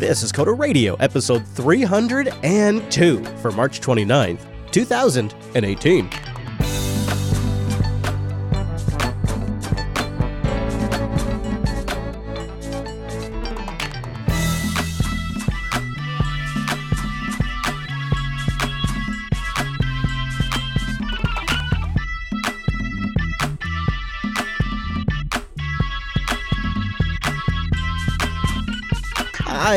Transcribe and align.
This 0.00 0.22
is 0.22 0.32
Coder 0.32 0.58
Radio, 0.58 0.94
episode 0.94 1.46
302 1.48 3.24
for 3.42 3.50
March 3.50 3.82
29th, 3.82 4.40
2018. 4.70 6.29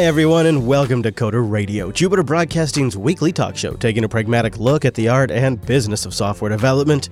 Hi, 0.04 0.08
everyone, 0.08 0.48
and 0.48 0.68
welcome 0.68 1.02
to 1.04 1.14
Coder 1.14 1.50
Radio, 1.50 1.90
Jupiter 1.90 2.24
Broadcasting's 2.24 2.98
weekly 2.98 3.32
talk 3.32 3.56
show, 3.56 3.72
taking 3.76 4.04
a 4.04 4.10
pragmatic 4.10 4.58
look 4.58 4.84
at 4.84 4.96
the 4.96 5.08
art 5.08 5.32
and 5.32 5.66
business 5.66 6.06
of 6.06 6.14
software 6.14 6.50
development 6.50 7.08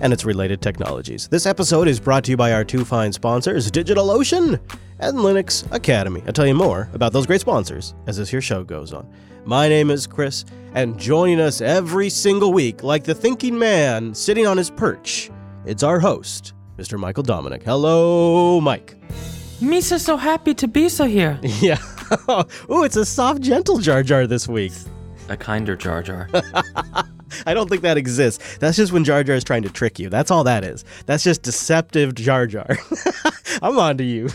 and 0.00 0.12
its 0.12 0.24
related 0.24 0.62
technologies. 0.62 1.26
This 1.26 1.46
episode 1.46 1.88
is 1.88 1.98
brought 1.98 2.22
to 2.22 2.30
you 2.30 2.36
by 2.36 2.52
our 2.52 2.62
two 2.62 2.84
fine 2.84 3.12
sponsors, 3.12 3.68
DigitalOcean 3.72 4.60
and 5.00 5.18
Linux 5.18 5.68
Academy. 5.72 6.22
I'll 6.28 6.32
tell 6.32 6.46
you 6.46 6.54
more 6.54 6.88
about 6.92 7.12
those 7.12 7.26
great 7.26 7.40
sponsors 7.40 7.96
as 8.06 8.18
this 8.18 8.28
here 8.28 8.40
show 8.40 8.62
goes 8.62 8.92
on. 8.92 9.12
My 9.44 9.68
name 9.68 9.90
is 9.90 10.06
Chris, 10.06 10.44
and 10.74 10.96
joining 10.96 11.40
us 11.40 11.60
every 11.60 12.08
single 12.08 12.52
week, 12.52 12.84
like 12.84 13.02
the 13.02 13.16
thinking 13.16 13.58
man 13.58 14.14
sitting 14.14 14.46
on 14.46 14.56
his 14.56 14.70
perch, 14.70 15.28
it's 15.66 15.82
our 15.82 15.98
host, 15.98 16.52
Mr. 16.76 17.00
Michael 17.00 17.24
Dominic. 17.24 17.64
Hello, 17.64 18.60
Mike. 18.60 18.94
Misa's 19.60 20.04
so 20.04 20.16
happy 20.16 20.54
to 20.54 20.68
be 20.68 20.88
so 20.88 21.04
here. 21.04 21.40
Yeah. 21.60 21.78
Ooh, 22.70 22.84
it's 22.84 22.96
a 22.96 23.04
soft, 23.04 23.40
gentle 23.42 23.78
Jar 23.78 24.02
Jar 24.02 24.26
this 24.26 24.48
week. 24.48 24.72
A 25.28 25.36
kinder 25.36 25.76
Jar 25.76 26.02
Jar. 26.02 26.28
I 27.46 27.52
don't 27.52 27.68
think 27.68 27.82
that 27.82 27.98
exists. 27.98 28.56
That's 28.58 28.76
just 28.76 28.92
when 28.92 29.04
Jar 29.04 29.22
Jar 29.22 29.36
is 29.36 29.44
trying 29.44 29.62
to 29.62 29.68
trick 29.70 29.98
you. 29.98 30.08
That's 30.08 30.30
all 30.30 30.44
that 30.44 30.64
is. 30.64 30.84
That's 31.06 31.22
just 31.22 31.42
deceptive 31.42 32.14
Jar 32.14 32.46
Jar. 32.46 32.66
I'm 33.62 33.78
on 33.78 33.98
to 33.98 34.04
you. 34.04 34.28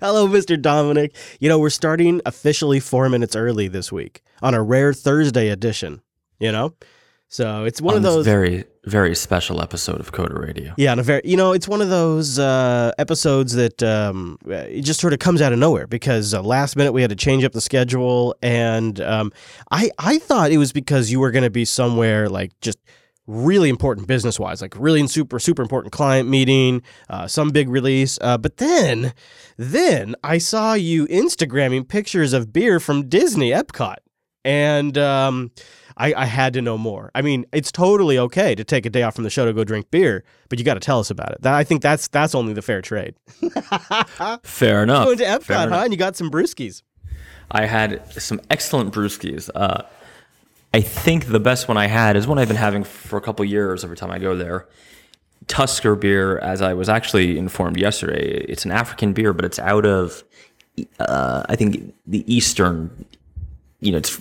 Hello, 0.00 0.28
Mr. 0.28 0.60
Dominic. 0.60 1.16
You 1.40 1.48
know, 1.48 1.58
we're 1.58 1.70
starting 1.70 2.20
officially 2.26 2.78
four 2.78 3.08
minutes 3.08 3.34
early 3.34 3.66
this 3.66 3.90
week 3.90 4.22
on 4.42 4.54
a 4.54 4.62
rare 4.62 4.92
Thursday 4.92 5.48
edition, 5.48 6.02
you 6.38 6.52
know? 6.52 6.74
So 7.28 7.64
it's 7.64 7.80
one 7.80 7.94
On 7.94 7.98
of 7.98 8.02
those. 8.04 8.24
very, 8.24 8.64
very 8.86 9.14
special 9.14 9.62
episode 9.62 10.00
of 10.00 10.12
Coder 10.12 10.40
Radio. 10.40 10.74
Yeah, 10.76 10.92
and 10.92 11.00
a 11.00 11.02
very, 11.02 11.22
you 11.24 11.36
know, 11.36 11.52
it's 11.52 11.66
one 11.66 11.80
of 11.80 11.88
those 11.88 12.38
uh, 12.38 12.92
episodes 12.98 13.54
that 13.54 13.82
um, 13.82 14.38
it 14.46 14.82
just 14.82 15.00
sort 15.00 15.12
of 15.12 15.18
comes 15.18 15.40
out 15.40 15.52
of 15.52 15.58
nowhere 15.58 15.86
because 15.86 16.34
uh, 16.34 16.42
last 16.42 16.76
minute 16.76 16.92
we 16.92 17.00
had 17.00 17.10
to 17.10 17.16
change 17.16 17.44
up 17.44 17.52
the 17.52 17.60
schedule, 17.60 18.34
and 18.42 19.00
um, 19.00 19.32
I 19.70 19.90
I 19.98 20.18
thought 20.18 20.50
it 20.50 20.58
was 20.58 20.72
because 20.72 21.10
you 21.10 21.20
were 21.20 21.30
going 21.30 21.44
to 21.44 21.50
be 21.50 21.64
somewhere 21.64 22.28
like 22.28 22.52
just 22.60 22.78
really 23.26 23.70
important 23.70 24.06
business 24.06 24.38
wise, 24.38 24.60
like 24.60 24.74
really 24.78 25.06
super 25.06 25.38
super 25.38 25.62
important 25.62 25.92
client 25.92 26.28
meeting, 26.28 26.82
uh, 27.08 27.26
some 27.26 27.50
big 27.50 27.68
release. 27.68 28.18
Uh, 28.20 28.36
but 28.36 28.58
then, 28.58 29.14
then 29.56 30.14
I 30.22 30.38
saw 30.38 30.74
you 30.74 31.06
Instagramming 31.06 31.88
pictures 31.88 32.32
of 32.32 32.52
beer 32.52 32.80
from 32.80 33.08
Disney 33.08 33.50
Epcot, 33.50 33.96
and. 34.44 34.98
Um, 34.98 35.52
I, 35.96 36.12
I 36.14 36.24
had 36.24 36.52
to 36.54 36.62
know 36.62 36.76
more. 36.76 37.10
I 37.14 37.22
mean, 37.22 37.46
it's 37.52 37.70
totally 37.70 38.18
okay 38.18 38.54
to 38.54 38.64
take 38.64 38.84
a 38.84 38.90
day 38.90 39.02
off 39.02 39.14
from 39.14 39.24
the 39.24 39.30
show 39.30 39.44
to 39.44 39.52
go 39.52 39.64
drink 39.64 39.90
beer, 39.90 40.24
but 40.48 40.58
you 40.58 40.64
got 40.64 40.74
to 40.74 40.80
tell 40.80 40.98
us 40.98 41.10
about 41.10 41.32
it. 41.32 41.42
That, 41.42 41.54
I 41.54 41.64
think 41.64 41.82
that's 41.82 42.08
that's 42.08 42.34
only 42.34 42.52
the 42.52 42.62
fair 42.62 42.82
trade. 42.82 43.14
Fair 44.42 44.82
enough. 44.82 45.04
Going 45.04 45.18
to 45.18 45.24
Epcot, 45.24 45.42
Fair 45.42 45.56
huh? 45.58 45.66
enough. 45.66 45.84
And 45.84 45.92
you 45.92 45.98
got 45.98 46.16
some 46.16 46.30
brewskis. 46.30 46.82
I 47.50 47.66
had 47.66 48.10
some 48.12 48.40
excellent 48.50 48.92
brewskis. 48.92 49.50
Uh, 49.54 49.82
I 50.72 50.80
think 50.80 51.26
the 51.26 51.38
best 51.38 51.68
one 51.68 51.76
I 51.76 51.86
had 51.86 52.16
is 52.16 52.26
one 52.26 52.38
I've 52.38 52.48
been 52.48 52.56
having 52.56 52.82
for 52.82 53.16
a 53.16 53.20
couple 53.20 53.44
years 53.44 53.84
every 53.84 53.96
time 53.96 54.10
I 54.10 54.18
go 54.18 54.34
there. 54.34 54.66
Tusker 55.46 55.94
beer, 55.94 56.38
as 56.38 56.62
I 56.62 56.74
was 56.74 56.88
actually 56.88 57.38
informed 57.38 57.76
yesterday, 57.78 58.44
it's 58.48 58.64
an 58.64 58.72
African 58.72 59.12
beer, 59.12 59.32
but 59.32 59.44
it's 59.44 59.58
out 59.58 59.86
of, 59.86 60.24
uh, 60.98 61.44
I 61.48 61.54
think, 61.54 61.94
the 62.06 62.24
eastern, 62.34 63.04
you 63.80 63.92
know, 63.92 63.98
it's 63.98 64.18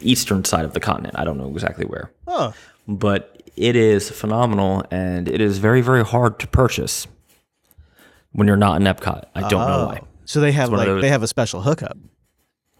eastern 0.00 0.44
side 0.44 0.64
of 0.64 0.74
the 0.74 0.80
continent. 0.80 1.14
I 1.18 1.24
don't 1.24 1.38
know 1.38 1.48
exactly 1.50 1.84
where. 1.86 2.10
Huh. 2.28 2.52
but 2.88 3.30
it 3.56 3.76
is 3.76 4.10
phenomenal 4.10 4.84
and 4.90 5.28
it 5.28 5.40
is 5.40 5.58
very 5.58 5.80
very 5.80 6.04
hard 6.04 6.38
to 6.40 6.46
purchase 6.48 7.06
when 8.32 8.46
you're 8.48 8.56
not 8.56 8.80
in 8.80 8.86
Epcot. 8.86 9.24
I 9.34 9.48
don't 9.48 9.66
know 9.68 9.86
why. 9.86 10.00
So 10.24 10.40
they 10.40 10.52
have 10.52 10.70
one 10.70 10.74
of 10.74 10.78
like 10.80 10.86
those- 10.88 11.02
they 11.02 11.08
have 11.08 11.22
a 11.22 11.28
special 11.28 11.62
hookup. 11.62 11.96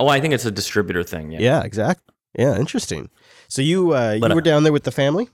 Oh, 0.00 0.08
I 0.08 0.20
think 0.20 0.34
it's 0.34 0.44
a 0.44 0.50
distributor 0.50 1.04
thing. 1.04 1.30
Yeah. 1.32 1.38
Yeah, 1.40 1.62
exactly. 1.62 2.12
Yeah, 2.36 2.56
interesting. 2.58 3.10
So 3.46 3.62
you 3.62 3.94
uh, 3.94 4.12
you 4.12 4.20
But, 4.20 4.32
uh, 4.32 4.34
were 4.34 4.40
down 4.40 4.64
there 4.64 4.72
with 4.72 4.82
the 4.82 4.90
family? 4.90 5.28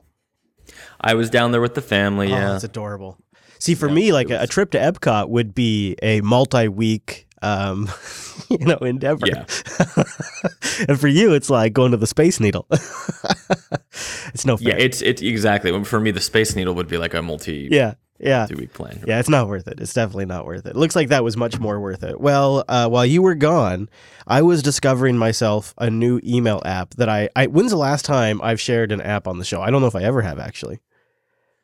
I 1.01 1.15
was 1.15 1.31
down 1.31 1.51
there 1.53 1.63
with 1.63 1.75
the 1.75 1.81
family. 1.83 2.27
Oh, 2.27 2.37
Yeah. 2.37 2.53
that's 2.53 2.65
adorable. 2.65 3.17
See, 3.59 3.75
for 3.75 3.89
me, 3.89 4.13
like 4.13 4.29
a, 4.31 4.43
a 4.43 4.47
trip 4.47 4.71
to 4.73 4.79
Epcot 4.79 5.29
would 5.31 5.55
be 5.55 5.97
a 6.03 6.21
multi-week, 6.21 7.27
um, 7.43 7.91
you 8.49 8.59
know, 8.59 8.77
endeavor. 8.79 9.27
Yeah. 9.27 9.45
and 10.89 10.99
for 10.99 11.09
you, 11.09 11.35
it's 11.35 11.51
like 11.51 11.73
going 11.73 11.93
to 11.93 11.97
the 11.97 12.07
Space 12.07 12.41
Needle. 12.41 12.67
it's 12.71 14.45
no 14.45 14.57
yeah. 14.61 14.75
It's 14.77 15.03
it's 15.03 15.23
exactly 15.23 15.85
for 15.85 16.01
me. 16.01 16.11
The 16.11 16.21
Space 16.21 16.57
Needle 16.57 16.75
would 16.75 16.89
be 16.89 16.99
like 16.99 17.15
a 17.15 17.23
multi 17.23 17.69
yeah, 17.71 17.95
yeah. 18.19 18.47
two 18.47 18.57
week 18.57 18.73
plan. 18.73 19.03
Yeah, 19.07 19.19
it's 19.19 19.29
not 19.29 19.49
worth 19.49 19.69
it. 19.69 19.81
It's 19.81 19.95
definitely 19.95 20.27
not 20.27 20.47
worth 20.47 20.67
it. 20.67 20.77
Looks 20.77 20.97
like 20.97 21.09
that 21.09 21.25
was 21.25 21.37
much 21.37 21.59
more 21.59 21.81
worth 21.81 22.03
it. 22.03 22.21
Well, 22.21 22.65
uh, 22.69 22.89
while 22.89 23.07
you 23.07 23.23
were 23.23 23.35
gone, 23.35 23.89
I 24.27 24.43
was 24.43 24.63
discovering 24.63 25.17
myself 25.17 25.75
a 25.79 25.91
new 25.91 26.21
email 26.25 26.63
app 26.65 26.95
that 26.95 27.09
I, 27.09 27.29
I. 27.37 27.47
When's 27.47 27.71
the 27.71 27.77
last 27.77 28.05
time 28.05 28.41
I've 28.43 28.61
shared 28.61 28.93
an 28.93 29.01
app 29.01 29.27
on 29.27 29.39
the 29.39 29.45
show? 29.45 29.63
I 29.63 29.71
don't 29.71 29.81
know 29.81 29.89
if 29.89 29.97
I 29.97 30.03
ever 30.03 30.23
have 30.23 30.39
actually. 30.39 30.81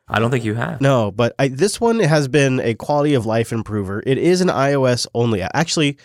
I 0.08 0.18
don't 0.20 0.30
think 0.30 0.44
you 0.44 0.54
have. 0.54 0.80
No, 0.80 1.10
but 1.10 1.34
I, 1.38 1.48
this 1.48 1.80
one 1.80 1.98
has 2.00 2.28
been 2.28 2.60
a 2.60 2.74
quality 2.74 3.14
of 3.14 3.26
life 3.26 3.52
improver. 3.52 4.02
It 4.06 4.18
is 4.18 4.40
an 4.40 4.48
iOS 4.48 5.06
only 5.14 5.42
app. 5.42 5.50
Actually, 5.54 5.98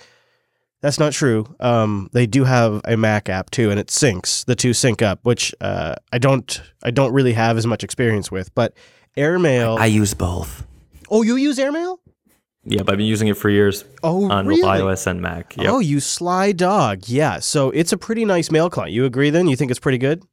that's 0.81 0.97
not 0.99 1.13
true. 1.13 1.45
Um, 1.59 2.09
they 2.11 2.25
do 2.25 2.43
have 2.43 2.81
a 2.85 2.97
Mac 2.97 3.29
app 3.29 3.51
too, 3.51 3.69
and 3.69 3.79
it 3.79 3.87
syncs. 3.87 4.43
The 4.45 4.55
two 4.55 4.73
sync 4.73 5.03
up, 5.03 5.19
which 5.23 5.53
uh, 5.61 5.95
I 6.11 6.17
don't. 6.17 6.61
I 6.83 6.89
don't 6.89 7.13
really 7.13 7.33
have 7.33 7.57
as 7.57 7.67
much 7.67 7.83
experience 7.83 8.31
with. 8.31 8.53
But 8.55 8.73
Airmail. 9.15 9.77
I 9.79 9.85
use 9.85 10.13
both. 10.15 10.65
oh, 11.11 11.21
you 11.21 11.35
use 11.35 11.59
Airmail? 11.59 11.99
Yep, 12.63 12.89
I've 12.89 12.97
been 12.97 13.07
using 13.07 13.27
it 13.27 13.37
for 13.37 13.49
years 13.49 13.83
Oh, 14.03 14.29
on 14.31 14.45
really? 14.45 14.61
both 14.61 14.69
iOS 14.81 15.07
and 15.07 15.19
Mac. 15.21 15.57
Yep. 15.57 15.67
Oh, 15.67 15.79
you 15.79 15.99
sly 15.99 16.51
dog. 16.51 17.03
Yeah. 17.07 17.39
So 17.39 17.71
it's 17.71 17.91
a 17.91 17.97
pretty 17.97 18.23
nice 18.23 18.51
mail 18.51 18.69
client. 18.69 18.93
You 18.93 19.05
agree 19.05 19.31
then? 19.31 19.47
You 19.47 19.55
think 19.55 19.71
it's 19.71 19.79
pretty 19.79 19.97
good? 19.97 20.23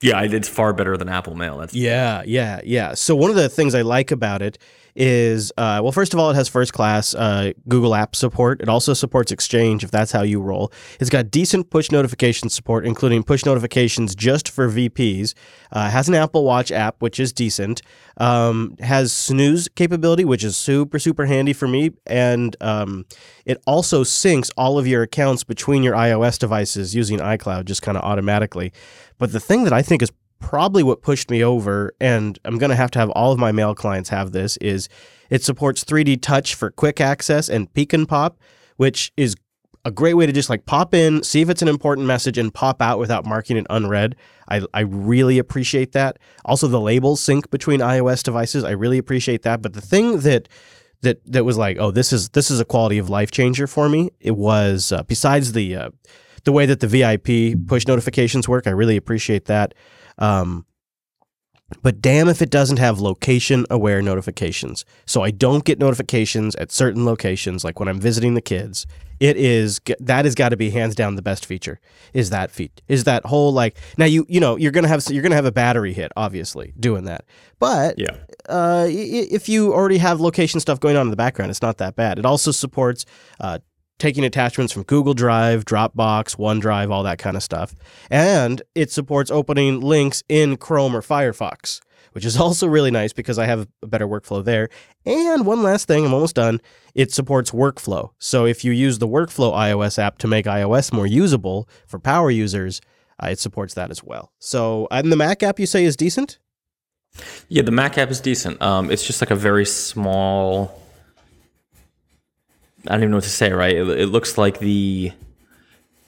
Yeah, 0.00 0.22
it's 0.22 0.48
far 0.48 0.72
better 0.72 0.96
than 0.96 1.08
Apple 1.08 1.34
Mail. 1.34 1.58
That's 1.58 1.74
Yeah, 1.74 2.22
yeah, 2.24 2.60
yeah. 2.64 2.94
So 2.94 3.16
one 3.16 3.30
of 3.30 3.36
the 3.36 3.48
things 3.48 3.74
I 3.74 3.82
like 3.82 4.10
about 4.10 4.42
it 4.42 4.58
is, 4.98 5.52
uh, 5.56 5.80
well, 5.80 5.92
first 5.92 6.12
of 6.12 6.18
all, 6.18 6.30
it 6.30 6.34
has 6.34 6.48
first 6.48 6.72
class 6.72 7.14
uh, 7.14 7.52
Google 7.68 7.94
App 7.94 8.16
support. 8.16 8.60
It 8.60 8.68
also 8.68 8.92
supports 8.94 9.30
Exchange 9.30 9.84
if 9.84 9.92
that's 9.92 10.10
how 10.10 10.22
you 10.22 10.40
roll. 10.40 10.72
It's 10.98 11.08
got 11.08 11.30
decent 11.30 11.70
push 11.70 11.92
notification 11.92 12.48
support, 12.48 12.84
including 12.84 13.22
push 13.22 13.44
notifications 13.44 14.16
just 14.16 14.50
for 14.50 14.68
VPs. 14.68 15.34
Uh, 15.70 15.88
has 15.88 16.08
an 16.08 16.14
Apple 16.14 16.44
Watch 16.44 16.72
app, 16.72 17.00
which 17.00 17.20
is 17.20 17.32
decent. 17.32 17.80
Um, 18.16 18.74
has 18.80 19.12
snooze 19.12 19.68
capability, 19.68 20.24
which 20.24 20.42
is 20.42 20.56
super 20.56 20.98
super 20.98 21.26
handy 21.26 21.52
for 21.52 21.68
me, 21.68 21.92
and 22.06 22.56
um, 22.60 23.06
it 23.44 23.62
also 23.66 24.02
syncs 24.02 24.50
all 24.56 24.78
of 24.78 24.86
your 24.86 25.02
accounts 25.02 25.44
between 25.44 25.84
your 25.84 25.94
iOS 25.94 26.38
devices 26.38 26.94
using 26.94 27.20
iCloud 27.20 27.66
just 27.66 27.82
kind 27.82 27.96
of 27.96 28.02
automatically. 28.02 28.72
But 29.18 29.30
the 29.30 29.40
thing 29.40 29.64
that 29.64 29.72
I 29.72 29.82
think 29.82 30.02
is 30.02 30.10
probably 30.40 30.82
what 30.82 31.02
pushed 31.02 31.30
me 31.30 31.42
over, 31.42 31.92
and 32.00 32.38
I'm 32.44 32.58
going 32.58 32.70
to 32.70 32.76
have 32.76 32.90
to 32.92 32.98
have 32.98 33.10
all 33.10 33.32
of 33.32 33.38
my 33.38 33.52
mail 33.52 33.74
clients 33.74 34.08
have 34.10 34.32
this, 34.32 34.56
is 34.58 34.88
it 35.30 35.42
supports 35.42 35.84
3D 35.84 36.20
touch 36.22 36.54
for 36.54 36.70
quick 36.70 37.00
access 37.00 37.48
and 37.48 37.72
peek 37.74 37.92
and 37.92 38.08
pop, 38.08 38.38
which 38.76 39.12
is 39.16 39.34
a 39.84 39.90
great 39.90 40.14
way 40.14 40.26
to 40.26 40.32
just 40.32 40.50
like 40.50 40.66
pop 40.66 40.94
in, 40.94 41.22
see 41.22 41.40
if 41.40 41.48
it's 41.48 41.62
an 41.62 41.68
important 41.68 42.06
message, 42.06 42.38
and 42.38 42.52
pop 42.52 42.82
out 42.82 42.98
without 42.98 43.24
marking 43.24 43.56
it 43.56 43.66
unread. 43.70 44.16
I, 44.48 44.62
I 44.74 44.80
really 44.80 45.38
appreciate 45.38 45.92
that. 45.92 46.18
Also, 46.44 46.68
the 46.68 46.80
labels 46.80 47.20
sync 47.20 47.50
between 47.50 47.80
iOS 47.80 48.22
devices. 48.22 48.64
I 48.64 48.72
really 48.72 48.98
appreciate 48.98 49.42
that. 49.42 49.62
But 49.62 49.72
the 49.72 49.80
thing 49.80 50.20
that 50.20 50.48
that 51.02 51.24
that 51.30 51.44
was 51.44 51.56
like, 51.56 51.76
oh, 51.78 51.90
this 51.90 52.12
is 52.12 52.30
this 52.30 52.50
is 52.50 52.60
a 52.60 52.64
quality 52.64 52.98
of 52.98 53.08
life 53.08 53.30
changer 53.30 53.66
for 53.66 53.88
me. 53.88 54.10
It 54.20 54.36
was 54.36 54.92
uh, 54.92 55.04
besides 55.04 55.52
the 55.52 55.76
uh, 55.76 55.90
the 56.44 56.52
way 56.52 56.66
that 56.66 56.80
the 56.80 56.86
VIP 56.86 57.66
push 57.66 57.86
notifications 57.86 58.48
work. 58.48 58.66
I 58.66 58.70
really 58.70 58.96
appreciate 58.96 59.46
that. 59.46 59.74
Um, 60.18 60.66
but 61.82 62.00
damn 62.00 62.28
if 62.28 62.40
it 62.40 62.50
doesn't 62.50 62.78
have 62.78 62.98
location 62.98 63.66
aware 63.68 64.00
notifications. 64.00 64.86
So 65.04 65.22
I 65.22 65.30
don't 65.30 65.64
get 65.64 65.78
notifications 65.78 66.54
at 66.56 66.72
certain 66.72 67.04
locations, 67.04 67.62
like 67.62 67.78
when 67.78 67.88
I'm 67.88 68.00
visiting 68.00 68.34
the 68.34 68.40
kids. 68.40 68.86
It 69.20 69.36
is 69.36 69.80
that 69.98 70.24
has 70.26 70.36
got 70.36 70.50
to 70.50 70.56
be 70.56 70.70
hands 70.70 70.94
down 70.94 71.16
the 71.16 71.22
best 71.22 71.44
feature. 71.44 71.80
Is 72.14 72.30
that 72.30 72.52
feat? 72.52 72.80
Is 72.86 73.02
that 73.04 73.26
whole 73.26 73.52
like 73.52 73.76
now 73.98 74.04
you 74.04 74.24
you 74.28 74.38
know 74.38 74.56
you're 74.56 74.70
gonna 74.70 74.86
have 74.88 75.04
you're 75.10 75.24
gonna 75.24 75.34
have 75.34 75.44
a 75.44 75.50
battery 75.52 75.92
hit 75.92 76.12
obviously 76.16 76.72
doing 76.78 77.04
that, 77.04 77.24
but 77.58 77.98
Yeah. 77.98 78.16
uh, 78.48 78.86
if 78.88 79.48
you 79.48 79.74
already 79.74 79.98
have 79.98 80.20
location 80.20 80.60
stuff 80.60 80.78
going 80.78 80.96
on 80.96 81.08
in 81.08 81.10
the 81.10 81.16
background, 81.16 81.50
it's 81.50 81.60
not 81.62 81.78
that 81.78 81.96
bad. 81.96 82.20
It 82.20 82.24
also 82.24 82.52
supports 82.52 83.04
uh, 83.40 83.58
taking 83.98 84.24
attachments 84.24 84.72
from 84.72 84.84
Google 84.84 85.14
Drive, 85.14 85.64
Dropbox, 85.64 86.36
OneDrive, 86.36 86.90
all 86.90 87.02
that 87.02 87.18
kind 87.18 87.36
of 87.36 87.42
stuff. 87.42 87.74
And 88.10 88.62
it 88.74 88.90
supports 88.90 89.30
opening 89.30 89.80
links 89.80 90.22
in 90.28 90.56
Chrome 90.56 90.94
or 90.94 91.02
Firefox, 91.02 91.80
which 92.12 92.24
is 92.24 92.36
also 92.40 92.66
really 92.66 92.90
nice 92.90 93.12
because 93.12 93.38
I 93.38 93.46
have 93.46 93.68
a 93.82 93.86
better 93.86 94.06
workflow 94.06 94.44
there. 94.44 94.68
And 95.04 95.46
one 95.46 95.62
last 95.62 95.88
thing, 95.88 96.04
I'm 96.04 96.14
almost 96.14 96.36
done. 96.36 96.60
It 96.94 97.12
supports 97.12 97.50
workflow. 97.50 98.10
So 98.18 98.44
if 98.44 98.64
you 98.64 98.72
use 98.72 98.98
the 98.98 99.08
Workflow 99.08 99.52
iOS 99.54 99.98
app 99.98 100.18
to 100.18 100.26
make 100.26 100.46
iOS 100.46 100.92
more 100.92 101.06
usable 101.06 101.68
for 101.86 101.98
power 101.98 102.30
users, 102.30 102.80
uh, 103.22 103.28
it 103.28 103.38
supports 103.38 103.74
that 103.74 103.90
as 103.90 104.02
well. 104.02 104.32
So, 104.38 104.86
and 104.90 105.10
the 105.10 105.16
Mac 105.16 105.42
app 105.42 105.58
you 105.58 105.66
say 105.66 105.84
is 105.84 105.96
decent? 105.96 106.38
Yeah, 107.48 107.62
the 107.62 107.72
Mac 107.72 107.98
app 107.98 108.10
is 108.10 108.20
decent. 108.20 108.60
Um, 108.62 108.90
it's 108.90 109.06
just 109.06 109.20
like 109.20 109.30
a 109.30 109.36
very 109.36 109.66
small. 109.66 110.80
I 112.86 112.92
don't 112.92 113.00
even 113.00 113.10
know 113.10 113.16
what 113.18 113.24
to 113.24 113.30
say. 113.30 113.52
Right? 113.52 113.74
It, 113.76 113.88
it 113.88 114.06
looks 114.06 114.38
like 114.38 114.58
the. 114.60 115.12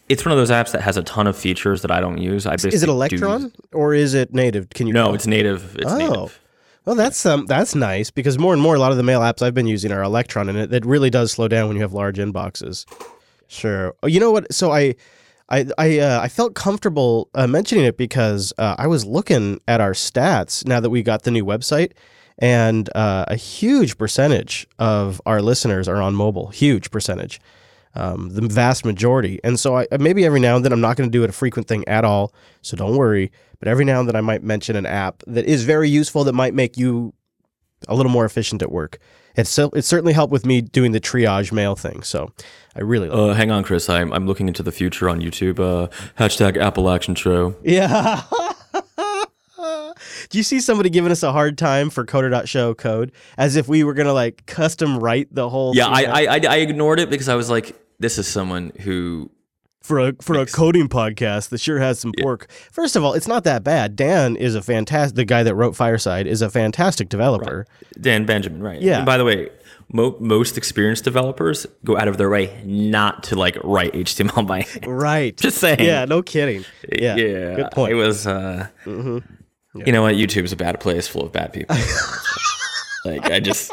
It's 0.09 0.25
one 0.25 0.33
of 0.33 0.39
those 0.39 0.51
apps 0.51 0.73
that 0.73 0.81
has 0.83 0.97
a 0.97 1.05
ton 1.05 1.29
of 1.29 1.37
features 1.37 1.83
that 1.83 1.91
I 1.93 2.01
don't 2.01 2.19
use. 2.19 2.45
I 2.45 2.55
Is 2.55 2.65
it 2.65 2.87
do 2.87 2.91
Electron 2.91 3.53
or 3.73 3.95
is 3.95 4.15
it 4.15 4.35
native? 4.35 4.69
Can 4.71 4.89
you? 4.89 4.93
No, 4.93 5.15
it's 5.15 5.27
native. 5.27 5.77
It's 5.77 5.91
Oh. 5.93 5.97
native. 5.99 6.41
Well, 6.85 6.97
that's 6.97 7.25
um, 7.27 7.47
that's 7.47 7.75
nice 7.75 8.11
because 8.11 8.39
more 8.39 8.53
and 8.53 8.61
more 8.61 8.75
a 8.75 8.79
lot 8.79 8.91
of 8.91 8.97
the 8.97 9.03
mail 9.05 9.21
apps 9.21 9.43
I've 9.43 9.55
been 9.55 9.69
using 9.69 9.93
are 9.93 10.03
Electron, 10.03 10.49
and 10.49 10.59
it, 10.59 10.73
it 10.73 10.85
really 10.85 11.11
does 11.11 11.31
slow 11.31 11.47
down 11.47 11.69
when 11.69 11.77
you 11.77 11.83
have 11.83 11.93
large 11.93 12.17
inboxes. 12.17 12.87
Sure. 13.47 13.95
Oh, 14.03 14.07
you 14.07 14.19
know 14.19 14.31
what? 14.33 14.53
So 14.53 14.73
I, 14.73 14.95
I, 15.51 15.67
I, 15.77 15.99
uh, 15.99 16.21
I 16.23 16.29
felt 16.29 16.55
comfortable 16.55 17.29
uh, 17.35 17.47
mentioning 17.47 17.85
it 17.85 17.97
because 17.97 18.53
uh, 18.59 18.77
I 18.79 18.87
was 18.87 19.05
looking 19.05 19.61
at 19.69 19.81
our 19.81 19.93
stats 19.93 20.67
now 20.67 20.81
that 20.81 20.91
we 20.91 21.03
got 21.03 21.23
the 21.25 21.31
new 21.31 21.45
website, 21.45 21.93
and 22.41 22.89
uh, 22.95 23.27
a 23.29 23.37
huge 23.37 23.99
percentage 23.99 24.67
of 24.79 25.21
our 25.27 25.43
listeners 25.43 25.89
are 25.89 26.01
on 26.01 26.15
mobile. 26.15 26.49
Huge 26.49 26.91
percentage. 26.91 27.41
Um, 27.95 28.31
the 28.31 28.43
vast 28.43 28.85
majority. 28.85 29.41
And 29.43 29.59
so 29.59 29.77
I 29.77 29.87
maybe 29.99 30.25
every 30.25 30.39
now 30.41 30.55
and 30.57 30.65
then 30.65 30.73
I'm 30.73 30.81
not 30.81 30.97
going 30.97 31.11
to 31.11 31.13
do 31.13 31.25
it 31.25 31.31
a 31.31 31.33
frequent 31.33 31.67
thing 31.69 31.87
at 31.89 32.05
all. 32.05 32.33
So 32.63 32.77
don't 32.77 32.97
worry. 32.97 33.33
But 33.59 33.69
every 33.69 33.85
now 33.85 33.99
and 34.01 34.09
then 34.09 34.15
I 34.17 34.21
might 34.21 34.43
mention 34.43 34.77
an 34.77 34.87
app 34.87 35.23
that 35.27 35.45
is 35.45 35.65
very 35.65 35.89
useful 35.89 36.25
that 36.25 36.33
might 36.33 36.55
make 36.55 36.79
you 36.79 37.13
a 37.89 37.95
little 37.95 38.13
more 38.13 38.25
efficient 38.25 38.63
at 38.63 38.71
work. 38.71 38.99
It's 39.37 39.51
so, 39.51 39.71
it 39.75 39.83
certainly 39.83 40.13
helped 40.13 40.33
with 40.33 40.47
me 40.47 40.61
doing 40.61 40.93
the 40.93 41.01
triage 41.01 41.51
mail 41.53 41.75
thing. 41.77 42.03
So 42.03 42.33
I 42.77 42.81
really 42.81 43.09
like 43.09 43.19
Uh, 43.19 43.35
hang 43.35 43.51
on, 43.51 43.65
Chris. 43.65 43.89
I'm, 43.89 44.13
I'm 44.13 44.27
looking 44.27 44.49
into 44.49 44.63
the 44.63 44.73
future 44.73 45.09
on 45.09 45.21
YouTube. 45.21 45.59
Uh, 45.59 45.89
hashtag 46.19 46.57
Apple 46.57 46.89
Action 46.91 47.15
Show. 47.15 47.57
Yeah. 47.65 48.23
Do 50.31 50.39
you 50.39 50.45
see 50.45 50.61
somebody 50.61 50.91
giving 50.91 51.11
us 51.11 51.23
a 51.25 51.33
hard 51.33 51.59
time 51.59 51.91
for 51.91 52.07
coder.show 52.07 52.75
code 52.75 53.11
as 53.37 53.57
if 53.57 53.67
we 53.69 53.83
were 53.83 53.95
going 53.95 54.07
to 54.07 54.13
like 54.13 54.47
custom 54.47 54.99
write 54.99 55.35
the 55.35 55.51
whole 55.51 55.75
Yeah, 55.75 55.89
I, 55.89 56.03
I 56.05 56.37
I 56.37 56.41
I 56.49 56.57
ignored 56.57 57.01
it 57.01 57.11
because 57.11 57.29
I 57.29 57.35
was 57.35 57.51
like, 57.51 57.77
this 57.99 58.17
is 58.17 58.29
someone 58.29 58.73
who 58.81 59.31
for 59.83 59.99
a 59.99 60.15
for 60.21 60.39
a 60.39 60.47
coding 60.47 60.89
podcast 60.89 61.49
that 61.49 61.59
sure 61.59 61.81
has 61.81 61.99
some 61.99 62.13
pork. 62.21 62.49
First 62.71 62.95
of 62.95 63.03
all, 63.03 63.15
it's 63.15 63.27
not 63.27 63.43
that 63.45 63.65
bad. 63.65 63.97
Dan 63.97 64.37
is 64.37 64.55
a 64.55 64.63
fantastic 64.63 65.17
the 65.17 65.25
guy 65.25 65.43
that 65.43 65.55
wrote 65.57 65.75
Fireside 65.75 66.29
is 66.29 66.43
a 66.43 66.51
fantastic 66.51 67.09
developer. 67.09 67.67
Dan 68.01 68.25
Benjamin, 68.25 68.63
right? 68.63 68.81
Yeah. 68.81 68.99
And 68.99 69.07
by 69.07 69.17
the 69.19 69.25
way, 69.25 69.51
mo- 69.93 70.17
most 70.21 70.57
experienced 70.57 71.03
developers 71.03 71.67
go 71.85 71.97
out 71.97 72.07
of 72.07 72.19
their 72.19 72.31
way 72.31 72.63
not 72.65 73.25
to 73.25 73.37
like 73.37 73.59
write 73.65 73.95
HTML 73.95 74.47
by 74.47 74.61
hand. 74.61 74.87
Right. 74.87 75.37
Just 75.37 75.59
saying. 75.59 75.81
Yeah, 75.81 76.05
no 76.05 76.23
kidding. 76.23 76.65
Yeah. 76.89 77.17
yeah. 77.17 77.55
Good 77.57 77.71
point. 77.73 77.93
It 77.93 77.97
was. 77.97 78.27
Uh, 78.29 78.69
You 79.75 79.93
know 79.93 80.03
what? 80.03 80.17
YouTube's 80.17 80.53
a 80.53 80.57
bad 80.57 80.81
place, 80.81 81.07
full 81.07 81.23
of 81.23 81.33
bad 81.33 81.53
people. 81.53 81.77
like 83.05 83.31
I 83.31 83.41
just. 83.41 83.71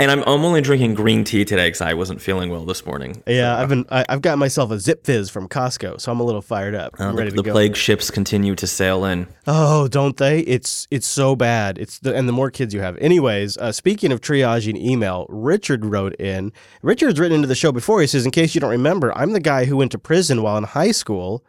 And 0.00 0.10
I'm, 0.10 0.20
I'm 0.22 0.44
only 0.44 0.60
drinking 0.60 0.94
green 0.94 1.22
tea 1.24 1.44
today 1.44 1.68
because 1.68 1.80
I 1.80 1.94
wasn't 1.94 2.20
feeling 2.20 2.50
well 2.50 2.64
this 2.64 2.84
morning. 2.84 3.22
Yeah, 3.26 3.56
I've 3.58 3.68
been 3.68 3.84
I, 3.90 4.04
I've 4.08 4.20
got 4.20 4.36
myself 4.38 4.70
a 4.70 4.78
Zip 4.78 5.04
Fizz 5.04 5.30
from 5.30 5.48
Costco, 5.48 6.00
so 6.00 6.10
I'm 6.12 6.18
a 6.20 6.24
little 6.24 6.42
fired 6.42 6.74
up. 6.74 6.94
I'm 6.98 7.10
Uh, 7.10 7.12
the 7.12 7.24
to 7.26 7.30
the 7.36 7.42
go. 7.42 7.52
plague 7.52 7.76
ships 7.76 8.10
continue 8.10 8.54
to 8.56 8.66
sail 8.66 9.04
in. 9.04 9.26
Oh, 9.46 9.86
don't 9.88 10.16
they? 10.16 10.40
It's 10.40 10.88
it's 10.90 11.06
so 11.06 11.36
bad. 11.36 11.78
It's 11.78 11.98
the 12.00 12.14
and 12.14 12.28
the 12.28 12.32
more 12.32 12.50
kids 12.50 12.74
you 12.74 12.80
have. 12.80 12.96
Anyways, 12.98 13.56
uh, 13.58 13.70
speaking 13.72 14.12
of 14.12 14.20
triaging 14.20 14.76
email, 14.76 15.26
Richard 15.28 15.84
wrote 15.84 16.14
in. 16.16 16.52
Richard's 16.82 17.20
written 17.20 17.36
into 17.36 17.48
the 17.48 17.54
show 17.54 17.70
before. 17.72 18.00
He 18.00 18.06
says, 18.06 18.24
in 18.24 18.32
case 18.32 18.54
you 18.54 18.60
don't 18.60 18.70
remember, 18.70 19.16
I'm 19.16 19.32
the 19.32 19.40
guy 19.40 19.66
who 19.66 19.76
went 19.76 19.92
to 19.92 19.98
prison 19.98 20.42
while 20.42 20.56
in 20.58 20.64
high 20.64 20.92
school, 20.92 21.44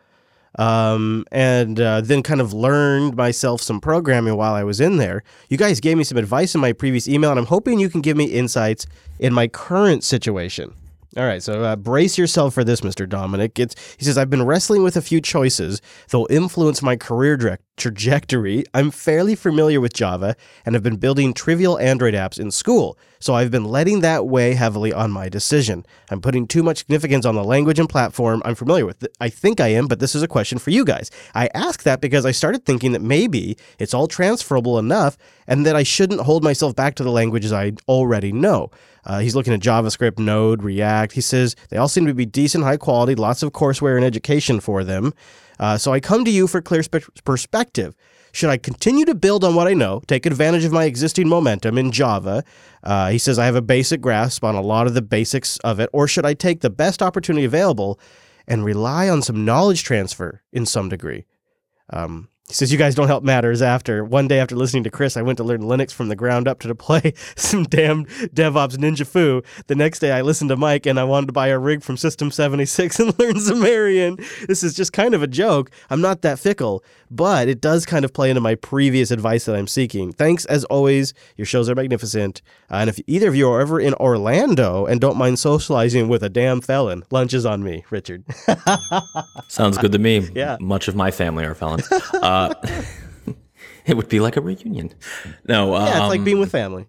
um, 0.57 1.25
and 1.31 1.80
uh, 1.80 2.01
then 2.01 2.24
kind 2.24 2.42
of 2.42 2.54
learned 2.54 3.15
myself 3.15 3.62
some 3.62 3.80
programming 3.80 4.36
while 4.36 4.54
I 4.54 4.63
was 4.63 4.80
in 4.80 4.98
there. 4.98 5.24
You 5.50 5.57
guys 5.57 5.80
gave 5.80 5.98
me 5.98 6.04
some 6.04 6.18
advice 6.18 6.56
in 6.56 6.62
my 6.62 6.74
previous 6.74 7.07
email, 7.07 7.31
and 7.31 7.39
I'm 7.39 7.45
hoping 7.45 7.80
you 7.80 7.89
can 7.89 8.01
give 8.01 8.18
me 8.18 8.25
insights 8.25 8.88
in 9.19 9.33
my 9.33 9.48
current 9.48 10.04
situation. 10.04 10.74
All 11.17 11.25
right, 11.25 11.41
so 11.41 11.63
uh, 11.63 11.75
brace 11.75 12.15
yourself 12.19 12.53
for 12.53 12.63
this, 12.63 12.81
Mr. 12.81 13.09
Dominic. 13.09 13.57
It's, 13.57 13.73
he 13.97 14.05
says, 14.05 14.19
I've 14.19 14.29
been 14.29 14.45
wrestling 14.45 14.83
with 14.83 14.95
a 14.95 15.01
few 15.01 15.19
choices 15.19 15.81
that 16.09 16.19
will 16.19 16.27
influence 16.29 16.83
my 16.83 16.95
career 16.95 17.57
trajectory. 17.75 18.65
I'm 18.75 18.91
fairly 18.91 19.33
familiar 19.33 19.81
with 19.81 19.93
Java 19.93 20.35
and 20.63 20.75
have 20.75 20.83
been 20.83 20.97
building 20.97 21.33
trivial 21.33 21.79
Android 21.79 22.13
apps 22.13 22.39
in 22.39 22.51
school, 22.51 22.99
so 23.19 23.33
I've 23.33 23.49
been 23.49 23.65
letting 23.65 24.01
that 24.01 24.27
weigh 24.27 24.53
heavily 24.53 24.93
on 24.93 25.09
my 25.09 25.27
decision. 25.27 25.87
I'm 26.11 26.21
putting 26.21 26.45
too 26.45 26.61
much 26.61 26.77
significance 26.79 27.25
on 27.25 27.33
the 27.33 27.43
language 27.43 27.79
and 27.79 27.89
platform 27.89 28.43
I'm 28.45 28.53
familiar 28.53 28.85
with. 28.85 29.07
I 29.19 29.29
think 29.29 29.59
I 29.59 29.69
am, 29.69 29.87
but 29.87 29.99
this 29.99 30.13
is 30.13 30.21
a 30.21 30.27
question 30.27 30.59
for 30.59 30.69
you 30.69 30.85
guys. 30.85 31.09
I 31.33 31.49
ask 31.55 31.81
that 31.81 31.99
because 31.99 32.27
I 32.27 32.31
started 32.31 32.63
thinking 32.63 32.91
that 32.91 33.01
maybe 33.01 33.57
it's 33.79 33.95
all 33.95 34.07
transferable 34.07 34.77
enough 34.77 35.17
and 35.47 35.65
that 35.65 35.75
I 35.75 35.81
shouldn't 35.81 36.21
hold 36.21 36.43
myself 36.43 36.75
back 36.75 36.93
to 36.95 37.03
the 37.03 37.11
languages 37.11 37.51
I 37.51 37.71
already 37.87 38.31
know. 38.31 38.69
Uh, 39.07 39.19
he's 39.19 39.36
looking 39.36 39.54
at 39.54 39.62
JavaScript, 39.62 40.19
Node, 40.19 40.62
React. 40.62 41.13
He 41.13 41.21
says 41.21 41.56
they 41.69 41.77
all 41.77 41.88
seem 41.88 42.06
to 42.06 42.13
be 42.13 42.25
decent, 42.25 42.65
high 42.65 42.77
quality, 42.77 43.15
lots 43.15 43.42
of 43.42 43.54
courseware 43.54 43.95
and 43.95 44.06
education 44.06 44.59
for 44.59 44.83
them. 44.83 45.13
Uh, 45.59 45.77
so 45.77 45.94
I 45.94 46.01
come 46.01 46.25
to 46.25 46.30
you 46.30 46.45
for 46.45 46.62
clear 46.62 46.83
spe- 46.83 47.24
perspective. 47.24 47.95
Should 48.33 48.50
I 48.50 48.57
continue 48.57 49.06
to 49.06 49.15
build 49.15 49.45
on 49.45 49.56
what 49.56 49.68
I 49.68 49.74
know, 49.74 50.01
take 50.07 50.25
advantage 50.25 50.65
of 50.65 50.74
my 50.74 50.83
existing 50.83 51.30
momentum 51.30 51.77
in 51.77 51.92
Java? 51.92 52.44
Uh, 52.83 53.09
he 53.09 53.18
says 53.18 53.39
I 53.39 53.45
have 53.45 53.56
a 53.56 53.62
basic 53.62 54.01
grasp 54.01 54.44
on 54.44 54.56
a 54.56 54.62
lot 54.62 54.88
of 54.88 54.94
the 54.94 55.01
basics 55.01 55.57
of 55.59 55.80
it, 55.80 55.89
or 55.94 56.07
should 56.07 56.25
I 56.25 56.33
take 56.33 56.59
the 56.59 56.69
best 56.69 57.01
opportunity 57.01 57.45
available 57.45 58.00
and 58.45 58.65
rely 58.65 59.09
on 59.09 59.21
some 59.21 59.45
knowledge 59.45 59.83
transfer 59.83 60.44
in 60.51 60.65
some 60.65 60.89
degree? 60.89 61.25
Um, 61.89 62.27
he 62.47 62.53
says, 62.53 62.71
You 62.71 62.77
guys 62.77 62.95
don't 62.95 63.07
help 63.07 63.25
matters 63.25 63.61
after. 63.61 64.05
One 64.05 64.29
day 64.29 64.39
after 64.39 64.55
listening 64.55 64.85
to 64.85 64.89
Chris, 64.89 65.17
I 65.17 65.21
went 65.21 65.38
to 65.38 65.44
learn 65.44 65.61
Linux 65.61 65.91
from 65.91 66.07
the 66.07 66.15
ground 66.15 66.47
up 66.47 66.59
to 66.59 66.67
deploy 66.69 67.11
some 67.35 67.63
damn 67.63 68.05
DevOps 68.05 68.77
Ninja 68.77 69.05
Foo. 69.05 69.41
The 69.67 69.75
next 69.75 69.99
day, 69.99 70.13
I 70.13 70.21
listened 70.21 70.49
to 70.51 70.55
Mike 70.55 70.85
and 70.85 70.97
I 70.97 71.03
wanted 71.03 71.27
to 71.27 71.33
buy 71.33 71.47
a 71.47 71.59
rig 71.59 71.83
from 71.83 71.97
System 71.97 72.31
76 72.31 72.99
and 73.01 73.19
learn 73.19 73.38
Sumerian. 73.39 74.18
This 74.47 74.63
is 74.63 74.73
just 74.73 74.94
kind 74.94 75.13
of 75.13 75.21
a 75.21 75.27
joke. 75.27 75.71
I'm 75.89 75.99
not 75.99 76.21
that 76.21 76.39
fickle, 76.39 76.85
but 77.11 77.49
it 77.49 77.59
does 77.59 77.85
kind 77.85 78.06
of 78.06 78.13
play 78.13 78.30
into 78.30 78.42
my 78.42 78.56
previous 78.56 79.11
advice 79.11 79.44
that 79.45 79.56
I'm 79.56 79.68
seeking. 79.68 80.13
Thanks 80.13 80.45
as 80.45 80.63
always. 80.66 81.13
Your 81.35 81.45
shows 81.45 81.69
are 81.69 81.75
magnificent. 81.75 82.42
Uh, 82.71 82.75
and 82.75 82.89
if 82.89 82.97
either 83.07 83.27
of 83.27 83.35
you 83.35 83.49
are 83.49 83.59
ever 83.59 83.77
in 83.77 83.94
Orlando 83.95 84.85
and 84.85 85.01
don't 85.01 85.18
mind 85.18 85.37
socializing 85.37 86.07
with 86.07 86.23
a 86.23 86.30
damn 86.30 86.61
felon, 86.61 87.04
lunch 87.11 87.33
is 87.33 87.45
on 87.45 87.61
me, 87.61 87.83
Richard. 87.89 88.23
Sounds 89.49 89.77
good 89.77 89.92
to 89.92 89.99
me. 89.99 90.30
Yeah. 90.33 90.56
Much 90.61 90.87
of 90.87 90.95
my 90.95 91.11
family 91.11 91.44
are 91.44 91.54
felons. 91.54 91.92
Uh, 91.92 92.36
it 93.85 93.95
would 93.97 94.09
be 94.09 94.19
like 94.19 94.37
a 94.37 94.41
reunion. 94.41 94.94
No. 95.47 95.75
Um, 95.75 95.85
yeah, 95.87 95.99
it's 96.01 96.09
like 96.09 96.23
being 96.23 96.39
with 96.39 96.51
family. 96.51 96.87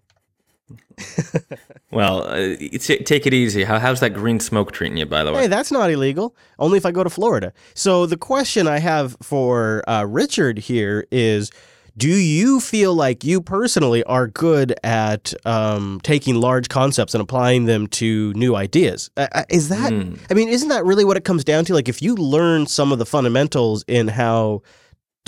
Well, 1.90 2.24
uh, 2.24 2.56
take 2.78 3.26
it 3.26 3.32
easy. 3.32 3.64
How, 3.64 3.78
how's 3.78 4.00
that 4.00 4.10
green 4.10 4.40
smoke 4.40 4.72
treating 4.72 4.98
you, 4.98 5.06
by 5.06 5.24
the 5.24 5.32
way? 5.32 5.42
Hey, 5.42 5.46
that's 5.46 5.72
not 5.72 5.90
illegal. 5.90 6.36
Only 6.58 6.76
if 6.76 6.84
I 6.84 6.90
go 6.90 7.02
to 7.02 7.10
Florida. 7.10 7.52
So 7.74 8.04
the 8.04 8.16
question 8.16 8.66
I 8.68 8.78
have 8.78 9.16
for 9.22 9.82
uh, 9.88 10.04
Richard 10.04 10.58
here 10.58 11.06
is. 11.10 11.50
Do 11.96 12.08
you 12.08 12.60
feel 12.60 12.94
like 12.94 13.24
you 13.24 13.40
personally 13.40 14.04
are 14.04 14.28
good 14.28 14.72
at 14.84 15.34
um, 15.44 15.98
taking 16.04 16.36
large 16.36 16.68
concepts 16.68 17.12
and 17.12 17.20
applying 17.20 17.64
them 17.64 17.88
to 17.88 18.32
new 18.34 18.54
ideas? 18.54 19.10
Uh, 19.16 19.26
uh, 19.32 19.42
is 19.50 19.68
that, 19.70 19.92
I 20.30 20.34
mean, 20.34 20.48
isn't 20.48 20.68
that 20.68 20.84
really 20.84 21.04
what 21.04 21.16
it 21.16 21.24
comes 21.24 21.42
down 21.42 21.64
to? 21.64 21.74
Like, 21.74 21.88
if 21.88 22.00
you 22.00 22.14
learn 22.14 22.68
some 22.68 22.92
of 22.92 23.00
the 23.00 23.06
fundamentals 23.06 23.84
in 23.88 24.06
how 24.06 24.62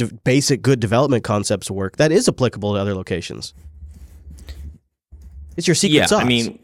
basic 0.08 0.62
good 0.62 0.80
development 0.80 1.24
concepts 1.24 1.70
work, 1.70 1.96
that 1.96 2.12
is 2.12 2.28
applicable 2.28 2.74
to 2.74 2.80
other 2.80 2.94
locations. 2.94 3.54
It's 5.56 5.66
your 5.66 5.74
secret 5.74 5.96
yeah, 5.96 6.06
sauce. 6.06 6.22
I 6.22 6.24
mean, 6.24 6.58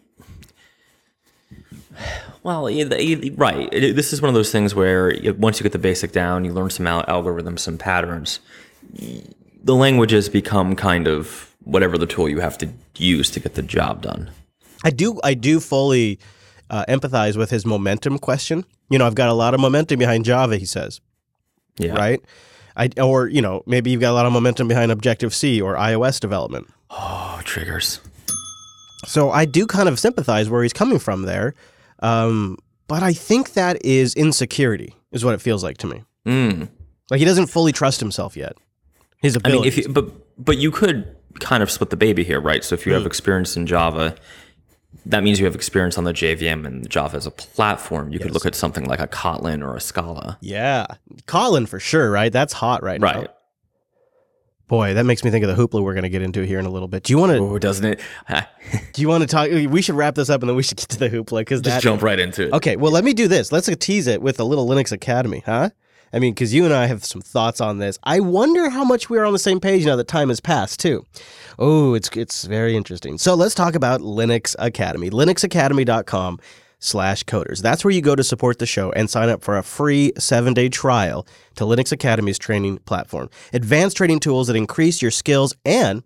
well, 2.43 2.71
yeah, 2.71 2.85
the- 2.85 3.03
yeah, 3.03 3.31
right. 3.37 3.71
This 3.71 4.13
is 4.13 4.23
one 4.23 4.29
of 4.29 4.35
those 4.35 4.53
things 4.53 4.75
where 4.75 5.15
once 5.39 5.59
you 5.59 5.63
get 5.63 5.73
the 5.73 5.79
basic 5.79 6.13
down, 6.13 6.45
you 6.45 6.53
learn 6.53 6.71
some 6.71 6.87
algorithms, 6.87 7.61
some 7.61 7.79
patterns. 7.79 8.41
The 9.65 9.75
languages 9.75 10.29
become 10.29 10.77
kind 10.77 11.09
of 11.09 11.55
whatever 11.65 11.99
the 11.99 12.07
tool 12.07 12.29
you 12.29 12.39
have 12.41 12.57
to 12.59 12.69
use 12.97 13.31
to 13.31 13.41
get 13.41 13.55
the 13.55 13.63
job 13.63 14.03
done. 14.03 14.31
I 14.85 14.91
do 14.91 15.19
I 15.25 15.35
do 15.35 15.59
fully 15.59 16.21
uh, 16.71 16.85
empathize 16.89 17.37
with 17.37 17.51
his 17.51 17.67
momentum 17.67 18.19
question. 18.19 18.65
You 18.89 18.99
know, 18.99 19.07
I've 19.07 19.17
got 19.17 19.29
a 19.29 19.33
lot 19.35 19.55
of 19.55 19.61
momentum 19.61 19.99
behind 19.99 20.25
Java, 20.25 20.57
he 20.57 20.65
says, 20.65 21.01
Yeah. 21.79 21.95
right? 21.95 22.21
I 22.77 22.91
or 23.01 23.29
you 23.29 23.41
know, 23.43 23.63
maybe 23.67 23.91
you've 23.91 24.01
got 24.01 24.11
a 24.13 24.15
lot 24.15 24.27
of 24.27 24.33
momentum 24.33 24.69
behind 24.69 24.93
Objective 24.93 25.35
C 25.35 25.61
or 25.61 25.75
iOS 25.75 26.21
development. 26.21 26.69
Oh, 26.91 27.41
triggers. 27.45 28.01
So 29.07 29.31
I 29.31 29.45
do 29.45 29.67
kind 29.67 29.89
of 29.89 29.99
sympathize 29.99 30.49
where 30.51 30.63
he's 30.63 30.73
coming 30.73 30.99
from 30.99 31.23
there. 31.23 31.55
Um, 32.01 32.59
but 32.89 33.03
I 33.03 33.13
think 33.13 33.53
that 33.55 33.85
is 33.85 34.15
insecurity, 34.15 34.95
is 35.13 35.25
what 35.25 35.35
it 35.35 35.41
feels 35.41 35.63
like 35.65 35.79
to 35.79 35.87
me. 35.87 36.05
Mm. 36.27 36.69
Like 37.11 37.19
he 37.19 37.25
doesn't 37.25 37.47
fully 37.49 37.73
trust 37.73 38.01
himself 38.01 38.37
yet. 38.37 38.57
His 39.23 39.39
I 39.45 39.49
mean, 39.51 39.65
if 39.65 39.77
you, 39.79 39.89
but 39.89 40.11
but 40.43 40.59
you 40.59 40.71
could 40.71 41.17
kind 41.41 41.63
of 41.63 41.71
split 41.71 41.91
the 41.91 41.97
baby 41.97 42.25
here, 42.25 42.41
right? 42.41 42.63
So 42.65 42.75
if 42.75 42.87
you 42.87 42.93
have 42.95 43.03
Mm. 43.03 43.07
experience 43.07 43.57
in 43.57 43.67
Java, 43.67 44.15
that 45.07 45.23
means 45.23 45.39
you 45.39 45.47
have 45.47 45.55
experience 45.55 45.97
on 45.97 46.05
the 46.05 46.13
JVM 46.13 46.67
and 46.67 46.89
Java 46.91 47.17
as 47.17 47.27
a 47.27 47.31
platform. 47.31 48.13
You 48.13 48.19
could 48.19 48.33
look 48.33 48.45
at 48.47 48.55
something 48.55 48.85
like 48.85 49.01
a 49.01 49.07
Kotlin 49.07 49.63
or 49.63 49.75
a 49.77 49.81
Scala. 49.81 50.37
yeah, 50.41 50.87
Kotlin 51.27 51.69
for 51.69 51.81
sure, 51.81 52.11
right? 52.11 52.33
That's 52.33 52.53
hot 52.53 52.83
right, 52.83 53.01
now. 53.01 53.07
Right. 53.07 53.31
Boy, 54.69 54.95
that 54.95 55.05
makes 55.07 55.23
me 55.23 55.31
think 55.31 55.45
of 55.45 55.57
the 55.57 55.63
hoopla 55.63 55.81
we're 55.81 55.95
going 55.95 56.03
to 56.03 56.09
get 56.09 56.23
into 56.23 56.45
here 56.45 56.59
in 56.59 56.67
a 56.67 56.71
little 56.71 56.89
bit. 56.89 57.05
Do 57.05 57.13
you 57.13 57.19
want 57.19 57.31
to? 57.31 57.39
Oh, 57.39 57.57
doesn't 57.57 57.85
it? 57.85 58.01
Do 58.93 59.01
you 59.01 59.09
want 59.09 59.23
to 59.23 59.29
talk? 59.29 59.49
We 59.49 59.81
should 59.81 59.95
wrap 59.95 60.17
this 60.17 60.29
up 60.29 60.43
and 60.43 60.49
then 60.49 60.57
we 60.57 60.65
should 60.65 60.77
get 60.79 60.89
to 60.89 60.99
the 60.99 61.09
hoopla 61.09 61.43
because 61.43 61.61
Just 61.61 61.77
that. 61.77 61.83
jump 61.85 62.03
right 62.03 62.19
into 62.19 62.49
it. 62.49 62.53
Okay, 62.53 62.75
well, 62.75 62.91
let 62.91 63.05
me 63.05 63.13
do 63.13 63.29
this. 63.29 63.53
Let's 63.53 63.69
uh, 63.69 63.77
tease 63.79 64.09
it 64.09 64.21
with 64.21 64.41
a 64.41 64.45
little 64.45 64.67
Linux 64.67 64.91
Academy, 64.91 65.45
huh? 65.47 65.71
I 66.13 66.19
mean, 66.19 66.35
because 66.35 66.55
you 66.55 66.65
and 66.65 66.73
I 66.73 66.87
have 66.87 67.05
some 67.05 67.21
thoughts 67.21 67.61
on 67.61 67.79
this. 67.79 67.99
I 68.03 68.21
wonder 68.21 68.71
how 68.71 68.85
much 68.85 69.11
we're 69.11 69.25
on 69.25 69.33
the 69.33 69.39
same 69.39 69.61
page 69.61 69.85
now 69.85 69.97
that 69.97 70.09
time 70.09 70.29
has 70.29 70.41
passed, 70.41 70.81
too. 70.81 71.05
Oh, 71.59 71.95
it's 71.95 72.09
it's 72.11 72.45
very 72.45 72.77
interesting. 72.77 73.19
So 73.19 73.35
let's 73.35 73.55
talk 73.55 73.75
about 73.75 74.01
Linux 74.01 74.55
Academy. 74.59 75.11
LinuxAcademy.com 75.11 76.39
slash 76.79 77.25
coders. 77.25 77.63
That's 77.63 77.85
where 77.85 77.93
you 77.93 78.03
go 78.03 78.15
to 78.15 78.23
support 78.23 78.59
the 78.59 78.67
show 78.67 78.93
and 78.93 79.09
sign 79.09 79.29
up 79.29 79.43
for 79.43 79.57
a 79.57 79.63
free 79.63 80.13
seven-day 80.19 80.69
trial 80.69 81.27
to 81.57 81.65
Linux 81.65 81.93
Academy's 81.93 82.39
training 82.39 82.79
platform. 82.79 83.31
Advanced 83.53 83.97
training 83.97 84.21
tools 84.21 84.47
that 84.49 84.57
increase 84.57 85.01
your 85.01 85.11
skills 85.11 85.55
and 85.65 86.03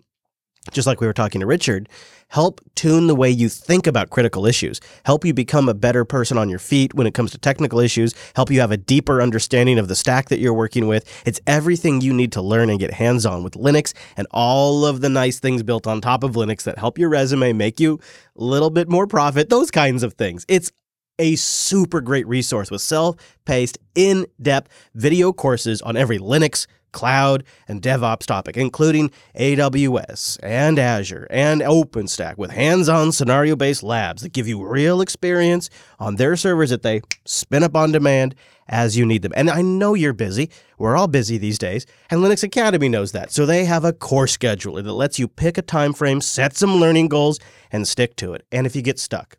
just 0.71 0.87
like 0.87 1.01
we 1.01 1.07
were 1.07 1.13
talking 1.13 1.41
to 1.41 1.47
Richard, 1.47 1.89
help 2.29 2.61
tune 2.75 3.07
the 3.07 3.15
way 3.15 3.31
you 3.31 3.49
think 3.49 3.87
about 3.87 4.11
critical 4.11 4.47
issues, 4.47 4.81
help 5.05 5.25
you 5.25 5.35
become 5.35 5.69
a 5.69 5.75
better 5.75 6.05
person 6.05 6.39
on 6.39 6.49
your 6.49 6.59
feet 6.59 6.95
when 6.95 7.07
it 7.07 7.15
comes 7.15 7.31
to 7.33 7.39
technical 7.39 7.81
issues, 7.81 8.15
help 8.37 8.51
you 8.51 8.61
have 8.61 8.71
a 8.71 8.77
deeper 8.77 9.21
understanding 9.21 9.79
of 9.79 9.89
the 9.89 9.97
stack 9.97 10.29
that 10.29 10.39
you're 10.39 10.55
working 10.55 10.87
with. 10.87 11.05
It's 11.27 11.41
everything 11.47 12.01
you 12.01 12.13
need 12.13 12.33
to 12.33 12.43
learn 12.43 12.71
and 12.71 12.79
get 12.79 12.93
hands 12.93 13.27
on 13.27 13.43
with 13.43 13.55
Linux 13.55 13.95
and 14.17 14.27
all 14.31 14.85
of 14.85 15.01
the 15.01 15.09
nice 15.09 15.41
things 15.41 15.63
built 15.63 15.87
on 15.87 16.01
top 16.01 16.23
of 16.23 16.33
Linux 16.33 16.63
that 16.65 16.79
help 16.79 16.99
your 16.99 17.09
resume, 17.09 17.53
make 17.53 17.81
you 17.81 17.99
a 18.37 18.45
little 18.45 18.71
bit 18.71 18.89
more 18.89 19.07
profit, 19.07 19.49
those 19.49 19.71
kinds 19.71 20.03
of 20.03 20.15
things. 20.15 20.45
It's 20.47 20.71
a 21.19 21.37
super 21.37 22.01
great 22.01 22.27
resource 22.27 22.71
with 22.71 22.81
self 22.81 23.17
paced, 23.45 23.79
in 23.95 24.27
depth 24.41 24.71
video 24.95 25.33
courses 25.33 25.83
on 25.83 25.97
every 25.97 26.19
Linux, 26.19 26.67
cloud, 26.93 27.45
and 27.69 27.83
DevOps 27.83 28.27
topic, 28.27 28.57
including 28.57 29.11
AWS 29.37 30.39
and 30.43 30.79
Azure 30.79 31.27
and 31.31 31.61
OpenStack 31.61 32.37
with 32.39 32.51
hands 32.51 32.89
on 32.89 33.13
scenario 33.13 33.57
based 33.57 33.83
labs 33.83 34.23
that 34.23 34.33
give 34.33 34.49
you 34.49 34.65
real 34.67 35.01
experience 35.01 35.71
on 35.99 36.17
their 36.17 36.37
servers 36.37 36.71
that 36.71 36.83
they 36.83 37.01
spin 37.25 37.63
up 37.63 37.77
on 37.77 37.93
demand 37.93 38.35
as 38.69 38.97
you 38.97 39.05
need 39.05 39.23
them. 39.23 39.33
And 39.35 39.51
I 39.51 39.63
know 39.63 39.95
you're 39.95 40.13
busy. 40.13 40.51
We're 40.79 40.97
all 40.97 41.09
busy 41.09 41.37
these 41.37 41.59
days, 41.59 41.87
and 42.11 42.21
Linux 42.21 42.43
Academy 42.43 42.89
knows 42.89 43.13
that. 43.13 43.33
So 43.33 43.45
they 43.45 43.65
have 43.65 43.85
a 43.85 43.93
course 43.93 44.37
scheduler 44.37 44.83
that 44.83 44.93
lets 44.93 45.19
you 45.19 45.29
pick 45.29 45.59
a 45.59 45.63
time 45.63 45.93
frame, 45.93 46.21
set 46.21 46.57
some 46.57 46.77
learning 46.77 47.09
goals, 47.09 47.39
and 47.71 47.87
stick 47.87 48.17
to 48.17 48.33
it. 48.33 48.47
And 48.51 48.67
if 48.67 48.75
you 48.75 48.83
get 48.83 48.99
stuck, 48.99 49.37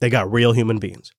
they 0.00 0.10
got 0.10 0.30
real 0.30 0.52
human 0.52 0.78
beings. 0.78 1.12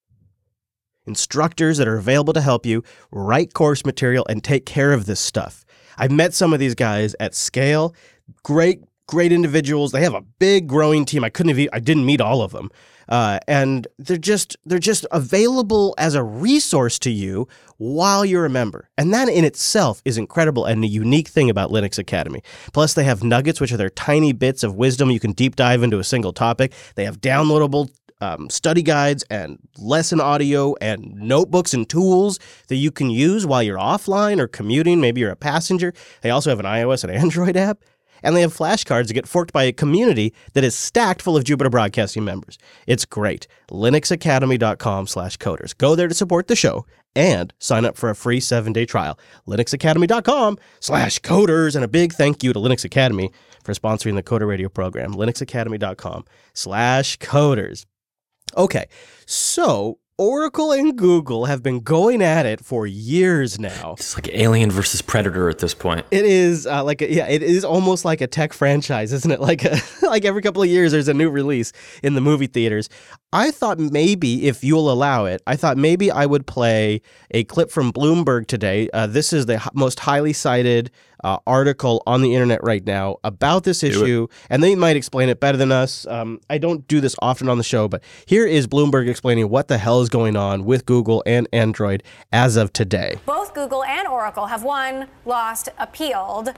Instructors 1.06 1.78
that 1.78 1.88
are 1.88 1.98
available 1.98 2.34
to 2.34 2.42
help 2.42 2.66
you 2.66 2.84
write 3.12 3.54
course 3.54 3.86
material 3.86 4.26
and 4.30 4.44
take 4.44 4.66
care 4.66 4.92
of 4.94 5.06
this 5.06 5.20
stuff. 5.20 5.66
I've 5.98 6.12
met 6.12 6.34
some 6.34 6.54
of 6.54 6.60
these 6.60 6.76
guys 6.76 7.16
at 7.20 7.36
scale. 7.36 7.96
Great, 8.44 8.84
great 9.08 9.32
individuals. 9.32 9.92
They 9.92 10.02
have 10.02 10.14
a 10.14 10.22
big 10.22 10.68
growing 10.68 11.06
team. 11.06 11.24
I 11.24 11.30
couldn't 11.30 11.58
have, 11.58 11.70
I 11.72 11.80
didn't 11.80 12.06
meet 12.06 12.22
all 12.22 12.42
of 12.42 12.52
them. 12.52 12.70
Uh, 13.08 13.40
and 13.48 13.88
they're 14.00 14.18
just 14.18 14.58
they're 14.66 14.80
just 14.80 15.06
available 15.12 15.94
as 15.98 16.16
a 16.16 16.24
resource 16.24 16.98
to 17.00 17.12
you 17.12 17.48
while 17.78 18.26
you're 18.26 18.46
a 18.46 18.50
member, 18.50 18.90
and 18.98 19.14
that 19.14 19.30
in 19.30 19.46
itself 19.46 20.02
is 20.06 20.18
incredible 20.18 20.66
and 20.66 20.84
a 20.84 20.88
unique 20.88 21.28
thing 21.28 21.50
about 21.50 21.70
Linux 21.70 22.00
Academy. 22.00 22.42
Plus, 22.74 22.96
they 22.96 23.04
have 23.04 23.24
nuggets, 23.24 23.62
which 23.62 23.72
are 23.72 23.78
their 23.78 23.92
tiny 23.92 24.34
bits 24.34 24.64
of 24.64 24.76
wisdom 24.76 25.12
you 25.12 25.20
can 25.20 25.34
deep 25.34 25.56
dive 25.56 25.84
into 25.84 26.00
a 26.00 26.04
single 26.04 26.34
topic. 26.34 26.74
They 26.96 27.06
have 27.06 27.22
downloadable 27.22 27.92
um, 28.22 28.50
study 28.50 28.82
guides 28.82 29.24
and 29.30 29.60
lesson 29.78 30.22
audio 30.22 30.76
and 30.82 31.16
notebooks 31.16 31.74
and 31.74 31.88
tools 31.90 32.40
that 32.68 32.76
you 32.76 32.92
can 32.92 33.10
use 33.10 33.46
while 33.46 33.64
you're 33.64 33.78
offline 33.78 34.40
or 34.40 34.48
commuting. 34.48 35.02
Maybe 35.02 35.22
you're 35.22 35.32
a 35.32 35.36
passenger. 35.36 35.94
They 36.22 36.30
also 36.30 36.50
have 36.50 36.60
an 36.60 36.66
iOS 36.66 37.04
and 37.04 37.12
Android 37.16 37.58
app. 37.58 37.80
And 38.24 38.36
they 38.36 38.42
have 38.42 38.56
flashcards 38.56 39.08
that 39.08 39.14
get 39.14 39.28
forked 39.28 39.54
by 39.54 39.64
a 39.64 39.72
community 39.72 40.34
that 40.54 40.64
is 40.64 40.74
stacked 40.74 41.22
full 41.22 41.38
of 41.38 41.44
Jupiter 41.44 41.70
Broadcasting 41.70 42.24
members. 42.24 42.58
It's 42.88 43.06
great. 43.06 43.46
LinuxAcademy.com 43.70 45.08
slash 45.08 45.38
coders. 45.38 45.78
Go 45.78 45.96
there 45.96 46.08
to 46.08 46.16
support 46.16 46.48
the 46.48 46.56
show 46.56 46.86
and 47.16 47.54
sign 47.60 47.86
up 47.86 47.96
for 47.98 48.10
a 48.10 48.16
free 48.16 48.40
seven-day 48.40 48.86
trial. 48.86 49.20
LinuxAcademy.com 49.48 50.58
slash 50.80 51.20
coders. 51.20 51.76
And 51.76 51.86
a 51.86 51.88
big 51.88 52.14
thank 52.14 52.44
you 52.44 52.52
to 52.52 52.60
Linux 52.60 52.84
Academy 52.84 53.32
for 53.64 53.74
sponsoring 53.74 54.16
the 54.16 54.24
Coder 54.24 54.48
Radio 54.48 54.70
program. 54.70 55.14
LinuxAcademy.com 55.14 56.26
slash 56.54 57.20
coders. 57.20 57.86
Okay, 58.58 58.86
so 59.26 60.00
Oracle 60.18 60.72
and 60.72 60.98
Google 60.98 61.44
have 61.46 61.62
been 61.62 61.82
going 61.82 62.22
at 62.22 62.46
it 62.46 62.64
for 62.64 62.88
years 62.88 63.60
now. 63.60 63.96
It's 63.98 64.16
like 64.16 64.30
Alien 64.34 64.72
versus 64.72 65.02
Predator 65.02 65.50
at 65.50 65.60
this 65.60 65.74
point. 65.74 66.06
It 66.10 66.24
is 66.24 66.66
uh, 66.66 66.86
like 66.86 67.02
a, 67.02 67.12
yeah, 67.12 67.28
it 67.28 67.44
is 67.44 67.66
almost 67.66 68.06
like 68.06 68.22
a 68.22 68.28
tech 68.28 68.54
franchise, 68.54 69.12
isn't 69.12 69.30
it? 69.32 69.40
Like 69.46 69.66
a, 69.66 69.78
like 70.04 70.24
every 70.24 70.42
couple 70.42 70.64
of 70.64 70.70
years, 70.70 70.94
there's 70.94 71.10
a 71.10 71.14
new 71.14 71.30
release 71.30 71.74
in 72.02 72.16
the 72.16 72.22
movie 72.22 72.48
theaters. 72.48 72.88
I 73.34 73.52
thought 73.52 73.78
maybe 73.78 74.48
if 74.48 74.64
you'll 74.64 74.90
allow 74.90 75.26
it, 75.26 75.42
I 75.48 75.58
thought 75.58 75.76
maybe 75.78 76.10
I 76.10 76.26
would 76.26 76.48
play 76.48 77.02
a 77.32 77.44
clip 77.44 77.70
from 77.70 77.92
Bloomberg 77.92 78.48
today. 78.48 78.90
Uh, 78.94 79.08
this 79.08 79.34
is 79.34 79.48
the 79.48 79.56
h- 79.56 79.68
most 79.74 80.00
highly 80.00 80.32
cited 80.32 80.92
uh, 81.26 81.40
article 81.48 82.04
on 82.06 82.22
the 82.22 82.36
internet 82.36 82.64
right 82.64 82.86
now 82.86 83.18
about 83.24 83.64
this 83.64 83.82
issue, 83.82 84.28
and 84.48 84.62
they 84.62 84.76
might 84.76 84.96
explain 84.96 85.28
it 85.28 85.40
better 85.40 85.58
than 85.58 85.72
us. 85.72 86.06
Um, 86.06 86.40
I 86.52 86.60
don't 86.60 86.88
do 86.88 87.02
this 87.02 87.16
often 87.20 87.50
on 87.50 87.58
the 87.58 87.64
show, 87.64 87.88
but 87.88 88.04
here 88.28 88.46
is 88.46 88.68
Bloomberg 88.68 89.10
explaining 89.10 89.50
what 89.50 89.68
the 89.68 89.80
hell 89.80 90.02
is 90.02 90.10
going 90.10 90.36
on 90.36 90.66
with 90.66 90.86
Google 90.86 91.24
and 91.26 91.48
Android 91.52 92.04
as 92.32 92.58
of 92.58 92.72
today. 92.74 93.16
Both 93.26 93.56
Google 93.56 93.84
and 93.84 94.08
Oracle 94.08 94.46
have 94.46 94.64
won, 94.64 95.08
lost, 95.26 95.68
appealed. 95.80 96.54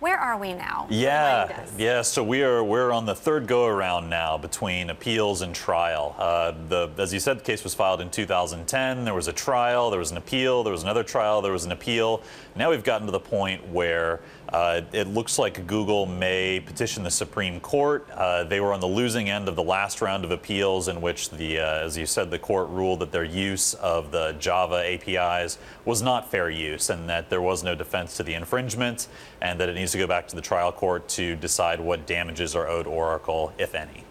Where 0.00 0.18
are 0.18 0.38
we 0.38 0.54
now? 0.54 0.86
Yeah, 0.88 1.66
yeah. 1.76 2.00
So 2.00 2.24
we 2.24 2.42
are 2.42 2.64
we're 2.64 2.90
on 2.90 3.04
the 3.04 3.14
third 3.14 3.46
go 3.46 3.66
around 3.66 4.08
now 4.08 4.38
between 4.38 4.88
appeals 4.88 5.42
and 5.42 5.54
trial. 5.54 6.16
Uh, 6.18 6.54
the 6.68 6.90
as 6.96 7.12
you 7.12 7.20
said, 7.20 7.40
the 7.40 7.44
case 7.44 7.62
was 7.62 7.74
filed 7.74 8.00
in 8.00 8.10
2010. 8.10 9.04
There 9.04 9.12
was 9.12 9.28
a 9.28 9.32
trial, 9.34 9.90
there 9.90 9.98
was 9.98 10.10
an 10.10 10.16
appeal, 10.16 10.62
there 10.62 10.72
was 10.72 10.84
another 10.84 11.02
trial, 11.02 11.42
there 11.42 11.52
was 11.52 11.66
an 11.66 11.72
appeal. 11.72 12.22
Now 12.56 12.70
we've 12.70 12.82
gotten 12.82 13.06
to 13.08 13.12
the 13.12 13.20
point 13.20 13.68
where 13.68 14.20
uh, 14.52 14.80
it 14.92 15.06
looks 15.06 15.38
like 15.38 15.66
Google 15.66 16.06
may 16.06 16.60
petition 16.60 17.04
the 17.04 17.10
Supreme 17.10 17.60
Court. 17.60 18.08
Uh, 18.10 18.44
they 18.44 18.60
were 18.60 18.72
on 18.72 18.80
the 18.80 18.88
losing 18.88 19.30
end 19.30 19.48
of 19.48 19.54
the 19.54 19.62
last 19.62 20.02
round 20.02 20.24
of 20.24 20.32
appeals, 20.32 20.88
in 20.88 21.00
which 21.00 21.30
the, 21.30 21.60
uh, 21.60 21.84
as 21.84 21.96
you 21.96 22.04
said, 22.04 22.30
the 22.30 22.38
court 22.38 22.68
ruled 22.68 23.00
that 23.00 23.12
their 23.12 23.24
use 23.24 23.74
of 23.74 24.10
the 24.10 24.32
Java 24.40 24.82
APIs 24.84 25.58
was 25.84 26.02
not 26.02 26.30
fair 26.30 26.50
use, 26.50 26.90
and 26.90 27.08
that 27.08 27.30
there 27.30 27.40
was 27.40 27.62
no 27.62 27.76
defense 27.76 28.16
to 28.16 28.24
the 28.24 28.34
infringement, 28.34 29.06
and 29.40 29.60
that 29.60 29.68
it 29.68 29.74
needs 29.74 29.92
to 29.92 29.98
go 29.98 30.06
back 30.06 30.26
to 30.28 30.34
the 30.34 30.42
trial 30.42 30.72
court 30.72 31.06
to 31.08 31.36
decide 31.36 31.78
what 31.78 32.06
damages 32.06 32.56
are 32.56 32.66
owed 32.66 32.88
Oracle, 32.88 33.52
if 33.56 33.74
any. 33.74 34.04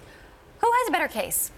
Who 0.59 0.71
has 0.71 0.87
a 0.87 0.91
better 0.91 1.07
case? 1.09 1.51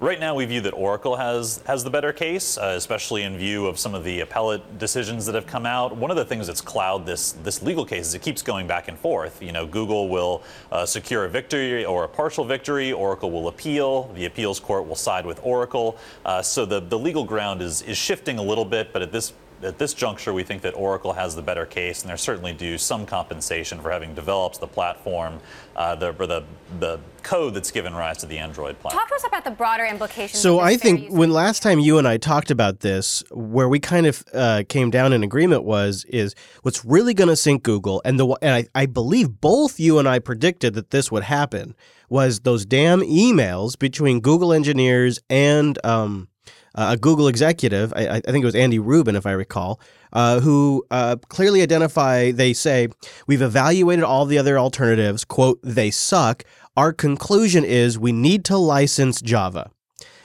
Right 0.00 0.18
now, 0.18 0.34
we 0.34 0.46
view 0.46 0.62
that 0.62 0.72
Oracle 0.72 1.16
has 1.16 1.60
has 1.66 1.84
the 1.84 1.90
better 1.90 2.10
case, 2.10 2.56
uh, 2.56 2.72
especially 2.74 3.22
in 3.22 3.36
view 3.36 3.66
of 3.66 3.78
some 3.78 3.94
of 3.94 4.02
the 4.02 4.20
appellate 4.20 4.78
decisions 4.78 5.26
that 5.26 5.34
have 5.34 5.46
come 5.46 5.66
out. 5.66 5.94
One 5.94 6.10
of 6.10 6.16
the 6.16 6.24
things 6.24 6.46
that's 6.46 6.62
cloud 6.62 7.04
this 7.04 7.32
this 7.32 7.62
legal 7.62 7.84
case 7.84 8.06
is 8.06 8.14
it 8.14 8.22
keeps 8.22 8.40
going 8.40 8.66
back 8.66 8.88
and 8.88 8.98
forth. 8.98 9.42
You 9.42 9.52
know, 9.52 9.66
Google 9.66 10.08
will 10.08 10.42
uh, 10.72 10.86
secure 10.86 11.26
a 11.26 11.28
victory 11.28 11.84
or 11.84 12.04
a 12.04 12.08
partial 12.08 12.46
victory. 12.46 12.94
Oracle 12.94 13.30
will 13.30 13.48
appeal. 13.48 14.10
The 14.14 14.24
appeals 14.24 14.58
court 14.58 14.88
will 14.88 14.96
side 14.96 15.26
with 15.26 15.38
Oracle. 15.42 15.98
Uh, 16.24 16.40
so 16.40 16.64
the 16.64 16.80
the 16.80 16.98
legal 16.98 17.24
ground 17.24 17.60
is 17.60 17.82
is 17.82 17.98
shifting 17.98 18.38
a 18.38 18.42
little 18.42 18.64
bit, 18.64 18.94
but 18.94 19.02
at 19.02 19.12
this 19.12 19.34
at 19.62 19.78
this 19.78 19.94
juncture, 19.94 20.32
we 20.32 20.42
think 20.42 20.62
that 20.62 20.74
Oracle 20.74 21.12
has 21.12 21.36
the 21.36 21.42
better 21.42 21.66
case, 21.66 22.02
and 22.02 22.08
they're 22.08 22.16
certainly 22.16 22.52
due 22.52 22.78
some 22.78 23.06
compensation 23.06 23.80
for 23.80 23.90
having 23.90 24.14
developed 24.14 24.60
the 24.60 24.66
platform, 24.66 25.40
uh, 25.76 25.94
the, 25.94 26.14
or 26.18 26.26
the 26.26 26.44
the 26.78 27.00
code 27.22 27.52
that's 27.52 27.70
given 27.70 27.94
rise 27.94 28.18
to 28.18 28.26
the 28.26 28.38
Android 28.38 28.78
platform. 28.78 29.00
Talk 29.00 29.08
to 29.08 29.14
us 29.16 29.26
about 29.26 29.44
the 29.44 29.50
broader 29.50 29.84
implications. 29.84 30.40
So 30.40 30.60
of 30.60 30.66
I 30.66 30.76
think 30.76 31.02
use 31.02 31.12
when 31.12 31.30
last 31.30 31.62
time 31.62 31.78
you 31.78 31.98
and 31.98 32.08
I 32.08 32.16
talked 32.16 32.50
about 32.50 32.80
this, 32.80 33.22
where 33.30 33.68
we 33.68 33.78
kind 33.80 34.06
of 34.06 34.24
uh, 34.32 34.62
came 34.68 34.90
down 34.90 35.12
in 35.12 35.22
agreement 35.22 35.64
was 35.64 36.04
is 36.08 36.34
what's 36.62 36.84
really 36.84 37.14
going 37.14 37.28
to 37.28 37.36
sink 37.36 37.62
Google, 37.62 38.00
and 38.04 38.18
the 38.18 38.26
and 38.42 38.54
I, 38.54 38.66
I 38.74 38.86
believe 38.86 39.40
both 39.40 39.78
you 39.78 39.98
and 39.98 40.08
I 40.08 40.18
predicted 40.18 40.74
that 40.74 40.90
this 40.90 41.10
would 41.10 41.24
happen 41.24 41.74
was 42.08 42.40
those 42.40 42.66
damn 42.66 43.00
emails 43.02 43.78
between 43.78 44.20
Google 44.20 44.52
engineers 44.52 45.20
and 45.30 45.78
um, 45.84 46.28
a 46.74 46.96
Google 46.96 47.28
executive. 47.28 47.92
I, 47.94 48.08
I 48.08 48.20
think 48.20 48.42
it 48.42 48.46
was 48.46 48.54
Andy 48.54 48.78
Rubin, 48.78 49.16
if 49.16 49.26
I 49.26 49.32
recall. 49.32 49.80
Uh, 50.12 50.40
who 50.40 50.84
uh, 50.90 51.16
clearly 51.28 51.62
identify, 51.62 52.32
they 52.32 52.52
say, 52.52 52.88
we've 53.28 53.42
evaluated 53.42 54.04
all 54.04 54.26
the 54.26 54.38
other 54.38 54.58
alternatives, 54.58 55.24
quote, 55.24 55.60
they 55.62 55.90
suck. 55.90 56.42
Our 56.76 56.92
conclusion 56.92 57.64
is 57.64 57.98
we 57.98 58.10
need 58.10 58.44
to 58.46 58.56
license 58.56 59.20
Java. 59.20 59.70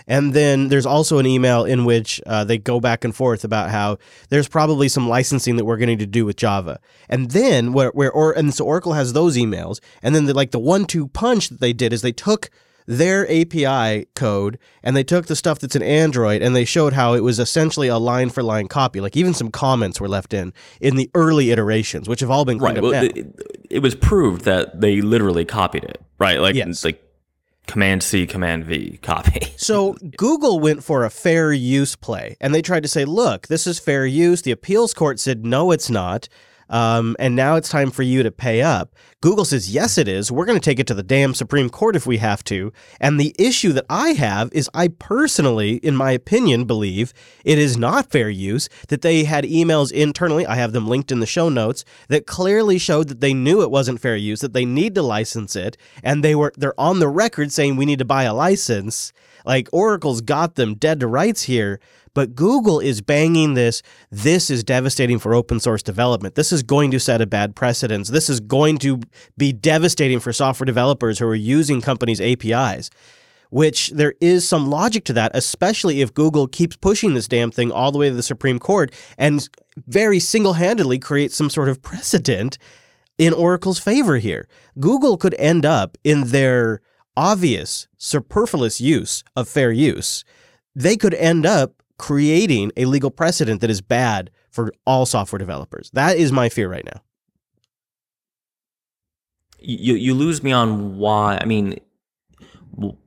And 0.07 0.33
then 0.33 0.67
there's 0.67 0.85
also 0.85 1.17
an 1.17 1.25
email 1.25 1.65
in 1.65 1.85
which 1.85 2.21
uh, 2.25 2.43
they 2.43 2.57
go 2.57 2.79
back 2.79 3.03
and 3.03 3.15
forth 3.15 3.43
about 3.43 3.71
how 3.71 3.97
there's 4.29 4.47
probably 4.47 4.87
some 4.87 5.09
licensing 5.09 5.55
that 5.55 5.65
we're 5.65 5.77
going 5.77 5.97
to 5.97 6.05
do 6.05 6.25
with 6.25 6.35
Java. 6.35 6.79
And 7.09 7.31
then 7.31 7.73
where, 7.73 7.89
where 7.89 8.11
or 8.11 8.31
and 8.31 8.53
so 8.53 8.65
Oracle 8.65 8.93
has 8.93 9.13
those 9.13 9.35
emails, 9.35 9.79
and 10.03 10.13
then 10.13 10.25
the, 10.25 10.33
like 10.33 10.51
the 10.51 10.59
one-two 10.59 11.07
punch 11.07 11.49
that 11.49 11.59
they 11.59 11.73
did 11.73 11.91
is 11.91 12.01
they 12.01 12.11
took 12.11 12.49
their 12.87 13.25
API 13.31 14.05
code 14.15 14.59
and 14.83 14.95
they 14.95 15.03
took 15.03 15.25
the 15.25 15.35
stuff 15.35 15.59
that's 15.59 15.75
in 15.75 15.81
Android 15.81 16.41
and 16.41 16.55
they 16.55 16.65
showed 16.65 16.93
how 16.93 17.13
it 17.13 17.21
was 17.21 17.39
essentially 17.39 17.87
a 17.87 17.97
line 17.97 18.29
for 18.29 18.43
line 18.43 18.67
copy. 18.67 19.01
Like 19.01 19.17
even 19.17 19.33
some 19.33 19.51
comments 19.51 19.99
were 19.99 20.07
left 20.07 20.33
in 20.33 20.53
in 20.79 20.95
the 20.95 21.09
early 21.15 21.51
iterations, 21.51 22.07
which 22.07 22.19
have 22.19 22.29
all 22.29 22.45
been 22.45 22.59
Right. 22.59 22.81
Well, 22.81 22.93
it, 22.93 23.27
it 23.69 23.79
was 23.79 23.95
proved 23.95 24.45
that 24.45 24.81
they 24.81 25.01
literally 25.01 25.45
copied 25.45 25.83
it. 25.83 26.01
Right. 26.19 26.39
Like 26.39 26.55
Yes. 26.55 26.85
like 26.85 27.01
Command 27.67 28.03
C, 28.03 28.27
Command 28.27 28.65
V, 28.65 28.99
copy. 29.01 29.41
So 29.57 29.93
Google 30.17 30.59
went 30.59 30.83
for 30.83 31.03
a 31.03 31.09
fair 31.09 31.51
use 31.51 31.95
play, 31.95 32.37
and 32.39 32.53
they 32.53 32.61
tried 32.61 32.83
to 32.83 32.89
say, 32.89 33.05
"Look, 33.05 33.47
this 33.47 33.65
is 33.65 33.79
fair 33.79 34.05
use." 34.05 34.43
The 34.43 34.51
appeals 34.51 34.93
court 34.93 35.19
said, 35.19 35.43
"No, 35.45 35.71
it's 35.71 35.89
not." 35.89 36.29
Um, 36.69 37.15
and 37.19 37.35
now 37.35 37.55
it's 37.55 37.69
time 37.69 37.91
for 37.91 38.03
you 38.03 38.23
to 38.23 38.31
pay 38.31 38.61
up. 38.61 38.95
Google 39.21 39.45
says, 39.45 39.73
yes, 39.73 39.97
it 39.97 40.07
is. 40.07 40.31
We're 40.31 40.45
going 40.45 40.59
to 40.59 40.63
take 40.63 40.79
it 40.79 40.87
to 40.87 40.93
the 40.93 41.03
damn 41.03 41.33
Supreme 41.33 41.69
Court 41.69 41.95
if 41.95 42.05
we 42.05 42.17
have 42.17 42.43
to. 42.45 42.71
And 42.99 43.19
the 43.19 43.35
issue 43.39 43.71
that 43.73 43.85
I 43.89 44.09
have 44.09 44.49
is 44.51 44.69
I 44.73 44.87
personally, 44.87 45.75
in 45.77 45.95
my 45.95 46.11
opinion, 46.11 46.65
believe 46.65 47.13
it 47.43 47.57
is 47.57 47.77
not 47.77 48.11
fair 48.11 48.29
use 48.29 48.69
that 48.89 49.01
they 49.01 49.23
had 49.23 49.43
emails 49.45 49.91
internally. 49.91 50.45
I 50.45 50.55
have 50.55 50.73
them 50.73 50.87
linked 50.87 51.11
in 51.11 51.19
the 51.19 51.25
show 51.25 51.49
notes 51.49 51.85
that 52.07 52.27
clearly 52.27 52.77
showed 52.77 53.07
that 53.07 53.19
they 53.19 53.33
knew 53.33 53.61
it 53.61 53.71
wasn't 53.71 54.01
fair 54.01 54.15
use, 54.15 54.41
that 54.41 54.53
they 54.53 54.65
need 54.65 54.95
to 54.95 55.01
license 55.01 55.55
it. 55.55 55.77
And 56.03 56.23
they 56.23 56.35
were, 56.35 56.53
they're 56.57 56.79
on 56.79 56.99
the 56.99 57.07
record 57.07 57.51
saying 57.51 57.75
we 57.75 57.85
need 57.85 57.99
to 57.99 58.05
buy 58.05 58.23
a 58.23 58.33
license. 58.33 59.13
Like 59.45 59.69
Oracle's 59.71 60.21
got 60.21 60.55
them 60.55 60.75
dead 60.75 60.99
to 60.99 61.07
rights 61.07 61.43
here. 61.43 61.79
But 62.15 62.33
Google 62.33 62.79
is 62.79 63.01
banging 63.01 63.53
this. 63.53 63.83
This 64.09 64.49
is 64.49 64.63
devastating 64.63 65.19
for 65.19 65.35
open 65.35 65.59
source 65.59 65.83
development. 65.83 66.33
This 66.33 66.51
is 66.51 66.63
going 66.63 66.89
to 66.91 66.99
set 66.99 67.21
a 67.21 67.27
bad 67.27 67.55
precedence. 67.55 68.07
This 68.07 68.29
is 68.29 68.39
going 68.39 68.79
to 68.79 69.01
be 69.37 69.53
devastating 69.53 70.19
for 70.19 70.33
software 70.33 70.65
developers 70.65 71.19
who 71.19 71.27
are 71.27 71.35
using 71.35 71.81
companies' 71.81 72.21
APIs. 72.21 72.89
Which 73.51 73.91
there 73.91 74.15
is 74.19 74.47
some 74.47 74.69
logic 74.69 75.05
to 75.05 75.13
that, 75.13 75.31
especially 75.35 76.01
if 76.01 76.13
Google 76.13 76.47
keeps 76.47 76.75
pushing 76.75 77.13
this 77.13 77.27
damn 77.27 77.51
thing 77.51 77.71
all 77.71 77.91
the 77.91 77.99
way 77.99 78.09
to 78.09 78.15
the 78.15 78.23
Supreme 78.23 78.57
Court 78.57 78.91
and 79.19 79.47
very 79.85 80.19
single 80.19 80.53
handedly 80.53 80.97
creates 80.97 81.35
some 81.35 81.51
sort 81.51 81.69
of 81.69 81.81
precedent 81.81 82.57
in 83.17 83.33
Oracle's 83.33 83.79
favor 83.79 84.17
here. 84.17 84.47
Google 84.79 85.15
could 85.15 85.35
end 85.35 85.65
up 85.65 85.97
in 86.03 86.29
their 86.29 86.81
obvious, 87.15 87.87
superfluous 87.97 88.81
use 88.81 89.23
of 89.35 89.47
fair 89.47 89.71
use. 89.71 90.25
They 90.75 90.97
could 90.97 91.13
end 91.13 91.45
up 91.45 91.83
creating 91.97 92.71
a 92.77 92.85
legal 92.85 93.11
precedent 93.11 93.61
that 93.61 93.69
is 93.69 93.81
bad 93.81 94.31
for 94.49 94.73
all 94.85 95.05
software 95.05 95.39
developers. 95.39 95.89
That 95.93 96.17
is 96.17 96.31
my 96.31 96.49
fear 96.49 96.69
right 96.69 96.85
now. 96.85 97.01
You 99.59 99.95
you 99.95 100.13
lose 100.13 100.43
me 100.43 100.51
on 100.51 100.97
why. 100.97 101.39
I 101.41 101.45
mean, 101.45 101.79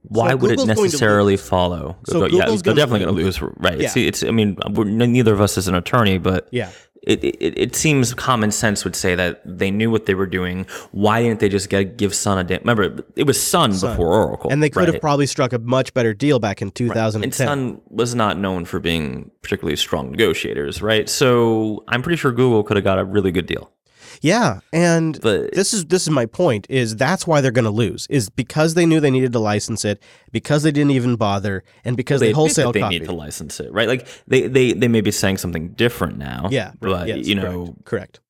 why 0.03 0.35
would 0.35 0.51
Google's 0.51 0.69
it 0.69 0.75
necessarily 0.83 1.37
follow? 1.37 1.97
So 2.07 2.25
yeah, 2.25 2.45
Google's 2.45 2.63
they're 2.63 2.75
definitely 2.75 3.05
going 3.05 3.17
to 3.17 3.23
lose, 3.23 3.41
right? 3.41 3.79
Yeah. 3.79 3.87
It's, 3.87 3.97
it's. 3.97 4.25
I 4.25 4.31
mean, 4.31 4.57
we're, 4.71 4.85
neither 4.85 5.33
of 5.33 5.41
us 5.41 5.59
is 5.59 5.69
an 5.69 5.75
attorney, 5.75 6.19
but 6.19 6.49
Yeah. 6.51 6.71
It, 7.09 7.25
it, 7.25 7.59
it 7.59 7.75
seems 7.75 8.13
common 8.13 8.51
sense 8.53 8.85
would 8.85 8.95
say 8.95 9.15
that 9.15 9.41
they 9.45 9.71
knew 9.71 9.91
what 9.91 10.05
they 10.05 10.15
were 10.15 10.27
doing. 10.27 10.67
Why 10.93 11.23
didn't 11.23 11.41
they 11.41 11.49
just 11.49 11.71
get 11.71 11.97
give 11.97 12.15
Sun 12.15 12.37
a 12.37 12.45
damn? 12.45 12.61
Remember, 12.61 13.03
it 13.17 13.25
was 13.25 13.43
Sun, 13.43 13.73
before 13.73 14.13
Oracle, 14.13 14.51
And 14.51 14.63
they 14.63 14.69
could 14.69 14.81
right? 14.81 14.93
have 14.93 15.01
probably 15.01 15.25
struck 15.25 15.55
a 15.55 15.59
much 15.59 15.95
better 15.95 16.13
deal 16.13 16.39
back 16.39 16.61
in 16.61 16.71
2010. 16.71 17.25
And 17.25 17.35
Sun 17.35 17.81
was 17.89 18.15
not 18.15 18.37
known 18.39 18.67
for 18.67 18.79
being 18.79 19.31
particularly 19.41 19.77
strong 19.77 20.11
negotiators, 20.11 20.83
right? 20.83 21.09
So 21.09 21.83
I'm 21.89 22.03
pretty 22.03 22.19
sure 22.19 22.31
Google 22.31 22.63
could 22.63 22.77
have 22.77 22.85
got 22.85 22.99
a 22.99 23.05
really 23.05 23.33
good 23.33 23.47
deal. 23.47 23.71
Yeah, 24.21 24.61
and 24.73 25.21
But- 25.21 25.53
this 25.53 25.73
is 25.73 25.87
this 25.87 26.03
is 26.03 26.11
my 26.11 26.27
point 26.27 26.67
is 26.69 26.97
that's 26.97 27.27
why 27.27 27.41
they're 27.41 27.51
going 27.51 27.65
to 27.65 27.71
lose 27.71 28.07
is 28.11 28.29
because 28.29 28.75
they 28.75 28.87
knew 28.87 29.01
they 29.01 29.11
needed 29.11 29.33
to 29.33 29.39
license 29.39 29.85
it 29.85 30.03
because 30.33 30.63
they 30.63 30.73
didn't 30.73 30.91
even 30.93 31.17
bother 31.17 31.65
and 31.85 31.97
because 31.97 32.21
they, 32.21 32.29
that 32.29 32.35
wholesale 32.35 32.73
they 32.73 32.81
copied. 32.81 33.03
need 33.03 33.07
to 33.09 33.15
license 33.15 33.61
it, 33.61 33.73
right? 33.73 33.89
Like 33.89 34.07
they 34.27 34.47
they 34.47 34.73
they 34.73 34.89
may 34.89 35.01
be 35.01 35.11
saying 35.11 35.39
something 35.39 35.69
different 35.71 36.19
now. 36.19 36.49
yeah, 36.51 36.73
but 36.81 37.09
yes, 37.09 37.27
you 37.27 37.35
correct, 37.37 37.53
know, 37.53 37.77
correct. 37.85 38.21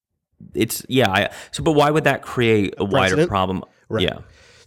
it's 0.55 0.85
yeah. 0.89 1.11
I, 1.11 1.31
so, 1.53 1.63
but 1.63 1.73
why 1.73 1.91
would 1.91 2.05
that 2.05 2.23
create 2.23 2.75
a, 2.79 2.85
wider 2.85 3.27
problem? 3.27 3.65
Right. 3.89 4.05
Yeah, 4.05 4.19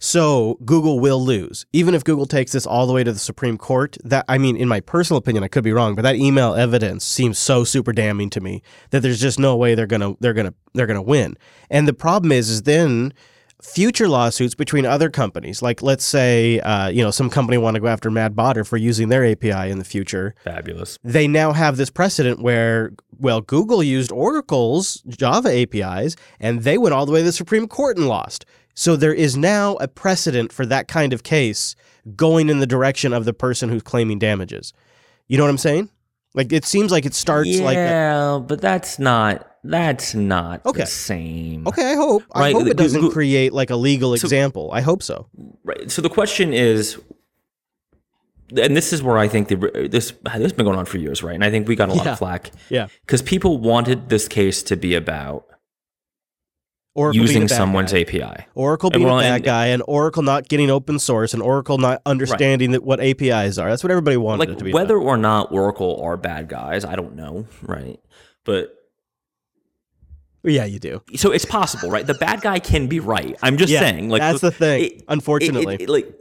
So 0.04 0.58
Google 0.64 0.98
will 0.98 1.24
lose, 1.24 1.64
even 1.72 1.94
if 1.94 2.02
Google 2.02 2.26
takes 2.26 2.50
this 2.50 2.66
all 2.66 2.88
the 2.88 2.92
way 2.92 3.04
to 3.04 3.12
the 3.12 3.20
Supreme 3.20 3.56
Court. 3.56 3.96
That 4.02 4.24
I 4.28 4.36
mean, 4.36 4.56
in 4.56 4.66
my 4.66 4.80
personal 4.80 5.18
opinion, 5.18 5.44
I 5.44 5.48
could 5.48 5.62
be 5.62 5.70
wrong, 5.70 5.94
but 5.94 6.02
that 6.02 6.16
email 6.16 6.54
evidence 6.54 7.04
seems 7.04 7.38
so 7.38 7.62
super 7.62 7.92
damning 7.92 8.28
to 8.30 8.40
me 8.40 8.62
that 8.90 9.00
there's 9.00 9.20
just 9.20 9.38
no 9.38 9.54
way 9.54 9.76
they're 9.76 9.86
gonna 9.86 10.14
they're 10.18 10.32
gonna 10.32 10.54
they're 10.74 10.88
gonna 10.88 11.00
win. 11.00 11.36
And 11.70 11.86
the 11.86 11.92
problem 11.92 12.32
is, 12.32 12.50
is 12.50 12.62
then 12.62 13.14
future 13.62 14.08
lawsuits 14.08 14.56
between 14.56 14.84
other 14.84 15.08
companies, 15.08 15.62
like 15.62 15.82
let's 15.82 16.04
say, 16.04 16.58
uh, 16.60 16.88
you 16.88 17.02
know, 17.04 17.12
some 17.12 17.30
company 17.30 17.56
want 17.56 17.76
to 17.76 17.80
go 17.80 17.86
after 17.86 18.10
Mad 18.10 18.34
Botter 18.34 18.66
for 18.66 18.76
using 18.76 19.08
their 19.08 19.24
API 19.24 19.70
in 19.70 19.78
the 19.78 19.84
future. 19.84 20.34
fabulous. 20.42 20.98
They 21.04 21.28
now 21.28 21.52
have 21.52 21.76
this 21.76 21.90
precedent 21.90 22.42
where, 22.42 22.92
well, 23.20 23.40
Google 23.40 23.84
used 23.84 24.10
Oracle's 24.10 25.00
Java 25.06 25.48
APIs 25.48 26.16
and 26.40 26.62
they 26.62 26.76
went 26.76 26.92
all 26.92 27.06
the 27.06 27.12
way 27.12 27.20
to 27.20 27.24
the 27.26 27.32
Supreme 27.32 27.68
Court 27.68 27.96
and 27.96 28.08
lost. 28.08 28.44
So 28.74 28.96
there 28.96 29.12
is 29.14 29.36
now 29.36 29.76
a 29.76 29.88
precedent 29.88 30.52
for 30.52 30.64
that 30.66 30.88
kind 30.88 31.12
of 31.12 31.22
case 31.22 31.76
going 32.16 32.48
in 32.48 32.58
the 32.58 32.66
direction 32.66 33.12
of 33.12 33.24
the 33.24 33.32
person 33.34 33.68
who's 33.68 33.82
claiming 33.82 34.18
damages. 34.18 34.72
You 35.28 35.36
know 35.38 35.44
what 35.44 35.50
I'm 35.50 35.58
saying? 35.58 35.90
Like 36.34 36.52
it 36.52 36.64
seems 36.64 36.90
like 36.90 37.04
it 37.04 37.14
starts 37.14 37.50
yeah, 37.50 37.64
like 37.64 37.76
Yeah, 37.76 38.40
but 38.46 38.60
that's 38.60 38.98
not 38.98 39.48
that's 39.64 40.14
not 40.14 40.64
Okay. 40.66 40.80
the 40.80 40.86
same. 40.86 41.68
okay. 41.68 41.92
I 41.92 41.94
hope 41.94 42.24
I 42.34 42.40
Right, 42.40 42.54
hope 42.54 42.66
it 42.66 42.76
doesn't 42.76 43.10
create 43.10 43.52
like 43.52 43.70
a 43.70 43.76
legal 43.76 44.14
example. 44.14 44.70
I 44.72 44.80
hope 44.80 45.02
so. 45.02 45.28
Right. 45.62 45.90
So 45.90 46.00
the 46.02 46.08
question 46.08 46.52
is, 46.54 46.98
and 48.56 48.76
this 48.76 48.92
is 48.92 49.02
where 49.02 49.18
I 49.18 49.28
think 49.28 49.48
the, 49.48 49.56
this 49.90 50.10
this 50.12 50.32
has 50.32 50.52
been 50.52 50.64
going 50.66 50.78
on 50.78 50.84
for 50.86 50.98
years, 50.98 51.22
right? 51.22 51.34
And 51.34 51.44
I 51.44 51.50
think 51.50 51.68
we 51.68 51.76
got 51.76 51.90
a 51.90 51.94
lot 51.94 52.04
Yeah. 52.06 52.12
of 52.12 52.18
flack 52.18 52.50
Yeah, 52.70 52.88
because 53.06 53.22
people 53.22 53.58
wanted 53.58 54.08
this 54.08 54.26
case 54.28 54.62
to 54.64 54.76
be 54.76 54.94
about 54.94 55.46
Oracle 56.94 57.20
using 57.22 57.48
someone's 57.48 57.90
guy. 57.92 58.00
API. 58.00 58.46
Oracle 58.54 58.90
being 58.90 59.04
well, 59.04 59.18
a 59.18 59.22
bad 59.22 59.36
and- 59.36 59.44
guy, 59.44 59.66
and 59.68 59.82
Oracle 59.86 60.22
not 60.22 60.48
getting 60.48 60.70
open 60.70 60.98
source, 60.98 61.32
and 61.32 61.42
Oracle 61.42 61.78
not 61.78 62.02
understanding 62.04 62.72
that 62.72 62.84
what 62.84 63.00
APIs 63.00 63.56
are. 63.56 63.70
That's 63.70 63.82
what 63.82 63.90
everybody 63.90 64.18
wanted 64.18 64.50
it 64.50 64.58
to 64.58 64.64
be. 64.64 64.72
whether 64.72 64.96
about. 64.96 65.06
or 65.06 65.16
not 65.16 65.52
Oracle 65.52 66.00
are 66.02 66.16
bad 66.18 66.48
guys, 66.48 66.84
I 66.84 66.94
don't 66.96 67.14
know, 67.16 67.46
right? 67.62 67.98
But 68.44 68.74
yeah, 70.44 70.64
you 70.64 70.78
do. 70.78 71.00
so 71.14 71.30
it's 71.30 71.44
possible, 71.46 71.90
right? 71.90 72.06
The 72.06 72.14
bad 72.14 72.40
guy 72.42 72.58
can 72.58 72.88
be 72.88 73.00
right. 73.00 73.36
I'm 73.42 73.56
just 73.56 73.72
Yeah, 73.72 73.80
saying, 73.80 74.08
like 74.10 74.20
that's 74.20 74.40
the 74.40 74.50
thing, 74.50 74.84
it- 74.84 75.04
unfortunately. 75.08 75.74
it- 75.76 75.82
it- 75.82 75.88
like 75.88 76.12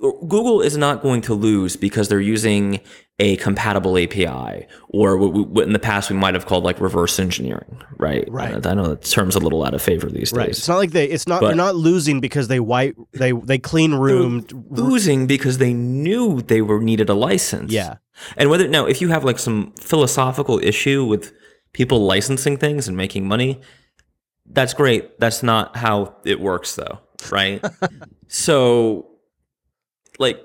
Google 0.00 0.60
is 0.62 0.76
not 0.76 1.00
going 1.02 1.20
to 1.22 1.34
lose 1.34 1.76
because 1.76 2.08
they're 2.08 2.20
using 2.20 2.80
a 3.18 3.36
compatible 3.36 3.96
API, 3.96 4.66
or 4.90 5.16
what, 5.16 5.32
we, 5.32 5.40
what 5.42 5.66
in 5.66 5.72
the 5.72 5.78
past 5.78 6.10
we 6.10 6.16
might 6.16 6.34
have 6.34 6.44
called 6.44 6.64
like 6.64 6.78
reverse 6.80 7.18
engineering, 7.18 7.82
right? 7.96 8.28
Right. 8.30 8.66
I 8.66 8.74
know 8.74 8.88
that 8.88 9.02
term's 9.04 9.34
a 9.34 9.38
little 9.38 9.64
out 9.64 9.72
of 9.72 9.80
favor 9.80 10.10
these 10.10 10.32
Right. 10.34 10.48
days. 10.48 10.58
It's 10.58 10.68
not 10.68 10.76
like 10.76 10.90
they. 10.90 11.06
It's 11.06 11.26
not. 11.26 11.40
But- 11.40 11.46
they're 11.48 11.56
not 11.56 11.76
losing 11.76 12.20
because 12.20 12.48
they 12.48 12.60
white. 12.60 12.94
They 13.12 13.32
they 13.32 13.58
clean 13.58 13.94
room. 13.94 14.46
losing 14.68 15.26
because 15.26 15.56
they 15.58 15.72
knew 15.72 16.42
they 16.42 16.60
were 16.60 16.80
needed 16.80 17.08
a 17.08 17.14
license. 17.14 17.72
Yeah. 17.72 17.96
And 18.36 18.50
whether 18.50 18.68
now, 18.68 18.84
if 18.86 19.00
you 19.00 19.08
have 19.08 19.24
like 19.24 19.38
some 19.38 19.72
philosophical 19.80 20.58
issue 20.58 21.04
with 21.06 21.32
people 21.72 22.04
licensing 22.04 22.58
things 22.58 22.86
and 22.86 22.96
making 22.98 23.26
money, 23.26 23.60
that's 24.44 24.74
great. 24.74 25.18
That's 25.20 25.42
not 25.42 25.74
how 25.76 26.16
it 26.24 26.38
works, 26.40 26.76
though, 26.76 26.98
right? 27.30 27.64
so, 28.28 29.06
like, 30.18 30.42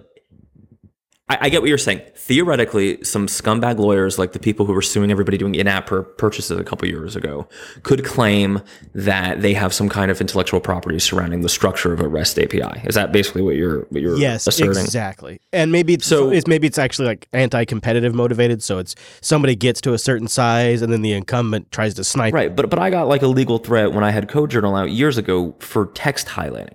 I, 1.32 1.38
I 1.46 1.50
get 1.50 1.62
what 1.62 1.70
you're 1.70 1.78
saying. 1.78 2.02
Theoretically, 2.16 3.02
some 3.06 3.28
scumbag 3.28 3.78
lawyers, 3.78 4.20
like 4.20 4.34
the 4.34 4.40
people 4.40 4.66
who 4.66 4.74
were 4.74 4.82
suing 4.82 5.12
everybody 5.12 5.38
doing 5.38 5.56
in-app 5.56 5.88
pur- 5.88 6.04
purchases 6.04 6.60
a 6.60 6.64
couple 6.64 6.88
years 6.90 7.16
ago, 7.16 7.48
could 7.84 8.04
claim 8.04 8.62
that 8.94 9.42
they 9.42 9.54
have 9.54 9.74
some 9.74 9.88
kind 9.88 10.12
of 10.12 10.20
intellectual 10.20 10.60
property 10.60 11.00
surrounding 11.00 11.40
the 11.42 11.48
structure 11.48 11.94
of 11.94 12.02
a 12.02 12.08
REST 12.08 12.38
API. 12.40 12.82
Is 12.86 12.96
that 12.96 13.14
basically 13.14 13.42
what 13.44 13.56
you're 13.56 13.82
what 13.90 14.02
you're 14.02 14.18
Yes, 14.18 14.46
asserting? 14.46 14.84
exactly. 14.84 15.40
And 15.54 15.72
maybe 15.72 15.94
it's, 15.94 16.06
So- 16.06 16.32
it's 16.32 16.48
maybe 16.48 16.68
it's 16.68 16.78
actually 16.78 17.08
like 17.08 17.28
anti-competitive 17.32 18.14
motivated. 18.14 18.62
So 18.62 18.80
it's 18.80 18.94
somebody 19.22 19.56
gets 19.56 19.80
to 19.82 19.94
a 19.94 19.98
certain 19.98 20.28
size, 20.28 20.82
and 20.82 20.92
then 20.92 21.02
the 21.02 21.14
incumbent 21.14 21.72
tries 21.72 21.94
to 21.94 22.04
snipe. 22.04 22.34
Right, 22.34 22.54
but 22.54 22.70
but 22.70 22.80
I 22.80 22.90
got 22.90 23.08
like 23.08 23.22
a 23.22 23.28
legal 23.28 23.58
threat 23.58 23.94
when 23.94 24.04
I 24.04 24.12
had 24.12 24.28
CodeJournal 24.28 24.78
out 24.78 24.92
years 24.92 25.18
ago 25.18 25.56
for 25.60 25.86
text 25.94 26.28
highlighting. 26.28 26.74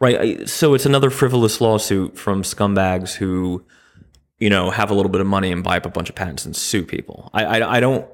Right, 0.00 0.48
so 0.48 0.74
it's 0.74 0.86
another 0.86 1.08
frivolous 1.08 1.60
lawsuit 1.60 2.18
from 2.18 2.42
scumbags 2.42 3.14
who, 3.14 3.64
you 4.38 4.50
know, 4.50 4.70
have 4.70 4.90
a 4.90 4.94
little 4.94 5.10
bit 5.10 5.20
of 5.20 5.26
money 5.26 5.52
and 5.52 5.62
buy 5.62 5.76
up 5.76 5.86
a 5.86 5.90
bunch 5.90 6.08
of 6.08 6.14
patents 6.14 6.44
and 6.44 6.54
sue 6.54 6.84
people. 6.84 7.30
I 7.32 7.44
I, 7.44 7.76
I 7.76 7.80
don't 7.80 8.06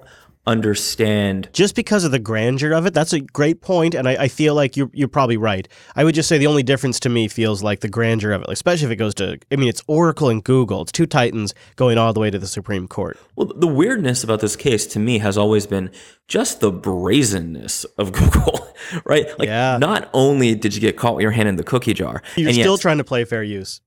understand. 0.51 1.49
just 1.53 1.75
because 1.75 2.05
of 2.05 2.11
the 2.13 2.19
grandeur 2.19 2.73
of 2.73 2.87
it. 2.87 2.95
That's 2.95 3.13
a 3.13 3.21
great 3.21 3.61
point, 3.61 3.95
and 3.95 4.09
I, 4.09 4.25
I 4.25 4.29
feel 4.29 4.55
like 4.55 4.77
you're 4.77 4.91
you're 4.93 5.09
probably 5.09 5.37
right. 5.37 5.67
I 5.97 6.05
would 6.05 6.15
just 6.15 6.29
say 6.29 6.39
the 6.39 6.47
only 6.47 6.63
difference 6.63 7.01
to 7.01 7.09
me 7.09 7.29
feels 7.29 7.63
like 7.63 7.81
the 7.81 7.89
grandeur 7.89 8.33
of 8.33 8.43
it, 8.43 8.49
especially 8.51 8.87
if 8.87 8.91
it 8.93 8.97
goes 8.97 9.15
to. 9.17 9.39
I 9.53 9.57
mean, 9.57 9.69
it's 9.69 9.83
Oracle 9.87 10.29
and 10.29 10.43
Google. 10.45 10.83
It's 10.83 10.93
two 10.93 11.07
titans 11.07 11.55
going 11.77 11.99
all 11.99 12.13
the 12.13 12.21
way 12.21 12.31
to 12.31 12.39
the 12.39 12.47
Supreme 12.47 12.89
Court. 12.89 13.19
Well, 13.37 13.53
the 13.55 13.67
weirdness 13.67 14.23
about 14.25 14.41
this 14.41 14.57
case 14.57 14.87
to 14.89 14.99
me 14.99 15.19
has 15.19 15.39
always 15.39 15.67
been 15.67 15.91
just 16.29 16.61
the 16.61 16.71
brazenness 16.73 17.85
of 17.99 18.13
Google, 18.21 18.67
right? 19.05 19.27
Like, 19.39 19.49
Yeah. 19.49 19.79
not 19.79 20.09
only 20.13 20.55
did 20.55 20.75
you 20.75 20.81
get 20.81 20.97
caught 20.97 21.17
with 21.17 21.23
your 21.23 21.33
hand 21.33 21.49
in 21.49 21.57
the 21.57 21.65
cookie 21.65 21.95
jar, 21.95 22.23
You're 22.37 22.49
and 22.49 22.57
yet 22.57 22.63
still 22.65 22.79
trying 22.79 22.99
to 22.99 23.05
play 23.05 23.25
fair 23.25 23.43
use. 23.43 23.81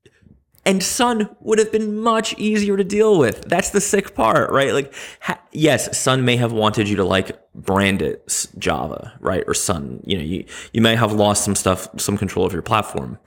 And 0.65 0.81
Sun 0.81 1.29
would 1.41 1.59
have 1.59 1.71
been 1.71 1.97
much 1.99 2.33
easier 2.37 2.77
to 2.77 2.83
deal 2.83 3.17
with. 3.19 3.43
That's 3.45 3.71
the 3.71 3.81
sick 3.81 4.15
part, 4.15 4.49
right? 4.51 4.73
Like, 4.73 4.93
ha- 5.21 5.41
yes, 5.51 5.97
Sun 5.97 6.23
may 6.25 6.37
have 6.37 6.51
wanted 6.53 6.87
you 6.87 6.95
to 6.97 7.03
like 7.03 7.37
brand 7.53 8.01
it 8.01 8.47
Java, 8.57 9.13
right, 9.19 9.43
or 9.47 9.53
Sun. 9.53 10.01
You 10.05 10.17
know, 10.17 10.23
you 10.23 10.45
you 10.71 10.81
may 10.81 10.95
have 10.95 11.11
lost 11.13 11.43
some 11.43 11.55
stuff, 11.55 11.87
some 11.99 12.17
control 12.17 12.45
of 12.45 12.53
your 12.53 12.61
platform, 12.61 13.17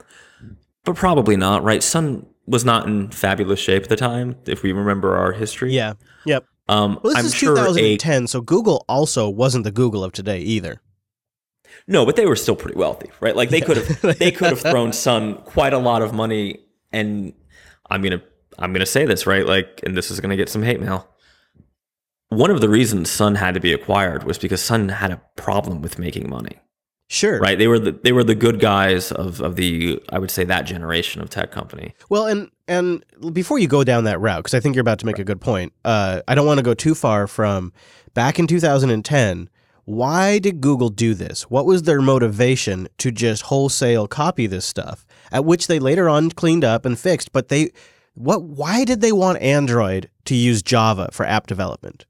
but 0.83 0.95
probably 0.95 1.35
not, 1.37 1.63
right? 1.63 1.83
Sun 1.83 2.25
was 2.45 2.63
not 2.65 2.87
in 2.87 3.09
fabulous 3.11 3.59
shape 3.59 3.83
at 3.83 3.89
the 3.89 3.95
time, 3.95 4.35
if 4.45 4.63
we 4.63 4.71
remember 4.71 5.15
our 5.15 5.33
history. 5.33 5.73
Yeah. 5.73 5.93
Yep. 6.25 6.45
Um, 6.69 6.99
Well, 7.03 7.13
this 7.13 7.19
I'm 7.19 7.25
is 7.25 7.35
sure 7.35 7.53
a 7.53 7.67
2010, 7.67 8.27
so 8.27 8.41
Google 8.41 8.83
also 8.89 9.29
wasn't 9.29 9.63
the 9.63 9.71
Google 9.71 10.03
of 10.03 10.11
today 10.11 10.39
either. 10.39 10.81
No, 11.87 12.05
but 12.05 12.15
they 12.15 12.25
were 12.25 12.35
still 12.35 12.55
pretty 12.55 12.77
wealthy, 12.77 13.09
right? 13.19 13.35
Like 13.35 13.49
they 13.49 13.61
could 13.61 13.77
have 13.77 14.17
they 14.19 14.31
could 14.31 14.47
have 14.49 14.59
thrown 14.71 14.91
Sun 14.93 15.35
quite 15.43 15.73
a 15.73 15.77
lot 15.77 16.01
of 16.01 16.13
money 16.13 16.59
and 16.91 17.33
I'm 17.89 18.01
going 18.01 18.19
to 18.19 18.25
I'm 18.59 18.73
to 18.73 18.85
say 18.85 19.05
this, 19.05 19.27
right? 19.27 19.45
Like 19.45 19.81
and 19.83 19.95
this 19.95 20.11
is 20.11 20.19
going 20.19 20.31
to 20.31 20.35
get 20.35 20.49
some 20.49 20.63
hate 20.63 20.79
mail. 20.79 21.07
One 22.29 22.51
of 22.51 22.59
the 22.59 22.69
reasons 22.69 23.09
Sun 23.09 23.35
had 23.35 23.53
to 23.53 23.59
be 23.59 23.71
acquired 23.71 24.23
was 24.23 24.37
because 24.37 24.61
Sun 24.61 24.89
had 24.89 25.11
a 25.11 25.21
problem 25.35 25.81
with 25.81 25.97
making 25.97 26.29
money. 26.29 26.59
Sure. 27.09 27.39
Right? 27.39 27.57
They 27.57 27.67
were 27.67 27.79
the 27.79 27.93
they 27.93 28.11
were 28.11 28.23
the 28.23 28.35
good 28.35 28.59
guys 28.59 29.11
of 29.13 29.41
of 29.41 29.55
the 29.55 30.01
I 30.09 30.19
would 30.19 30.29
say 30.31 30.43
that 30.43 30.63
generation 30.63 31.21
of 31.21 31.29
tech 31.29 31.51
company. 31.51 31.93
Well, 32.09 32.27
and 32.27 32.51
and 32.67 33.05
before 33.31 33.59
you 33.59 33.67
go 33.67 33.85
down 33.85 34.03
that 34.03 34.19
route, 34.19 34.43
because 34.43 34.53
I 34.53 34.59
think 34.59 34.75
you're 34.75 34.81
about 34.81 34.99
to 34.99 35.05
make 35.05 35.19
a 35.19 35.23
good 35.23 35.39
point. 35.39 35.71
Uh, 35.85 36.21
I 36.27 36.35
don't 36.35 36.45
want 36.45 36.57
to 36.57 36.63
go 36.63 36.73
too 36.73 36.95
far 36.95 37.27
from 37.27 37.71
back 38.13 38.39
in 38.39 38.47
2010. 38.47 39.49
Why 39.85 40.37
did 40.39 40.59
Google 40.59 40.89
do 40.89 41.13
this? 41.13 41.43
What 41.43 41.65
was 41.65 41.83
their 41.83 42.01
motivation 42.01 42.89
to 42.97 43.09
just 43.09 43.43
wholesale 43.43 44.05
copy 44.05 44.45
this 44.45 44.65
stuff? 44.65 45.06
At 45.31 45.45
which 45.45 45.67
they 45.67 45.79
later 45.79 46.09
on 46.09 46.31
cleaned 46.31 46.63
up 46.63 46.85
and 46.85 46.97
fixed. 46.97 47.31
But 47.31 47.49
they, 47.49 47.71
what? 48.13 48.43
Why 48.43 48.83
did 48.83 49.01
they 49.01 49.11
want 49.11 49.41
Android 49.41 50.09
to 50.25 50.35
use 50.35 50.61
Java 50.61 51.09
for 51.11 51.25
app 51.25 51.47
development? 51.47 52.05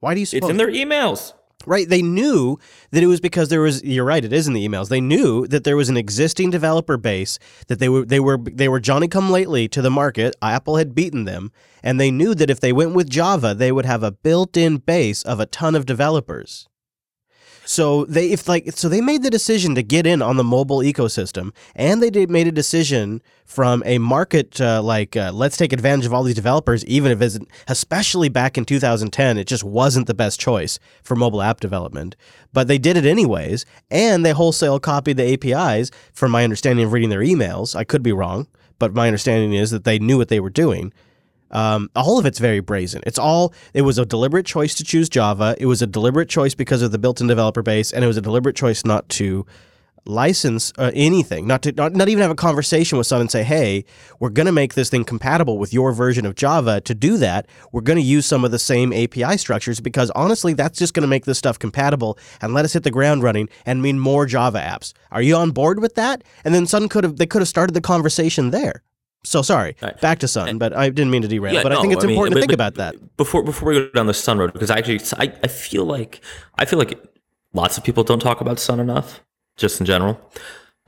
Why 0.00 0.14
do 0.14 0.20
you 0.20 0.26
It's 0.32 0.48
in 0.48 0.56
their 0.56 0.70
emails. 0.70 1.32
Right. 1.66 1.88
They 1.88 2.02
knew 2.02 2.58
that 2.90 3.02
it 3.02 3.06
was 3.06 3.20
because 3.20 3.48
there 3.48 3.60
was 3.60 3.84
you're 3.84 4.04
right, 4.04 4.24
it 4.24 4.32
is 4.32 4.48
in 4.48 4.52
the 4.52 4.66
emails. 4.66 4.88
They 4.88 5.00
knew 5.00 5.46
that 5.46 5.64
there 5.64 5.76
was 5.76 5.88
an 5.88 5.96
existing 5.96 6.50
developer 6.50 6.96
base 6.96 7.38
that 7.68 7.78
they 7.78 7.88
were 7.88 8.04
they 8.04 8.20
were 8.20 8.38
they 8.38 8.68
were 8.68 8.80
Johnny 8.80 9.08
come 9.08 9.30
lately 9.30 9.68
to 9.68 9.82
the 9.82 9.90
market. 9.90 10.34
Apple 10.42 10.76
had 10.76 10.94
beaten 10.94 11.24
them, 11.24 11.52
and 11.82 12.00
they 12.00 12.10
knew 12.10 12.34
that 12.34 12.50
if 12.50 12.58
they 12.58 12.72
went 12.72 12.94
with 12.94 13.08
Java, 13.08 13.54
they 13.54 13.70
would 13.70 13.86
have 13.86 14.02
a 14.02 14.10
built-in 14.10 14.78
base 14.78 15.22
of 15.22 15.38
a 15.38 15.46
ton 15.46 15.74
of 15.74 15.86
developers. 15.86 16.68
So 17.72 18.04
they 18.04 18.32
if 18.32 18.48
like 18.48 18.70
so 18.72 18.90
they 18.90 19.00
made 19.00 19.22
the 19.22 19.30
decision 19.30 19.74
to 19.76 19.82
get 19.82 20.06
in 20.06 20.20
on 20.20 20.36
the 20.36 20.44
mobile 20.44 20.80
ecosystem, 20.80 21.54
and 21.74 22.02
they 22.02 22.10
did 22.10 22.28
made 22.28 22.46
a 22.46 22.52
decision 22.52 23.22
from 23.46 23.82
a 23.86 23.96
market 23.96 24.60
uh, 24.60 24.82
like 24.82 25.16
uh, 25.16 25.30
let's 25.32 25.56
take 25.56 25.72
advantage 25.72 26.04
of 26.04 26.12
all 26.12 26.22
these 26.22 26.34
developers, 26.34 26.84
even 26.84 27.10
if 27.10 27.22
it's 27.22 27.38
especially 27.68 28.28
back 28.28 28.58
in 28.58 28.66
2010, 28.66 29.38
it 29.38 29.46
just 29.46 29.64
wasn't 29.64 30.06
the 30.06 30.12
best 30.12 30.38
choice 30.38 30.78
for 31.02 31.16
mobile 31.16 31.40
app 31.40 31.60
development. 31.60 32.14
But 32.52 32.68
they 32.68 32.76
did 32.76 32.98
it 32.98 33.06
anyways, 33.06 33.64
and 33.90 34.22
they 34.22 34.32
wholesale 34.32 34.78
copied 34.78 35.16
the 35.16 35.32
APIs. 35.32 35.90
From 36.12 36.30
my 36.30 36.44
understanding 36.44 36.84
of 36.84 36.92
reading 36.92 37.08
their 37.08 37.20
emails, 37.20 37.74
I 37.74 37.84
could 37.84 38.02
be 38.02 38.12
wrong, 38.12 38.48
but 38.78 38.92
my 38.92 39.06
understanding 39.06 39.54
is 39.54 39.70
that 39.70 39.84
they 39.84 39.98
knew 39.98 40.18
what 40.18 40.28
they 40.28 40.40
were 40.40 40.50
doing. 40.50 40.92
Um, 41.52 41.90
all 41.94 42.18
of 42.18 42.26
it's 42.26 42.38
very 42.38 42.60
brazen. 42.60 43.02
It's 43.06 43.18
all. 43.18 43.52
It 43.74 43.82
was 43.82 43.98
a 43.98 44.06
deliberate 44.06 44.46
choice 44.46 44.74
to 44.76 44.84
choose 44.84 45.08
Java. 45.08 45.54
It 45.58 45.66
was 45.66 45.82
a 45.82 45.86
deliberate 45.86 46.28
choice 46.28 46.54
because 46.54 46.82
of 46.82 46.92
the 46.92 46.98
built-in 46.98 47.26
developer 47.26 47.62
base, 47.62 47.92
and 47.92 48.04
it 48.04 48.06
was 48.06 48.16
a 48.16 48.22
deliberate 48.22 48.56
choice 48.56 48.84
not 48.84 49.08
to 49.10 49.46
license 50.04 50.72
uh, 50.78 50.90
anything, 50.94 51.46
not 51.46 51.62
to 51.62 51.72
not, 51.72 51.92
not 51.92 52.08
even 52.08 52.22
have 52.22 52.30
a 52.30 52.36
conversation 52.36 52.98
with 52.98 53.06
someone 53.06 53.22
and 53.22 53.30
say, 53.30 53.42
"Hey, 53.42 53.84
we're 54.18 54.30
going 54.30 54.46
to 54.46 54.52
make 54.52 54.74
this 54.74 54.90
thing 54.90 55.04
compatible 55.04 55.58
with 55.58 55.72
your 55.72 55.92
version 55.92 56.26
of 56.26 56.34
Java." 56.34 56.80
To 56.82 56.94
do 56.94 57.16
that, 57.18 57.46
we're 57.70 57.82
going 57.82 57.98
to 57.98 58.02
use 58.02 58.26
some 58.26 58.44
of 58.44 58.50
the 58.50 58.58
same 58.58 58.92
API 58.92 59.36
structures 59.36 59.80
because 59.80 60.10
honestly, 60.10 60.54
that's 60.54 60.78
just 60.78 60.94
going 60.94 61.02
to 61.02 61.08
make 61.08 61.24
this 61.24 61.38
stuff 61.38 61.58
compatible 61.58 62.18
and 62.40 62.54
let 62.54 62.64
us 62.64 62.72
hit 62.72 62.82
the 62.82 62.90
ground 62.90 63.22
running 63.22 63.48
and 63.66 63.82
mean 63.82 63.98
more 63.98 64.26
Java 64.26 64.58
apps. 64.58 64.92
Are 65.10 65.22
you 65.22 65.36
on 65.36 65.50
board 65.50 65.80
with 65.80 65.94
that? 65.94 66.24
And 66.44 66.54
then 66.54 66.66
Sun 66.66 66.88
could 66.88 67.04
have 67.04 67.16
they 67.16 67.26
could 67.26 67.42
have 67.42 67.48
started 67.48 67.74
the 67.74 67.80
conversation 67.80 68.50
there. 68.50 68.82
So 69.24 69.40
sorry, 69.42 69.76
Right. 69.80 70.00
back 70.00 70.18
to 70.20 70.28
Sun, 70.28 70.58
but 70.58 70.72
I 70.76 70.88
didn't 70.88 71.10
mean 71.12 71.22
to 71.22 71.28
derail. 71.28 71.54
Yeah, 71.54 71.62
but 71.62 71.72
I 71.72 71.80
think 71.80 71.92
it's 71.92 72.02
I 72.04 72.08
mean, 72.08 72.16
important 72.16 72.32
to 72.34 72.36
but- 72.36 72.40
think 72.42 72.50
but 72.50 72.54
about 72.54 72.74
that. 72.74 73.16
before 73.16 73.42
before 73.44 73.68
we 73.68 73.74
go 73.78 73.88
down 73.90 74.06
the 74.06 74.14
Sun 74.14 74.38
road 74.38 74.52
because 74.52 74.70
I 74.70 74.78
actually 74.78 75.00
I, 75.18 75.32
I 75.44 75.46
feel 75.48 75.84
like 75.84 76.20
I 76.58 76.64
feel 76.64 76.78
like 76.78 76.98
lots 77.52 77.78
of 77.78 77.84
people 77.84 78.02
don't 78.02 78.20
talk 78.20 78.40
about 78.40 78.58
Sun 78.58 78.80
enough, 78.80 79.20
just 79.56 79.78
in 79.80 79.86
general. 79.86 80.18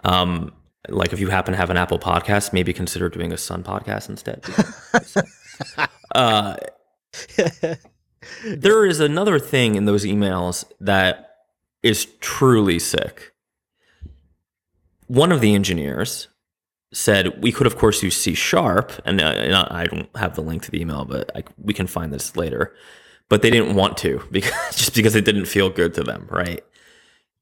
Um, 0.02 0.52
like 0.88 1.12
if 1.12 1.20
you 1.20 1.28
happen 1.30 1.52
to 1.52 1.56
have 1.56 1.70
an 1.70 1.76
Apple 1.76 1.98
podcast, 1.98 2.52
maybe 2.52 2.72
consider 2.72 3.08
doing 3.08 3.32
a 3.32 3.38
Sun 3.38 3.62
podcast 3.62 4.08
instead. 4.08 4.42
uh, 6.14 6.56
there 8.44 8.84
is 8.84 9.00
another 9.00 9.38
thing 9.38 9.76
in 9.76 9.84
those 9.84 10.04
emails 10.04 10.64
that 10.80 11.36
is 11.82 12.06
truly 12.20 12.78
sick. 12.78 13.32
One 15.06 15.30
of 15.32 15.40
the 15.40 15.54
engineers 15.54 16.28
said 16.94 17.42
we 17.42 17.52
could 17.52 17.66
of 17.66 17.76
course 17.76 18.02
use 18.02 18.16
C 18.16 18.34
sharp, 18.34 18.92
and 19.04 19.20
uh, 19.20 19.24
and 19.24 19.54
I 19.54 19.84
don't 19.84 20.08
have 20.16 20.34
the 20.34 20.42
link 20.42 20.62
to 20.62 20.70
the 20.70 20.80
email, 20.80 21.04
but 21.04 21.30
I, 21.36 21.44
we 21.58 21.74
can 21.74 21.86
find 21.86 22.12
this 22.12 22.36
later. 22.36 22.74
But 23.28 23.42
they 23.42 23.50
didn't 23.50 23.74
want 23.74 23.96
to 23.98 24.22
because 24.30 24.52
just 24.76 24.94
because 24.94 25.14
it 25.14 25.24
didn't 25.24 25.46
feel 25.46 25.70
good 25.70 25.94
to 25.94 26.02
them, 26.02 26.26
right? 26.30 26.64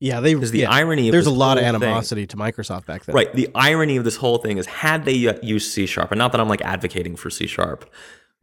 Yeah, 0.01 0.21
they. 0.21 0.35
Because 0.35 0.51
the 0.51 0.61
yeah, 0.61 0.71
irony 0.71 1.09
of 1.09 1.12
there's 1.12 1.27
a 1.27 1.31
lot 1.31 1.59
of 1.59 1.65
whole 1.65 1.79
thing- 1.79 1.83
animosity 1.88 2.27
to 2.27 2.37
Microsoft 2.37 2.87
back 2.87 3.05
then. 3.05 3.15
Right. 3.15 3.33
The 3.33 3.49
irony 3.55 3.97
of 3.97 4.05
this 4.05 4.17
whole 4.17 4.38
thing 4.38 4.59
is 4.59 4.67
had 4.67 5.05
they 5.05 5.29
uh, 5.29 5.35
used 5.43 5.71
C 5.71 5.87
sharp, 5.87 6.11
and 6.11 6.19
not 6.19 6.33
that 6.33 6.41
I'm 6.41 6.49
like 6.49 6.62
advocating 6.62 7.15
for 7.15 7.31
C 7.31 7.47
sharp, 7.47 7.88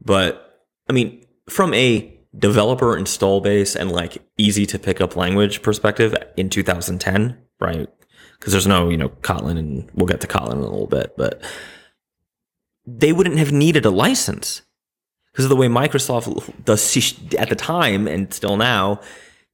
but 0.01 0.65
I 0.89 0.93
mean, 0.93 1.25
from 1.49 1.73
a 1.73 2.15
developer 2.37 2.95
install 2.95 3.41
base 3.41 3.75
and 3.75 3.91
like 3.91 4.19
easy 4.37 4.65
to 4.67 4.77
pick 4.77 5.01
up 5.01 5.15
language 5.15 5.61
perspective 5.61 6.15
in 6.37 6.49
2010, 6.49 7.37
right? 7.59 7.89
Because 8.39 8.53
there's 8.53 8.67
no, 8.67 8.89
you 8.89 8.97
know, 8.97 9.09
Kotlin, 9.09 9.57
and 9.57 9.89
we'll 9.93 10.07
get 10.07 10.21
to 10.21 10.27
Kotlin 10.27 10.53
in 10.53 10.57
a 10.59 10.61
little 10.61 10.87
bit, 10.87 11.15
but 11.17 11.41
they 12.85 13.11
wouldn't 13.11 13.37
have 13.37 13.51
needed 13.51 13.85
a 13.85 13.89
license 13.89 14.61
because 15.31 15.45
of 15.45 15.49
the 15.49 15.55
way 15.55 15.67
Microsoft 15.67 16.65
does 16.65 17.33
at 17.37 17.49
the 17.49 17.55
time 17.55 18.07
and 18.07 18.33
still 18.33 18.57
now, 18.57 18.99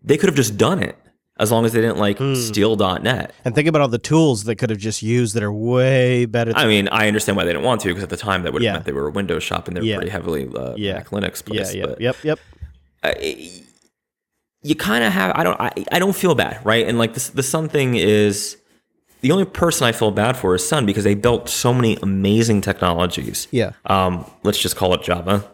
they 0.02 0.18
could 0.18 0.30
have 0.30 0.36
just 0.36 0.58
done 0.58 0.82
it 0.82 0.96
as 1.38 1.52
long 1.52 1.66
as 1.66 1.74
they 1.74 1.82
didn't 1.82 1.98
like 1.98 2.18
steal 2.36 2.76
.NET. 2.78 3.34
And 3.44 3.54
think 3.54 3.68
about 3.68 3.82
all 3.82 3.88
the 3.90 3.98
tools 3.98 4.46
they 4.46 4.56
could 4.56 4.70
have 4.70 4.80
just 4.80 5.02
used 5.04 5.34
that 5.36 5.44
are 5.44 5.52
way 5.52 6.26
better. 6.26 6.54
I 6.56 6.66
mean, 6.66 6.88
I 6.90 7.08
understand 7.08 7.36
why 7.36 7.44
they 7.44 7.52
didn't 7.52 7.66
want 7.66 7.82
to 7.82 7.90
because 7.90 8.04
at 8.04 8.10
the 8.10 8.16
time 8.18 8.44
that 8.44 8.54
would 8.54 8.62
have 8.62 8.66
Yeah. 8.68 8.74
meant 8.74 8.86
they 8.86 8.94
were 8.94 9.08
a 9.08 9.12
Windows 9.12 9.44
shop 9.44 9.68
and 9.68 9.76
they 9.76 9.82
were 9.82 9.86
Yeah. 9.86 9.96
pretty 9.98 10.12
heavily 10.12 10.48
uh, 10.56 10.76
Yeah. 10.78 10.94
Mac 10.94 11.10
Linux 11.10 11.44
yeah, 11.54 11.70
yeah, 11.72 11.86
but 11.88 12.00
yep, 12.02 12.16
yep. 12.24 12.40
uh, 13.04 13.14
you 14.62 14.76
kind 14.76 15.04
of 15.04 15.12
have. 15.12 15.34
I 15.36 15.44
don't. 15.44 15.60
I, 15.60 15.72
I 15.92 16.00
don't 16.00 16.16
feel 16.16 16.36
bad, 16.36 16.66
right? 16.66 16.88
And 16.88 16.98
like 16.98 17.14
the 17.16 17.32
the 17.36 17.44
Sun 17.44 17.70
thing 17.70 17.96
is 17.96 18.58
the 19.22 19.32
only 19.32 19.46
person 19.46 19.88
I 19.88 19.92
feel 19.92 20.12
bad 20.12 20.38
for 20.38 20.56
is 20.56 20.68
Sun 20.68 20.86
because 20.86 21.04
they 21.04 21.16
built 21.16 21.50
so 21.50 21.74
many 21.74 21.98
amazing 22.02 22.62
technologies. 22.62 23.48
Yeah. 23.52 23.72
Um, 23.86 24.30
let's 24.44 24.60
just 24.60 24.76
call 24.76 24.94
it 24.94 25.02
Java. 25.04 25.50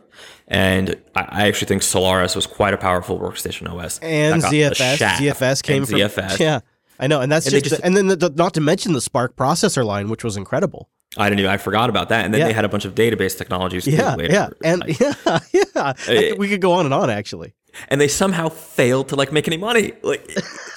And 0.48 0.98
I, 1.16 1.22
I 1.44 1.48
actually 1.48 1.68
think 1.68 1.82
Solaris 1.84 2.36
was 2.36 2.46
quite 2.46 2.74
a 2.74 2.78
powerful 2.78 3.18
workstation 3.20 3.70
OS. 3.72 4.00
And 4.00 4.42
that 4.42 4.52
got 4.52 4.52
the 4.52 4.62
ZFS. 4.64 4.98
ZFS 5.18 5.64
came 5.64 5.84
And 5.84 5.90
from 5.90 6.00
ZFS. 6.00 6.40
Yeah, 6.40 6.60
I 7.00 7.08
know, 7.08 7.22
and 7.22 7.32
that's 7.32 7.46
And 7.46 7.54
just, 7.54 7.66
just- 7.66 7.82
and 7.82 7.96
then 7.96 8.08
the, 8.08 8.16
the, 8.18 8.30
not 8.32 8.54
to 8.56 8.62
mention 8.62 8.92
the 8.94 9.00
SPARC 9.00 9.36
processor 9.36 9.86
line, 9.86 10.10
which 10.10 10.24
was 10.26 10.36
incredible. 10.36 10.90
I 11.18 11.30
didn't 11.30 11.40
even. 11.40 11.52
I 11.52 11.58
forgot 11.58 11.90
about 11.90 12.10
that. 12.10 12.24
And 12.26 12.34
then 12.34 12.40
Yeah. 12.40 12.48
they 12.48 12.54
had 12.54 12.64
a 12.66 12.70
bunch 12.70 12.86
of 12.86 12.96
database 12.96 13.38
technologies. 13.38 13.86
Yeah, 13.88 14.16
later. 14.16 14.34
yeah, 14.34 14.50
and 14.64 14.82
Like, 14.82 15.00
yeah, 15.54 15.94
yeah. 16.10 16.34
We 16.38 16.48
could 16.50 16.62
go 16.62 16.72
on 16.74 16.86
and 16.86 16.94
on 16.94 17.10
actually. 17.10 17.54
and 17.90 18.00
they 18.00 18.08
somehow 18.08 18.48
failed 18.50 19.10
to 19.10 19.16
like 19.16 19.32
make 19.34 19.48
any 19.48 19.58
money. 19.58 19.94
Like 20.04 20.30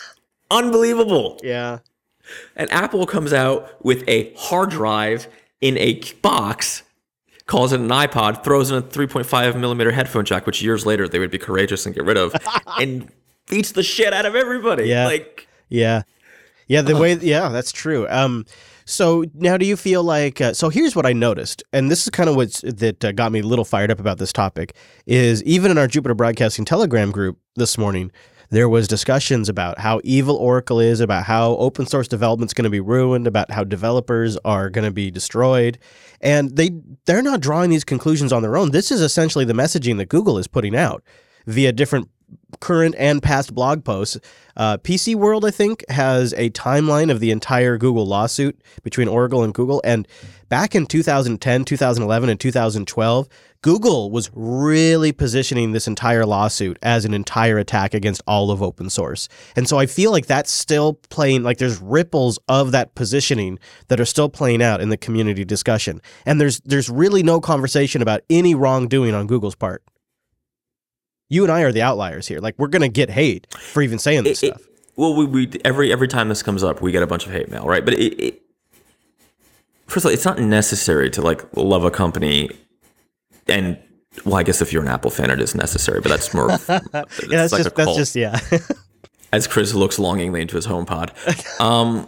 unbelievable. 0.51 1.40
Yeah, 1.42 1.79
And 2.57 2.71
Apple 2.73 3.07
comes 3.07 3.33
out 3.33 3.85
with 3.85 4.03
a 4.09 4.33
hard 4.35 4.71
drive 4.71 5.29
in 5.61 5.77
a 5.79 6.01
box, 6.23 6.83
calls 7.47 7.73
it 7.73 7.81
an 7.81 7.89
iPod, 7.89 8.43
throws 8.45 8.71
in 8.71 8.77
a 8.79 8.83
3.5 8.83 9.59
millimeter 9.59 9.91
headphone 9.93 10.25
jack, 10.25 10.47
which 10.47 10.63
years 10.63 10.85
later 10.87 11.09
they 11.09 11.19
would 11.19 11.31
be 11.31 11.39
courageous 11.39 11.87
and 11.87 11.95
get 11.95 12.05
rid 12.05 12.17
of, 12.17 12.35
and 12.79 13.11
beats 13.49 13.73
the 13.73 13.83
shit 13.83 14.13
out 14.13 14.27
of 14.27 14.35
everybody. 14.35 14.85
Yeah. 14.85 15.07
Like 15.07 15.49
yeah, 15.69 16.03
yeah. 16.69 16.83
The 16.83 16.97
way, 16.97 17.15
yeah, 17.15 17.49
that's 17.49 17.73
true. 17.73 18.07
Um, 18.09 18.45
So 18.87 19.25
now, 19.33 19.57
do 19.57 19.65
you 19.65 19.77
feel 19.77 20.03
like? 20.03 20.41
Uh, 20.43 20.53
so 20.53 20.69
here's 20.69 20.95
what 20.95 21.07
I 21.07 21.15
noticed, 21.15 21.63
and 21.73 21.91
this 21.91 22.03
is 22.05 22.11
kind 22.11 22.29
of 22.29 22.37
what 22.37 22.53
that 22.65 23.03
uh, 23.03 23.13
got 23.13 23.33
me 23.33 23.41
a 23.41 23.43
little 23.43 23.65
fired 23.65 23.91
up 23.91 23.99
about 23.99 24.19
this 24.19 24.31
topic. 24.33 24.75
Is 25.07 25.43
even 25.45 25.71
in 25.71 25.79
our 25.79 25.87
Jupiter 25.87 26.15
Broadcasting 26.15 26.67
Telegram 26.67 27.11
group 27.11 27.39
this 27.57 27.79
morning, 27.79 28.13
there 28.55 28.69
was 28.69 28.88
discussions 28.88 29.49
about 29.49 29.79
how 29.79 30.01
evil 30.05 30.37
Oracle 30.37 30.81
is, 30.81 31.01
about 31.01 31.25
how 31.25 31.57
open 31.57 31.87
source 31.87 32.09
development's 32.09 32.55
going 32.55 32.64
to 32.64 32.71
be 32.71 32.81
ruined, 32.81 33.27
about 33.27 33.51
how 33.51 33.64
developers 33.64 34.37
are 34.45 34.71
going 34.71 34.85
to 34.85 34.90
be 34.90 35.11
destroyed, 35.11 35.79
and 36.21 36.57
they 36.57 36.71
they're 37.07 37.23
not 37.23 37.40
drawing 37.40 37.71
these 37.71 37.85
conclusions 37.85 38.33
on 38.33 38.43
their 38.43 38.57
own. 38.57 38.71
This 38.71 38.90
is 38.90 39.01
essentially 39.01 39.45
the 39.45 39.53
messaging 39.53 39.99
that 39.99 40.09
Google 40.09 40.38
is 40.38 40.47
putting 40.47 40.77
out 40.77 41.03
via 41.47 41.73
different 41.73 42.09
current 42.61 42.94
and 42.99 43.23
past 43.23 43.55
blog 43.55 43.85
posts. 43.85 44.18
Uh, 44.57 44.79
PC 44.79 45.14
World, 45.14 45.44
I 45.44 45.51
think, 45.51 45.85
has 45.88 46.33
a 46.35 46.51
timeline 46.51 47.11
of 47.11 47.20
the 47.20 47.31
entire 47.31 47.77
Google 47.77 48.07
lawsuit 48.07 48.61
between 48.83 49.09
Oracle 49.09 49.42
and 49.42 49.53
Google. 49.53 49.81
And 49.85 50.07
back 50.49 50.75
in 50.75 50.87
2010, 50.87 51.64
2011, 51.64 52.29
and 52.29 52.38
2012, 52.38 53.29
Google 53.62 54.11
was 54.11 54.31
really 54.35 55.11
positioning 55.11 55.73
this 55.73 55.88
entire 55.88 56.27
lawsuit 56.27 56.79
as 56.83 57.05
an 57.07 57.14
entire 57.14 57.59
attack 57.59 57.94
against 57.94 58.23
all 58.27 58.51
of 58.51 58.62
open 58.62 58.90
source. 58.90 59.29
And 59.57 59.66
so 59.66 59.79
I 59.79 59.87
feel 59.87 60.11
like 60.11 60.27
that's 60.27 60.51
still 60.51 60.94
playing, 61.09 61.42
like 61.42 61.59
there's 61.59 61.81
ripples 61.81 62.38
of 62.47 62.73
that 62.73 62.94
positioning 62.94 63.59
that 63.88 63.99
are 64.01 64.05
still 64.05 64.29
playing 64.29 64.62
out 64.62 64.83
in 64.83 64.90
the 64.90 64.99
community 64.99 65.44
discussion. 65.47 66.03
And 66.27 66.40
there's 66.40 66.61
there's 66.61 66.90
really 66.90 67.23
no 67.23 67.40
conversation 67.40 68.03
about 68.03 68.20
any 68.29 68.55
wrongdoing 68.55 69.14
on 69.14 69.27
Google's 69.27 69.55
part 69.55 69.83
you 71.29 71.43
and 71.45 71.53
I 71.53 71.63
are 71.63 71.73
the 71.73 71.83
outliers 71.83 72.29
here. 72.29 72.41
Like 72.41 72.55
we're 72.59 72.69
gonna 72.69 72.89
get 72.89 73.11
hate 73.11 73.47
for 73.55 73.83
even 73.83 73.99
saying 73.99 74.25
this 74.25 74.43
It- 74.43 74.49
stuff. 74.55 74.61
it- 74.63 74.69
well, 74.97 75.17
we, 75.17 75.25
we 75.27 75.51
every 75.65 75.91
every 75.93 76.07
time 76.07 76.29
this 76.29 76.43
comes 76.43 76.63
up, 76.63 76.81
we 76.81 76.93
get 76.93 77.03
a 77.03 77.07
bunch 77.07 77.27
of 77.27 77.33
hate 77.33 77.51
mail, 77.51 77.65
right? 77.67 77.85
But 77.85 77.95
it, 77.95 78.15
it 78.23 78.43
first 79.89 80.05
of 80.05 80.11
all, 80.11 80.15
it's 80.15 80.25
not 80.25 80.39
necessary 80.39 81.11
to 81.11 81.21
like 81.23 81.43
love 81.57 81.83
a 81.85 81.91
company, 81.91 82.49
and 83.49 83.77
well, 84.25 84.37
I 84.37 84.45
guess 84.45 84.63
if 84.63 84.73
you're 84.73 84.83
an 84.83 84.89
Apple 84.89 85.11
fan, 85.11 85.31
it 85.31 85.41
is 85.41 85.57
necessary. 85.57 86.01
But 86.01 86.11
that's 86.11 86.33
more. 86.33 86.49
yeah, 86.69 87.03
that's 87.29 87.53
like 87.53 87.63
a 87.63 87.65
just 87.65 87.75
that's 87.75 87.97
just 87.97 88.15
yeah. 88.15 88.39
as 89.33 89.49
Chris 89.49 89.75
looks 89.75 89.99
longingly 89.99 90.41
into 90.41 90.55
his 90.55 90.67
HomePod. 90.69 91.11
Um, 91.61 92.07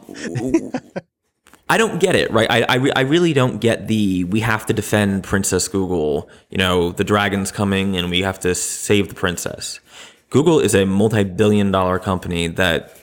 I 1.69 1.79
don't 1.79 1.99
get 1.99 2.15
it, 2.15 2.31
right? 2.31 2.49
I, 2.49 2.63
I, 2.63 2.75
re- 2.77 2.93
I 2.95 3.01
really 3.01 3.33
don't 3.33 3.61
get 3.61 3.89
the 3.89 4.25
we 4.25 4.41
have 4.41 4.67
to 4.67 4.73
defend 4.73 5.25
Princess 5.25 5.67
Google. 5.67 6.31
You 6.49 6.59
know, 6.59 6.93
the 6.93 7.03
dragon's 7.03 7.51
coming 7.51 7.97
and 7.97 8.09
we 8.09 8.21
have 8.21 8.39
to 8.41 8.55
save 8.55 9.09
the 9.09 9.15
princess. 9.15 9.81
Google 10.31 10.61
is 10.61 10.75
a 10.75 10.87
multi 10.87 11.25
billion 11.25 11.73
dollar 11.73 11.99
company 11.99 12.47
that 12.49 12.97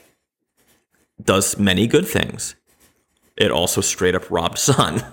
does 1.21 1.58
many 1.58 1.88
good 1.88 2.08
things. 2.08 2.56
It 3.36 3.52
also 3.52 3.82
straight 3.82 4.15
up 4.15 4.30
robbed 4.30 4.58
Sun. 4.69 5.04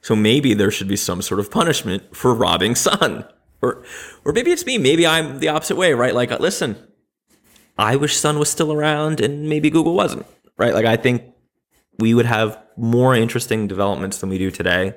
So 0.00 0.16
maybe 0.16 0.54
there 0.54 0.70
should 0.70 0.88
be 0.88 0.96
some 0.96 1.22
sort 1.22 1.40
of 1.40 1.50
punishment 1.50 2.16
for 2.16 2.34
robbing 2.34 2.74
Sun. 2.74 3.24
Or, 3.60 3.84
or 4.24 4.32
maybe 4.32 4.50
it's 4.50 4.66
me. 4.66 4.76
Maybe 4.78 5.06
I'm 5.06 5.38
the 5.38 5.48
opposite 5.48 5.76
way, 5.76 5.92
right? 5.92 6.12
Like, 6.14 6.30
listen, 6.40 6.76
I 7.78 7.96
wish 7.96 8.16
Sun 8.16 8.38
was 8.38 8.50
still 8.50 8.72
around 8.72 9.20
and 9.20 9.48
maybe 9.48 9.70
Google 9.70 9.94
wasn't, 9.94 10.26
right? 10.56 10.74
Like 10.74 10.84
I 10.84 10.96
think 10.96 11.31
we 11.98 12.14
would 12.14 12.26
have 12.26 12.58
more 12.76 13.14
interesting 13.14 13.66
developments 13.66 14.18
than 14.18 14.30
we 14.30 14.38
do 14.38 14.50
today 14.50 14.94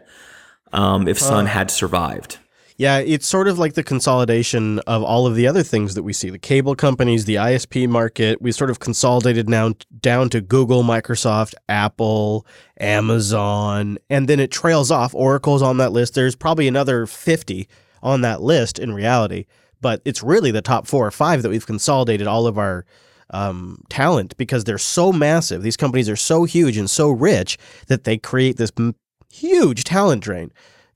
um, 0.73 1.07
if 1.07 1.19
Sun 1.19 1.45
had 1.45 1.69
survived. 1.71 2.37
Yeah, 2.77 2.97
it's 2.97 3.25
sort 3.25 3.47
of 3.47 3.57
like 3.57 3.75
the 3.75 3.83
consolidation 3.83 4.79
of 4.79 5.01
all 5.01 5.27
of 5.27 5.35
the 5.35 5.47
other 5.47 5.63
things 5.63 5.95
that 5.95 6.03
we 6.03 6.11
see 6.11 6.29
the 6.29 6.37
cable 6.37 6.75
companies, 6.75 7.23
the 7.23 7.35
ISP 7.35 7.87
market. 7.87 8.41
We 8.41 8.51
sort 8.51 8.69
of 8.69 8.79
consolidated 8.79 9.47
now 9.47 9.75
down 10.01 10.29
to 10.31 10.41
Google, 10.41 10.83
Microsoft, 10.83 11.53
Apple, 11.69 12.45
Amazon, 12.77 13.97
and 14.09 14.27
then 14.27 14.41
it 14.41 14.51
trails 14.51 14.91
off. 14.91 15.15
Oracle's 15.15 15.61
on 15.61 15.77
that 15.77 15.93
list. 15.93 16.15
There's 16.15 16.35
probably 16.35 16.67
another 16.67 17.05
50 17.05 17.69
on 18.03 18.19
that 18.21 18.41
list 18.41 18.77
in 18.77 18.93
reality, 18.93 19.45
but 19.79 20.01
it's 20.03 20.21
really 20.21 20.51
the 20.51 20.61
top 20.61 20.85
four 20.85 21.07
or 21.07 21.11
five 21.11 21.43
that 21.43 21.49
we've 21.49 21.65
consolidated 21.65 22.27
all 22.27 22.45
of 22.45 22.57
our 22.57 22.85
um, 23.31 23.81
talent 23.89 24.35
because 24.37 24.63
they're 24.63 24.77
so 24.77 25.11
massive. 25.11 25.63
These 25.63 25.77
companies 25.77 26.09
are 26.09 26.15
so 26.15 26.43
huge 26.43 26.77
and 26.77 26.89
so 26.89 27.09
rich 27.09 27.57
that 27.87 28.03
they 28.03 28.17
create 28.17 28.57
this 28.57 28.71
m- 28.77 28.95
huge 29.29 29.83
talent 29.83 30.23
drain 30.23 30.51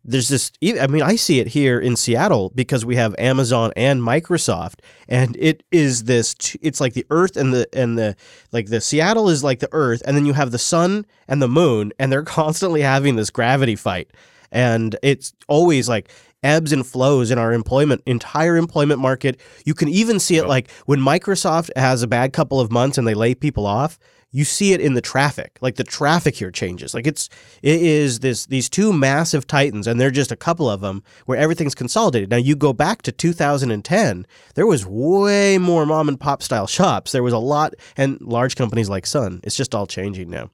there's 0.06 0.30
this 0.30 0.52
I 0.64 0.88
mean 0.88 1.02
i 1.02 1.16
see 1.16 1.40
it 1.40 1.48
here 1.48 1.80
in 1.80 1.96
seattle 1.96 2.52
because 2.56 2.86
we 2.86 2.96
have 2.96 3.14
amazon 3.18 3.72
and 3.76 4.02
microsoft 4.02 4.80
and 5.08 5.36
it 5.38 5.64
is 5.72 6.06
this 6.06 6.36
it's 6.62 6.80
like 6.80 6.94
the 6.94 7.06
earth 7.10 7.36
and 7.36 7.54
the 7.54 7.68
and 7.74 7.98
the 7.98 8.16
like 8.52 8.68
the 8.68 8.82
seattle 8.82 9.30
is 9.30 9.44
like 9.44 9.60
the 9.60 9.70
earth 9.72 10.02
and 10.06 10.16
then 10.16 10.26
you 10.26 10.34
have 10.34 10.52
the 10.52 10.58
sun 10.58 11.06
and 11.28 11.42
the 11.42 11.48
moon 11.48 11.92
and 12.00 12.12
they're 12.12 12.24
constantly 12.40 12.82
having 12.82 13.18
this 13.18 13.30
gravity 13.30 13.76
fight 13.76 14.10
and 14.52 14.96
it's 15.04 15.34
always 15.48 15.90
like 15.90 16.10
ebbs 16.44 16.72
and 16.72 16.86
flows 16.86 17.32
in 17.32 17.38
our 17.38 17.54
employment 17.54 18.02
entire 18.06 18.58
employment 18.58 19.00
market. 19.00 19.40
You 19.66 19.74
can 19.74 19.90
even 19.90 20.20
see 20.20 20.38
it 20.38 20.48
like 20.48 20.72
when 20.86 21.00
microsoft 21.00 21.70
has 21.76 22.04
a 22.04 22.08
bad 22.08 22.34
couple 22.34 22.60
of 22.60 22.72
months 22.72 22.98
and 22.98 23.08
they 23.08 23.14
lay 23.14 23.36
people 23.36 23.66
off 23.66 24.00
you 24.32 24.44
see 24.44 24.74
it 24.74 24.82
in 24.82 24.94
the 24.94 25.02
traffic 25.02 25.58
like 25.62 25.76
the 25.76 25.84
traffic 25.84 26.36
here 26.36 26.52
changes. 26.52 26.94
Like 26.94 27.08
it's 27.08 27.30
it 27.62 27.82
is 27.82 28.20
this 28.20 28.46
these 28.46 28.70
two 28.70 28.94
massive 28.94 29.48
titans 29.48 29.88
and 29.88 30.00
they're 30.00 30.12
just 30.12 30.32
a 30.32 30.36
couple 30.36 30.70
of 30.70 30.82
them 30.82 31.04
where 31.26 31.38
everything's 31.38 31.76
consolidated. 31.76 32.30
Now 32.30 32.38
you 32.38 32.56
go 32.56 32.74
back 32.74 33.02
to 33.04 33.12
2010 33.12 34.28
there 34.56 34.68
was 34.68 34.86
way 34.86 35.58
more 35.58 35.86
mom 35.86 36.10
and 36.10 36.20
pop 36.20 36.44
style 36.44 36.68
shops. 36.68 37.12
There 37.12 37.24
was 37.24 37.34
a 37.34 37.40
lot 37.40 37.74
and 37.98 38.20
large 38.22 38.56
companies 38.56 38.90
like 38.90 39.06
sun. 39.06 39.40
It's 39.44 39.56
just 39.56 39.74
all 39.74 39.88
changing 39.88 40.30
now 40.30 40.52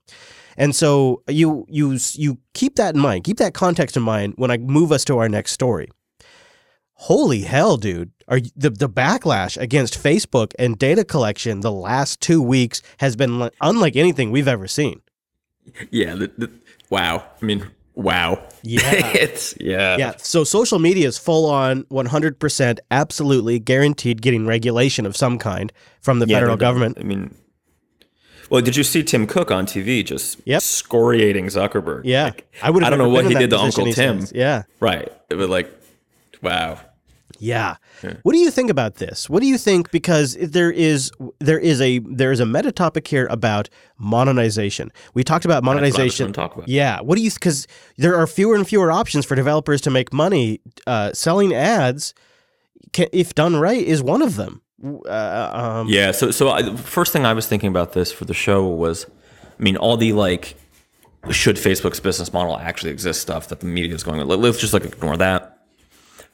and 0.56 0.74
so 0.74 1.22
you 1.28 1.66
you 1.68 1.98
you 2.12 2.38
keep 2.54 2.76
that 2.76 2.94
in 2.94 3.00
mind 3.00 3.24
keep 3.24 3.38
that 3.38 3.54
context 3.54 3.96
in 3.96 4.02
mind 4.02 4.34
when 4.36 4.50
i 4.50 4.56
move 4.56 4.92
us 4.92 5.04
to 5.04 5.18
our 5.18 5.28
next 5.28 5.52
story 5.52 5.88
holy 6.94 7.42
hell 7.42 7.76
dude 7.76 8.10
are 8.28 8.38
you, 8.38 8.50
the 8.56 8.70
the 8.70 8.88
backlash 8.88 9.56
against 9.56 10.02
Facebook 10.02 10.52
and 10.58 10.78
data 10.78 11.04
collection 11.04 11.60
the 11.60 11.72
last 11.72 12.20
2 12.20 12.42
weeks 12.42 12.82
has 12.98 13.16
been 13.16 13.50
unlike 13.60 13.96
anything 13.96 14.30
we've 14.30 14.48
ever 14.48 14.66
seen. 14.66 15.00
Yeah. 15.90 16.14
The, 16.14 16.32
the, 16.36 16.50
wow. 16.90 17.24
I 17.40 17.44
mean, 17.44 17.66
wow. 17.94 18.42
Yeah. 18.62 18.80
it's 19.14 19.54
yeah. 19.60 19.96
Yeah, 19.96 20.14
so 20.16 20.44
social 20.44 20.78
media 20.78 21.06
is 21.06 21.18
full 21.18 21.48
on 21.48 21.84
100% 21.84 22.78
absolutely 22.90 23.58
guaranteed 23.58 24.22
getting 24.22 24.46
regulation 24.46 25.06
of 25.06 25.16
some 25.16 25.38
kind 25.38 25.72
from 26.00 26.18
the 26.18 26.26
Yeah, 26.26 26.38
federal 26.38 26.56
government. 26.56 26.98
I 26.98 27.04
mean, 27.04 27.34
well, 28.50 28.60
did 28.62 28.76
you 28.76 28.84
see 28.84 29.02
Tim 29.02 29.26
Cook 29.26 29.50
on 29.50 29.66
TV 29.66 30.04
just 30.04 30.38
Yep. 30.44 30.62
scoriating 30.62 31.46
Zuckerberg? 31.46 32.02
Yeah. 32.04 32.24
Like, 32.24 32.52
I 32.62 32.70
would 32.70 32.82
I 32.84 32.90
don't 32.90 32.98
know 32.98 33.08
what 33.08 33.26
he 33.26 33.34
did 33.34 33.50
to 33.50 33.58
Uncle 33.58 33.92
Tim. 33.92 34.26
Yeah. 34.34 34.62
Right. 34.80 35.10
It 35.30 35.34
was 35.34 35.48
like, 35.48 35.70
wow. 36.42 36.78
Yeah. 37.38 37.76
What 38.22 38.32
do 38.32 38.38
you 38.38 38.50
think 38.50 38.70
about 38.70 38.94
this? 38.96 39.28
What 39.28 39.40
do 39.40 39.46
you 39.46 39.58
think 39.58 39.90
because 39.90 40.36
there 40.40 40.70
is 40.70 41.10
there 41.38 41.58
is 41.58 41.80
a 41.82 41.98
there 41.98 42.32
is 42.32 42.40
a 42.40 42.46
meta 42.46 42.72
topic 42.72 43.06
here 43.08 43.26
about 43.30 43.68
monetization. 43.98 44.90
We 45.12 45.22
talked 45.22 45.44
about 45.44 45.62
what 45.64 45.76
I 45.76 45.80
was 45.80 45.92
monetization. 45.92 46.32
talk 46.32 46.54
about. 46.56 46.68
Yeah. 46.68 47.00
What 47.00 47.16
do 47.16 47.22
you 47.22 47.30
cuz 47.30 47.66
there 47.98 48.16
are 48.16 48.26
fewer 48.26 48.54
and 48.54 48.66
fewer 48.66 48.90
options 48.90 49.26
for 49.26 49.34
developers 49.34 49.80
to 49.82 49.90
make 49.90 50.12
money 50.12 50.60
uh, 50.86 51.12
selling 51.12 51.52
ads 51.54 52.14
can, 52.92 53.08
if 53.12 53.34
done 53.34 53.56
right 53.56 53.82
is 53.84 54.02
one 54.02 54.22
of 54.22 54.36
them. 54.36 54.62
Uh, 54.84 55.50
um, 55.80 55.88
Yeah. 55.88 56.10
So, 56.12 56.30
so 56.30 56.50
I, 56.50 56.62
the 56.62 56.76
first 56.76 57.12
thing 57.12 57.24
I 57.24 57.32
was 57.32 57.46
thinking 57.46 57.68
about 57.68 57.92
this 57.92 58.12
for 58.12 58.24
the 58.24 58.34
show 58.34 58.66
was, 58.66 59.06
I 59.58 59.62
mean, 59.62 59.76
all 59.76 59.96
the 59.96 60.12
like, 60.12 60.56
should 61.30 61.56
Facebook's 61.56 61.98
business 61.98 62.32
model 62.32 62.56
actually 62.56 62.92
exist 62.92 63.20
stuff 63.20 63.48
that 63.48 63.60
the 63.60 63.66
media 63.66 63.94
is 63.94 64.04
going. 64.04 64.20
Let, 64.26 64.38
let's 64.38 64.60
just 64.60 64.72
like 64.72 64.84
ignore 64.84 65.16
that. 65.16 65.52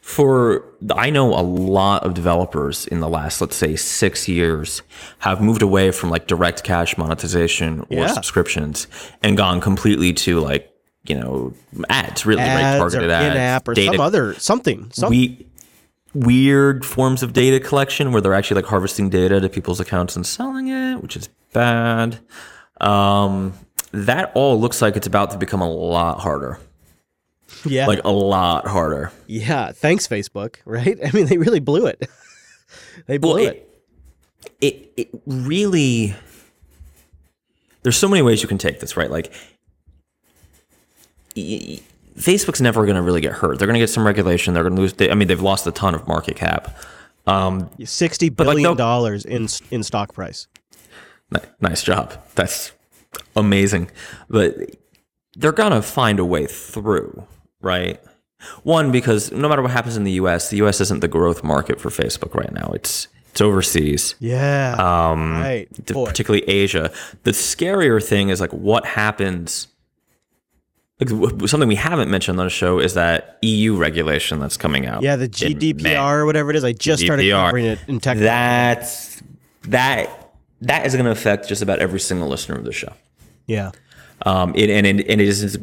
For 0.00 0.64
I 0.94 1.11
know 1.11 1.33
a 1.33 1.40
lot 1.42 2.02
of 2.02 2.12
developers 2.14 2.87
in 2.88 2.98
the 2.98 3.09
last, 3.09 3.40
let's 3.40 3.55
say, 3.55 3.76
six 3.76 4.26
years 4.28 4.83
have 5.20 5.40
moved 5.40 5.62
away 5.62 5.92
from 5.92 6.11
like 6.11 6.26
direct 6.26 6.64
cash 6.64 6.98
monetization 6.98 7.83
or 7.83 7.87
Yeah. 7.90 8.07
subscriptions 8.09 8.88
and 9.22 9.37
gone 9.37 9.61
completely 9.61 10.12
to 10.14 10.40
like, 10.40 10.68
you 11.05 11.14
know, 11.14 11.55
ads, 11.88 12.26
really, 12.26 12.42
right? 12.42 12.50
ads 12.50 12.78
Targeted 12.81 13.11
or 13.11 13.12
ads, 13.14 13.35
in-app 13.35 13.68
or 13.68 13.74
data 13.74 13.92
some 13.92 14.00
other 14.00 14.35
something. 14.35 14.90
Some, 14.92 15.11
we 15.11 15.46
weird 16.14 16.85
forms 16.85 17.22
of 17.22 17.33
data 17.33 17.59
collection 17.61 18.12
where 18.12 18.20
they're 18.20 18.35
actually 18.35 18.57
like 18.62 18.66
harvesting 18.70 19.09
data 19.09 19.40
to 19.40 19.48
people's 19.48 19.81
accounts 19.81 20.14
and 20.16 20.27
selling 20.27 20.68
it, 20.68 20.96
which 21.03 21.16
is 21.16 21.29
bad. 21.53 22.18
Um, 22.81 23.55
that 23.92 24.33
all 24.35 24.61
looks 24.61 24.83
like 24.83 24.96
it's 24.96 25.07
about 25.07 25.31
to 25.33 25.38
become 25.38 25.61
a 25.61 25.70
lot 25.70 26.20
harder, 26.20 26.59
yeah. 27.64 27.87
like 27.87 28.01
a 28.05 28.11
lot 28.11 28.66
harder. 28.66 29.12
yeah, 29.27 29.72
thanks 29.72 30.07
Facebook, 30.07 30.57
right? 30.64 30.98
I 31.05 31.11
mean 31.12 31.27
they 31.27 31.38
really 31.38 31.61
blew 31.61 31.87
it. 31.87 32.09
they 33.07 33.18
blew 33.18 33.35
Well, 33.35 33.46
it. 33.46 33.68
it, 34.61 34.92
it 34.96 35.09
it 35.14 35.22
really 35.27 36.14
there's 37.83 37.96
so 37.96 38.09
many 38.09 38.22
ways 38.22 38.42
you 38.42 38.48
can 38.48 38.59
take 38.59 38.81
this, 38.81 38.96
right? 38.96 39.11
Like 39.11 39.33
Facebook's 42.16 42.61
never 42.61 42.85
going 42.85 42.96
to 42.96 43.03
really 43.03 43.20
get 43.20 43.33
hurt. 43.33 43.59
They're 43.59 43.66
going 43.66 43.75
to 43.75 43.81
get 43.81 43.90
some 43.90 44.05
regulation. 44.07 44.55
They're 44.55 44.62
going 44.62 44.77
to 44.77 44.81
lose. 44.83 44.92
They, 44.94 45.11
I 45.11 45.14
mean, 45.14 45.29
they've 45.29 45.40
lost 45.40 45.66
a 45.66 45.72
ton 45.72 45.94
of 45.94 46.07
market 46.07 46.37
cap. 46.37 46.77
Um, 47.27 47.70
60 47.83 48.31
like, 48.38 48.59
no- 48.59 48.75
dollars 48.75 49.25
in 49.25 49.48
in 49.70 49.83
stock 49.83 50.12
price. 50.12 50.48
Ni- 51.31 51.40
Nice 51.61 51.83
job. 51.83 52.12
That's 52.35 52.72
amazing. 53.37 53.90
But 54.29 54.57
they're 55.37 55.53
gonna 55.53 55.83
find 55.83 56.18
a 56.18 56.25
way 56.25 56.46
through, 56.46 57.25
right? 57.61 58.01
One 58.64 58.90
because 58.90 59.31
no 59.31 59.48
matter 59.48 59.62
what 59.62 59.70
happens 59.70 59.96
in 59.96 60.03
the 60.05 60.12
U.S., 60.12 60.51
the 60.51 60.57
U.S. 60.59 60.81
isn't 60.81 61.01
the 61.01 61.09
growth 61.09 61.44
market 61.44 61.81
for 61.81 61.90
Facebook 61.90 62.35
right 62.35 62.53
now. 62.53 62.72
It's 62.75 63.07
it's 63.31 63.40
overseas. 63.40 64.14
Yeah. 64.18 64.75
Um, 64.79 65.40
right. 65.40 65.87
Boy. 65.87 66.07
Particularly 66.07 66.46
Asia. 66.48 66.90
The 67.22 67.31
scarier 67.31 68.03
thing 68.05 68.29
is 68.31 68.40
like 68.40 68.51
what 68.53 68.85
happens. 68.85 69.68
Something 71.08 71.68
we 71.68 71.74
haven't 71.74 72.10
mentioned 72.10 72.38
on 72.38 72.46
the 72.46 72.50
show 72.50 72.78
is 72.78 72.94
that 72.94 73.38
EU 73.42 73.76
regulation 73.76 74.40
that's 74.40 74.56
coming 74.56 74.86
out. 74.86 75.02
Yeah, 75.02 75.16
the 75.16 75.28
GDPR 75.28 76.18
or 76.18 76.26
whatever 76.26 76.50
it 76.50 76.56
is. 76.56 76.64
I 76.64 76.72
just 76.72 77.02
GDPR. 77.02 77.06
started 77.06 77.30
covering 77.30 77.64
it 77.66 77.78
in 77.88 78.00
tech. 78.00 78.18
That's 78.18 79.22
that 79.64 80.34
that 80.60 80.86
is 80.86 80.94
going 80.94 81.04
to 81.04 81.10
affect 81.10 81.48
just 81.48 81.62
about 81.62 81.78
every 81.78 82.00
single 82.00 82.28
listener 82.28 82.56
of 82.56 82.64
the 82.64 82.72
show. 82.72 82.92
Yeah. 83.46 83.72
Um. 84.26 84.54
It, 84.54 84.70
and 84.70 84.86
and 84.86 85.00
and 85.00 85.20
it 85.20 85.28
is. 85.28 85.58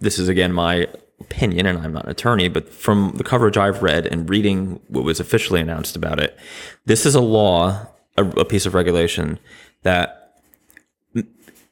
This 0.00 0.18
is 0.18 0.28
again 0.28 0.52
my 0.52 0.88
opinion, 1.20 1.66
and 1.66 1.78
I'm 1.78 1.92
not 1.92 2.04
an 2.04 2.10
attorney, 2.10 2.48
but 2.48 2.72
from 2.72 3.12
the 3.16 3.24
coverage 3.24 3.56
I've 3.56 3.82
read 3.82 4.06
and 4.06 4.28
reading 4.28 4.80
what 4.88 5.04
was 5.04 5.20
officially 5.20 5.60
announced 5.60 5.96
about 5.96 6.20
it, 6.20 6.36
this 6.84 7.06
is 7.06 7.14
a 7.14 7.20
law, 7.20 7.86
a, 8.16 8.24
a 8.24 8.44
piece 8.44 8.66
of 8.66 8.74
regulation 8.74 9.38
that 9.82 10.42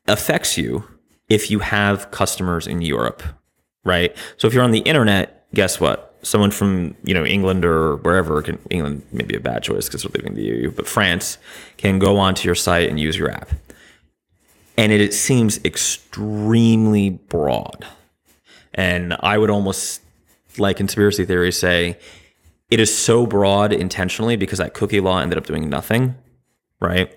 affects 0.07 0.57
you 0.57 0.85
if 1.35 1.51
you 1.51 1.59
have 1.59 2.11
customers 2.11 2.67
in 2.67 2.81
Europe, 2.81 3.23
right? 3.85 4.17
So 4.37 4.47
if 4.47 4.55
you're 4.55 4.65
on 4.65 4.71
the 4.71 4.87
internet, 4.93 5.47
guess 5.53 5.81
what? 5.81 6.17
Someone 6.23 6.51
from 6.51 6.97
you 7.05 7.15
know 7.15 7.25
England 7.25 7.65
or 7.65 7.97
wherever, 7.97 8.41
can, 8.43 8.59
England 8.71 9.03
may 9.13 9.25
be 9.25 9.37
a 9.37 9.41
bad 9.41 9.63
choice 9.63 9.87
because 9.87 10.05
we're 10.05 10.15
leaving 10.15 10.35
the 10.35 10.43
EU, 10.43 10.71
but 10.71 10.87
France 10.87 11.39
can 11.77 11.99
go 11.99 12.17
onto 12.17 12.49
your 12.49 12.55
site 12.55 12.89
and 12.89 12.99
use 12.99 13.17
your 13.17 13.31
app, 13.31 13.51
and 14.79 14.93
it, 14.93 15.01
it 15.01 15.13
seems 15.13 15.63
extremely 15.65 17.11
broad 17.11 17.87
and 18.75 19.17
I 19.21 19.39
would 19.39 19.51
almost, 19.51 20.03
like 20.59 20.77
conspiracy 20.77 21.25
theories, 21.25 21.59
say 21.59 21.97
it 22.71 22.81
is 22.81 22.97
so 22.97 23.27
broad 23.27 23.73
intentionally 23.73 24.37
because 24.37 24.59
that 24.59 24.75
cookie 24.75 25.01
law 25.01 25.21
ended 25.21 25.39
up 25.39 25.47
doing 25.47 25.71
nothing, 25.71 26.17
right? 26.81 27.17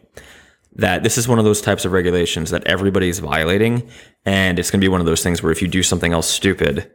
That 0.77 1.03
this 1.03 1.17
is 1.17 1.27
one 1.27 1.39
of 1.39 1.45
those 1.45 1.61
types 1.61 1.85
of 1.85 1.91
regulations 1.91 2.51
that 2.51 2.65
everybody's 2.65 3.19
violating. 3.19 3.89
And 4.25 4.59
it's 4.59 4.71
going 4.71 4.79
to 4.79 4.85
be 4.85 4.89
one 4.89 4.99
of 4.99 5.05
those 5.05 5.23
things 5.23 5.41
where 5.41 5.51
if 5.51 5.61
you 5.61 5.67
do 5.67 5.83
something 5.83 6.13
else 6.13 6.29
stupid 6.29 6.91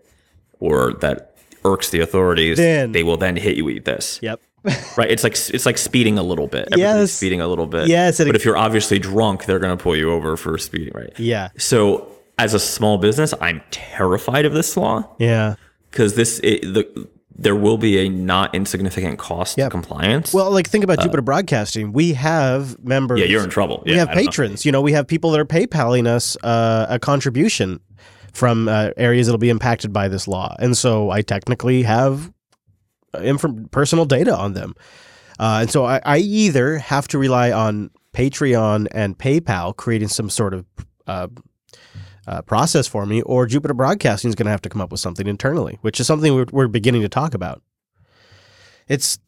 or 0.60 0.94
that 0.94 1.36
irks 1.64 1.90
the 1.90 2.00
authorities, 2.00 2.58
then, 2.58 2.92
they 2.92 3.02
will 3.02 3.16
then 3.16 3.36
hit 3.36 3.56
you 3.56 3.64
with 3.64 3.84
this. 3.84 4.20
Yep. 4.22 4.40
right. 4.96 5.10
It's 5.10 5.24
like 5.24 5.32
it's 5.32 5.66
like 5.66 5.78
speeding 5.78 6.18
a 6.18 6.22
little 6.22 6.46
bit. 6.46 6.68
Everybody's 6.72 7.10
yes. 7.10 7.12
speeding 7.12 7.40
a 7.40 7.48
little 7.48 7.66
bit. 7.66 7.88
Yes. 7.88 8.18
But 8.18 8.36
if 8.36 8.44
you're 8.44 8.56
obviously 8.56 8.98
drunk, 8.98 9.44
they're 9.46 9.58
going 9.58 9.76
to 9.76 9.82
pull 9.82 9.96
you 9.96 10.12
over 10.12 10.36
for 10.36 10.56
speeding, 10.58 10.92
right? 10.94 11.12
Yeah. 11.18 11.48
So 11.58 12.08
as 12.38 12.54
a 12.54 12.60
small 12.60 12.98
business, 12.98 13.34
I'm 13.40 13.62
terrified 13.70 14.44
of 14.44 14.52
this 14.52 14.76
law. 14.76 15.08
Yeah. 15.18 15.56
Because 15.90 16.14
this, 16.14 16.40
it, 16.42 16.62
the, 16.62 17.08
there 17.42 17.56
will 17.56 17.76
be 17.76 17.98
a 17.98 18.08
not 18.08 18.54
insignificant 18.54 19.18
cost 19.18 19.58
yep. 19.58 19.66
to 19.66 19.70
compliance. 19.70 20.32
Well, 20.32 20.50
like 20.50 20.68
think 20.68 20.84
about 20.84 21.00
uh, 21.00 21.02
Jupiter 21.02 21.22
Broadcasting. 21.22 21.92
We 21.92 22.14
have 22.14 22.82
members. 22.84 23.20
Yeah, 23.20 23.26
you're 23.26 23.42
in 23.42 23.50
trouble. 23.50 23.82
We 23.84 23.92
yeah, 23.92 23.98
have 23.98 24.10
patrons. 24.10 24.64
Know. 24.64 24.68
You 24.68 24.72
know, 24.72 24.80
we 24.80 24.92
have 24.92 25.06
people 25.08 25.32
that 25.32 25.40
are 25.40 25.44
PayPaling 25.44 26.06
us 26.06 26.36
uh, 26.44 26.86
a 26.88 26.98
contribution 26.98 27.80
from 28.32 28.68
uh, 28.68 28.90
areas 28.96 29.26
that'll 29.26 29.38
be 29.38 29.50
impacted 29.50 29.92
by 29.92 30.08
this 30.08 30.28
law, 30.28 30.54
and 30.60 30.76
so 30.76 31.10
I 31.10 31.22
technically 31.22 31.82
have 31.82 32.32
uh, 33.14 33.18
inf- 33.18 33.70
personal 33.72 34.04
data 34.04 34.34
on 34.36 34.54
them. 34.54 34.74
Uh, 35.38 35.58
and 35.62 35.70
so 35.70 35.84
I, 35.84 36.00
I, 36.04 36.18
either 36.18 36.78
have 36.78 37.08
to 37.08 37.18
rely 37.18 37.50
on 37.50 37.90
Patreon 38.12 38.86
and 38.92 39.18
PayPal 39.18 39.74
creating 39.74 40.08
some 40.08 40.30
sort 40.30 40.54
of 40.54 40.66
uh, 41.06 41.26
uh, 42.26 42.42
process 42.42 42.86
for 42.86 43.06
me, 43.06 43.22
or 43.22 43.46
Jupiter 43.46 43.74
Broadcasting 43.74 44.28
is 44.28 44.34
going 44.34 44.46
to 44.46 44.50
have 44.50 44.62
to 44.62 44.68
come 44.68 44.80
up 44.80 44.90
with 44.90 45.00
something 45.00 45.26
internally, 45.26 45.78
which 45.82 45.98
is 46.00 46.06
something 46.06 46.34
we're, 46.34 46.46
we're 46.52 46.68
beginning 46.68 47.02
to 47.02 47.08
talk 47.08 47.34
about. 47.34 47.62
It's 48.88 49.18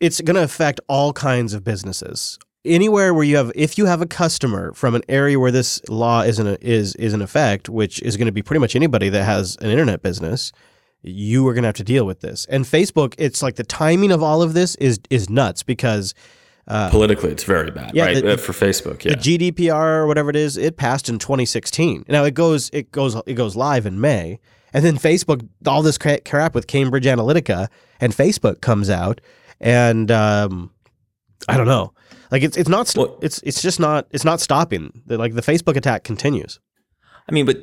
it's 0.00 0.20
going 0.20 0.36
to 0.36 0.42
affect 0.42 0.80
all 0.88 1.12
kinds 1.12 1.54
of 1.54 1.64
businesses. 1.64 2.38
Anywhere 2.64 3.12
where 3.12 3.24
you 3.24 3.36
have, 3.36 3.52
if 3.54 3.76
you 3.78 3.86
have 3.86 4.00
a 4.00 4.06
customer 4.06 4.72
from 4.72 4.94
an 4.94 5.02
area 5.08 5.38
where 5.38 5.50
this 5.50 5.80
law 5.88 6.22
is 6.22 6.38
in 6.38 6.46
is 6.56 6.94
is 6.96 7.12
in 7.12 7.22
effect, 7.22 7.68
which 7.68 8.00
is 8.02 8.16
going 8.16 8.26
to 8.26 8.32
be 8.32 8.42
pretty 8.42 8.60
much 8.60 8.74
anybody 8.74 9.08
that 9.08 9.24
has 9.24 9.56
an 9.60 9.70
internet 9.70 10.02
business, 10.02 10.52
you 11.02 11.46
are 11.46 11.52
going 11.52 11.62
to 11.62 11.68
have 11.68 11.76
to 11.76 11.84
deal 11.84 12.06
with 12.06 12.20
this. 12.20 12.46
And 12.46 12.64
Facebook, 12.64 13.14
it's 13.18 13.42
like 13.42 13.56
the 13.56 13.64
timing 13.64 14.10
of 14.10 14.22
all 14.22 14.42
of 14.42 14.54
this 14.54 14.74
is 14.76 14.98
is 15.10 15.28
nuts 15.28 15.62
because 15.62 16.14
uh, 16.66 16.90
Politically, 16.90 17.30
it's 17.30 17.44
very 17.44 17.70
bad, 17.70 17.94
yeah, 17.94 18.04
right? 18.04 18.22
The, 18.22 18.34
uh, 18.34 18.36
For 18.36 18.52
Facebook, 18.52 19.04
yeah. 19.04 19.14
The 19.14 19.16
GDPR 19.16 19.98
or 19.98 20.06
whatever 20.06 20.30
it 20.30 20.36
is, 20.36 20.56
it 20.56 20.76
passed 20.76 21.08
in 21.08 21.18
2016. 21.18 22.06
Now 22.08 22.24
it 22.24 22.34
goes, 22.34 22.70
it 22.72 22.90
goes, 22.90 23.20
it 23.26 23.34
goes 23.34 23.54
live 23.54 23.84
in 23.84 24.00
May, 24.00 24.40
and 24.72 24.84
then 24.84 24.96
Facebook, 24.96 25.46
all 25.66 25.82
this 25.82 25.98
crap 25.98 26.54
with 26.54 26.66
Cambridge 26.66 27.04
Analytica, 27.04 27.68
and 28.00 28.14
Facebook 28.14 28.62
comes 28.62 28.88
out, 28.88 29.20
and 29.60 30.10
um, 30.10 30.70
I 31.48 31.56
don't 31.58 31.66
know, 31.66 31.92
like 32.30 32.42
it's 32.42 32.56
it's 32.56 32.68
not, 32.68 32.92
well, 32.96 33.18
it's 33.20 33.40
it's 33.42 33.60
just 33.60 33.78
not, 33.78 34.06
it's 34.10 34.24
not 34.24 34.40
stopping. 34.40 35.02
The, 35.06 35.18
like 35.18 35.34
the 35.34 35.42
Facebook 35.42 35.76
attack 35.76 36.02
continues. 36.02 36.60
I 37.28 37.32
mean, 37.32 37.44
but 37.44 37.58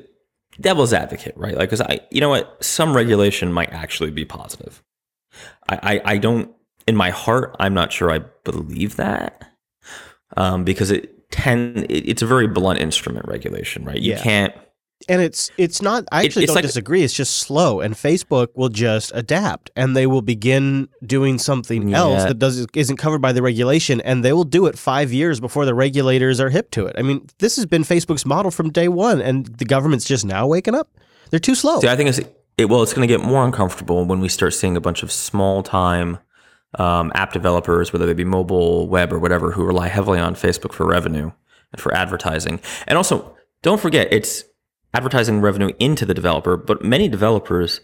devil's 0.59 0.93
advocate, 0.93 1.33
right? 1.35 1.55
Like, 1.55 1.69
because 1.69 1.81
I, 1.81 2.01
you 2.11 2.21
know 2.21 2.29
what, 2.29 2.63
some 2.63 2.95
regulation 2.95 3.51
might 3.51 3.71
actually 3.71 4.11
be 4.11 4.25
positive. 4.25 4.83
I, 5.69 5.79
I, 5.81 6.01
I 6.13 6.17
don't 6.17 6.51
in 6.87 6.95
my 6.95 7.09
heart, 7.09 7.55
I'm 7.59 7.73
not 7.73 7.91
sure 7.91 8.11
I 8.11 8.19
believe 8.43 8.95
that 8.97 9.51
um, 10.37 10.63
because 10.63 10.91
it 10.91 11.29
tend 11.31 11.85
it, 11.89 12.09
it's 12.09 12.21
a 12.21 12.27
very 12.27 12.47
blunt 12.47 12.79
instrument 12.79 13.27
regulation, 13.27 13.85
right? 13.85 13.99
You 13.99 14.11
yeah. 14.11 14.21
can't. 14.21 14.53
And 15.09 15.19
it's 15.19 15.49
it's 15.57 15.81
not. 15.81 16.05
I 16.11 16.25
actually 16.25 16.43
it, 16.43 16.47
don't 16.47 16.57
like, 16.57 16.65
disagree. 16.65 17.01
It's 17.01 17.13
just 17.13 17.37
slow, 17.37 17.81
and 17.81 17.95
Facebook 17.95 18.49
will 18.53 18.69
just 18.69 19.11
adapt, 19.15 19.71
and 19.75 19.95
they 19.95 20.05
will 20.05 20.21
begin 20.21 20.89
doing 21.03 21.39
something 21.39 21.89
yeah. 21.89 21.97
else 21.97 22.23
that 22.25 22.37
does 22.37 22.67
isn't 22.75 22.97
covered 22.97 23.19
by 23.19 23.31
the 23.31 23.41
regulation, 23.41 23.99
and 24.01 24.23
they 24.23 24.31
will 24.31 24.43
do 24.43 24.67
it 24.67 24.77
five 24.77 25.11
years 25.11 25.39
before 25.39 25.65
the 25.65 25.73
regulators 25.73 26.39
are 26.39 26.49
hip 26.49 26.69
to 26.71 26.85
it. 26.85 26.95
I 26.99 27.01
mean, 27.01 27.27
this 27.39 27.55
has 27.55 27.65
been 27.65 27.81
Facebook's 27.81 28.27
model 28.27 28.51
from 28.51 28.69
day 28.69 28.89
one, 28.89 29.21
and 29.21 29.47
the 29.47 29.65
government's 29.65 30.05
just 30.05 30.23
now 30.23 30.45
waking 30.45 30.75
up. 30.75 30.87
They're 31.31 31.39
too 31.39 31.55
slow. 31.55 31.79
See, 31.79 31.87
I 31.87 31.95
think 31.95 32.09
it's 32.09 32.19
it, 32.59 32.65
well, 32.65 32.83
it's 32.83 32.93
going 32.93 33.07
to 33.07 33.11
get 33.11 33.25
more 33.25 33.43
uncomfortable 33.43 34.05
when 34.05 34.19
we 34.19 34.29
start 34.29 34.53
seeing 34.53 34.77
a 34.77 34.81
bunch 34.81 35.01
of 35.01 35.11
small 35.11 35.63
time 35.63 36.19
um, 36.75 37.11
app 37.15 37.33
developers, 37.33 37.91
whether 37.91 38.05
they 38.05 38.13
be 38.13 38.23
mobile, 38.23 38.87
web, 38.87 39.11
or 39.11 39.19
whatever, 39.19 39.51
who 39.51 39.63
rely 39.63 39.87
heavily 39.87 40.19
on 40.19 40.35
Facebook 40.35 40.73
for 40.73 40.85
revenue 40.85 41.31
and 41.71 41.81
for 41.81 41.93
advertising. 41.93 42.59
And 42.87 42.97
also, 42.97 43.35
don't 43.61 43.81
forget, 43.81 44.11
it's 44.11 44.43
advertising 44.93 45.41
revenue 45.41 45.71
into 45.79 46.05
the 46.05 46.13
developer, 46.13 46.57
but 46.57 46.83
many 46.83 47.07
developers 47.07 47.81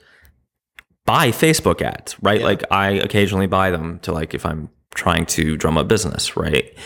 buy 1.06 1.30
Facebook 1.30 1.82
ads, 1.82 2.16
right? 2.22 2.40
Yeah. 2.40 2.46
Like 2.46 2.64
I 2.72 2.92
occasionally 2.92 3.48
buy 3.48 3.72
them 3.72 4.00
to 4.00 4.12
like 4.12 4.34
if 4.34 4.46
I'm 4.46 4.70
trying 4.94 5.26
to 5.28 5.58
drum 5.58 5.78
up 5.78 5.88
business, 5.88 6.36
right? 6.36 6.78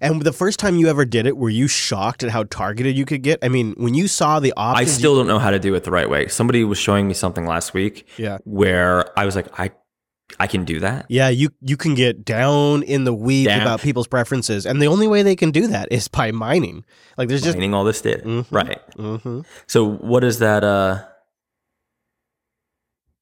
And 0.00 0.22
the 0.22 0.32
first 0.32 0.60
time 0.60 0.76
you 0.76 0.88
ever 0.88 1.04
did 1.04 1.26
it, 1.26 1.36
were 1.36 1.50
you 1.50 1.66
shocked 1.66 2.22
at 2.22 2.30
how 2.30 2.44
targeted 2.44 2.96
you 2.96 3.04
could 3.04 3.22
get? 3.22 3.40
I 3.42 3.48
mean, 3.48 3.74
when 3.78 3.94
you 3.94 4.06
saw 4.06 4.38
the 4.38 4.52
options, 4.56 4.88
I 4.88 4.92
still 4.92 5.16
don't 5.16 5.26
know 5.26 5.40
how 5.40 5.50
to 5.50 5.58
do 5.58 5.74
it 5.74 5.82
the 5.82 5.90
right 5.90 6.08
way. 6.08 6.28
Somebody 6.28 6.62
was 6.62 6.78
showing 6.78 7.08
me 7.08 7.14
something 7.14 7.46
last 7.46 7.74
week, 7.74 8.06
yeah, 8.16 8.38
where 8.44 9.18
I 9.18 9.24
was 9.24 9.34
like, 9.34 9.48
I 9.58 9.72
I 10.38 10.46
can 10.46 10.64
do 10.64 10.80
that. 10.80 11.06
Yeah, 11.08 11.28
you 11.28 11.50
you 11.60 11.76
can 11.76 11.94
get 11.94 12.24
down 12.24 12.82
in 12.82 13.04
the 13.04 13.14
weeds 13.14 13.48
down. 13.48 13.62
about 13.62 13.80
people's 13.80 14.06
preferences, 14.06 14.66
and 14.66 14.80
the 14.80 14.86
only 14.86 15.08
way 15.08 15.22
they 15.22 15.36
can 15.36 15.50
do 15.50 15.66
that 15.68 15.88
is 15.90 16.06
by 16.08 16.30
mining. 16.32 16.84
Like 17.16 17.28
there's 17.28 17.40
mining 17.42 17.48
just 17.48 17.56
mining 17.56 17.74
all 17.74 17.84
this 17.84 18.00
data, 18.00 18.22
mm-hmm, 18.22 18.54
right? 18.54 18.80
Mm-hmm. 18.96 19.40
So 19.66 19.84
what 19.84 20.24
is 20.24 20.40
that? 20.40 20.64
Uh, 20.64 21.04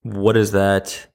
what 0.03 0.37
is 0.37 0.53
that? 0.53 1.07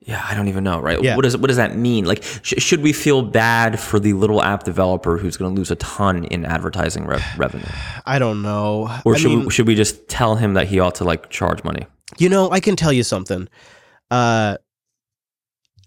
Yeah, 0.00 0.24
I 0.26 0.34
don't 0.34 0.48
even 0.48 0.64
know. 0.64 0.80
Right? 0.80 1.02
Yeah. 1.02 1.16
What 1.16 1.22
does 1.22 1.36
what 1.36 1.48
does 1.48 1.56
that 1.56 1.76
mean? 1.76 2.06
Like, 2.06 2.22
sh- 2.42 2.54
should 2.58 2.82
we 2.82 2.92
feel 2.92 3.22
bad 3.22 3.78
for 3.78 4.00
the 4.00 4.14
little 4.14 4.42
app 4.42 4.62
developer 4.62 5.18
who's 5.18 5.36
going 5.36 5.54
to 5.54 5.58
lose 5.58 5.70
a 5.70 5.76
ton 5.76 6.24
in 6.24 6.44
advertising 6.44 7.06
re- 7.06 7.22
revenue? 7.36 7.66
I 8.06 8.18
don't 8.18 8.40
know. 8.40 8.88
Or 9.04 9.16
should 9.16 9.28
mean, 9.28 9.44
we, 9.44 9.50
should 9.50 9.66
we 9.66 9.74
just 9.74 10.08
tell 10.08 10.36
him 10.36 10.54
that 10.54 10.68
he 10.68 10.80
ought 10.80 10.94
to 10.96 11.04
like 11.04 11.28
charge 11.28 11.62
money? 11.62 11.86
You 12.18 12.28
know, 12.28 12.50
I 12.50 12.60
can 12.60 12.76
tell 12.76 12.92
you 12.92 13.02
something. 13.02 13.48
Uh, 14.10 14.56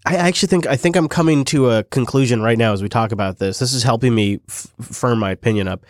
I 0.06 0.16
actually 0.16 0.48
think 0.48 0.66
I 0.66 0.76
think 0.76 0.96
I'm 0.96 1.08
coming 1.08 1.44
to 1.46 1.70
a 1.70 1.84
conclusion 1.84 2.42
right 2.42 2.56
now 2.58 2.72
as 2.72 2.82
we 2.82 2.88
talk 2.88 3.12
about 3.12 3.38
this. 3.38 3.58
This 3.58 3.72
is 3.72 3.82
helping 3.82 4.14
me 4.14 4.40
f- 4.48 4.72
firm 4.80 5.18
my 5.18 5.30
opinion 5.30 5.68
up. 5.68 5.84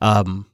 Um, 0.00 0.46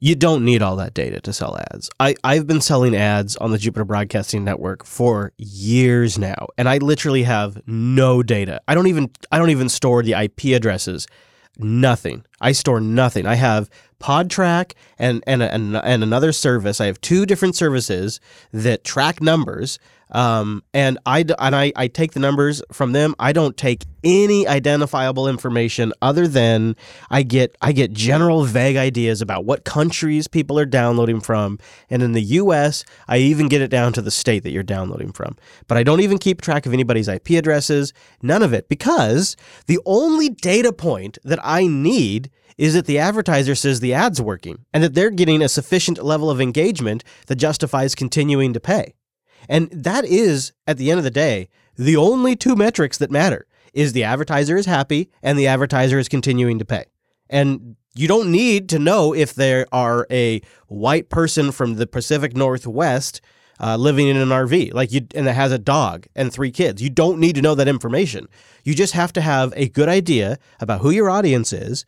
you 0.00 0.14
don't 0.14 0.44
need 0.44 0.60
all 0.60 0.76
that 0.76 0.92
data 0.92 1.20
to 1.22 1.32
sell 1.32 1.56
ads. 1.72 1.88
I, 1.98 2.14
I've 2.22 2.46
been 2.46 2.60
selling 2.60 2.94
ads 2.94 3.36
on 3.36 3.52
the 3.52 3.58
Jupiter 3.58 3.84
Broadcasting 3.84 4.44
Network 4.44 4.84
for 4.84 5.32
years 5.38 6.18
now, 6.18 6.48
and 6.58 6.68
I 6.68 6.78
literally 6.78 7.22
have 7.22 7.60
no 7.66 8.22
data. 8.22 8.60
I 8.68 8.74
don't 8.74 8.86
even 8.86 9.10
I 9.32 9.38
don't 9.38 9.50
even 9.50 9.68
store 9.68 10.02
the 10.02 10.12
IP 10.12 10.54
addresses. 10.54 11.06
Nothing. 11.58 12.24
I 12.40 12.52
store 12.52 12.80
nothing. 12.80 13.26
I 13.26 13.36
have 13.36 13.70
Podtrac 14.00 14.72
and 14.98 15.22
and 15.26 15.42
and, 15.42 15.76
and 15.76 16.02
another 16.02 16.32
service. 16.32 16.80
I 16.80 16.86
have 16.86 17.00
two 17.00 17.26
different 17.26 17.56
services 17.56 18.20
that 18.52 18.84
track 18.84 19.22
numbers. 19.22 19.78
Um, 20.14 20.62
and 20.72 20.96
I 21.04 21.24
and 21.40 21.56
I, 21.56 21.72
I 21.74 21.88
take 21.88 22.12
the 22.12 22.20
numbers 22.20 22.62
from 22.72 22.92
them. 22.92 23.16
I 23.18 23.32
don't 23.32 23.56
take 23.56 23.84
any 24.04 24.46
identifiable 24.46 25.26
information 25.26 25.92
other 26.00 26.28
than 26.28 26.76
I 27.10 27.24
get 27.24 27.56
I 27.60 27.72
get 27.72 27.92
general 27.92 28.44
vague 28.44 28.76
ideas 28.76 29.20
about 29.20 29.44
what 29.44 29.64
countries 29.64 30.28
people 30.28 30.56
are 30.58 30.66
downloading 30.66 31.20
from. 31.20 31.58
And 31.90 32.00
in 32.00 32.12
the 32.12 32.22
U.S., 32.22 32.84
I 33.08 33.18
even 33.18 33.48
get 33.48 33.60
it 33.60 33.68
down 33.68 33.92
to 33.94 34.02
the 34.02 34.12
state 34.12 34.44
that 34.44 34.52
you're 34.52 34.62
downloading 34.62 35.10
from. 35.10 35.36
But 35.66 35.78
I 35.78 35.82
don't 35.82 36.00
even 36.00 36.18
keep 36.18 36.40
track 36.40 36.64
of 36.64 36.72
anybody's 36.72 37.08
IP 37.08 37.30
addresses. 37.30 37.92
None 38.22 38.42
of 38.42 38.52
it 38.52 38.68
because 38.68 39.36
the 39.66 39.80
only 39.84 40.28
data 40.28 40.72
point 40.72 41.18
that 41.24 41.40
I 41.42 41.66
need 41.66 42.30
is 42.56 42.74
that 42.74 42.86
the 42.86 43.00
advertiser 43.00 43.56
says 43.56 43.80
the 43.80 43.94
ad's 43.94 44.22
working 44.22 44.64
and 44.72 44.84
that 44.84 44.94
they're 44.94 45.10
getting 45.10 45.42
a 45.42 45.48
sufficient 45.48 46.00
level 46.04 46.30
of 46.30 46.40
engagement 46.40 47.02
that 47.26 47.34
justifies 47.34 47.96
continuing 47.96 48.52
to 48.52 48.60
pay. 48.60 48.94
And 49.48 49.68
that 49.70 50.04
is, 50.04 50.52
at 50.66 50.78
the 50.78 50.90
end 50.90 50.98
of 50.98 51.04
the 51.04 51.10
day, 51.10 51.48
the 51.76 51.96
only 51.96 52.36
two 52.36 52.56
metrics 52.56 52.98
that 52.98 53.10
matter 53.10 53.46
is 53.72 53.92
the 53.92 54.04
advertiser 54.04 54.56
is 54.56 54.66
happy 54.66 55.10
and 55.22 55.38
the 55.38 55.46
advertiser 55.46 55.98
is 55.98 56.08
continuing 56.08 56.58
to 56.58 56.64
pay. 56.64 56.84
And 57.28 57.76
you 57.94 58.08
don't 58.08 58.30
need 58.30 58.68
to 58.70 58.78
know 58.78 59.14
if 59.14 59.34
there 59.34 59.66
are 59.72 60.06
a 60.10 60.40
white 60.68 61.08
person 61.08 61.52
from 61.52 61.74
the 61.74 61.86
Pacific 61.86 62.36
Northwest 62.36 63.20
uh, 63.60 63.76
living 63.76 64.08
in 64.08 64.16
an 64.16 64.28
RV, 64.28 64.74
like 64.74 64.92
you, 64.92 65.06
and 65.14 65.26
that 65.26 65.34
has 65.34 65.52
a 65.52 65.58
dog 65.58 66.06
and 66.16 66.32
three 66.32 66.50
kids. 66.50 66.82
You 66.82 66.90
don't 66.90 67.20
need 67.20 67.36
to 67.36 67.42
know 67.42 67.54
that 67.54 67.68
information. 67.68 68.28
You 68.64 68.74
just 68.74 68.94
have 68.94 69.12
to 69.14 69.20
have 69.20 69.52
a 69.56 69.68
good 69.68 69.88
idea 69.88 70.38
about 70.60 70.80
who 70.80 70.90
your 70.90 71.08
audience 71.08 71.52
is, 71.52 71.84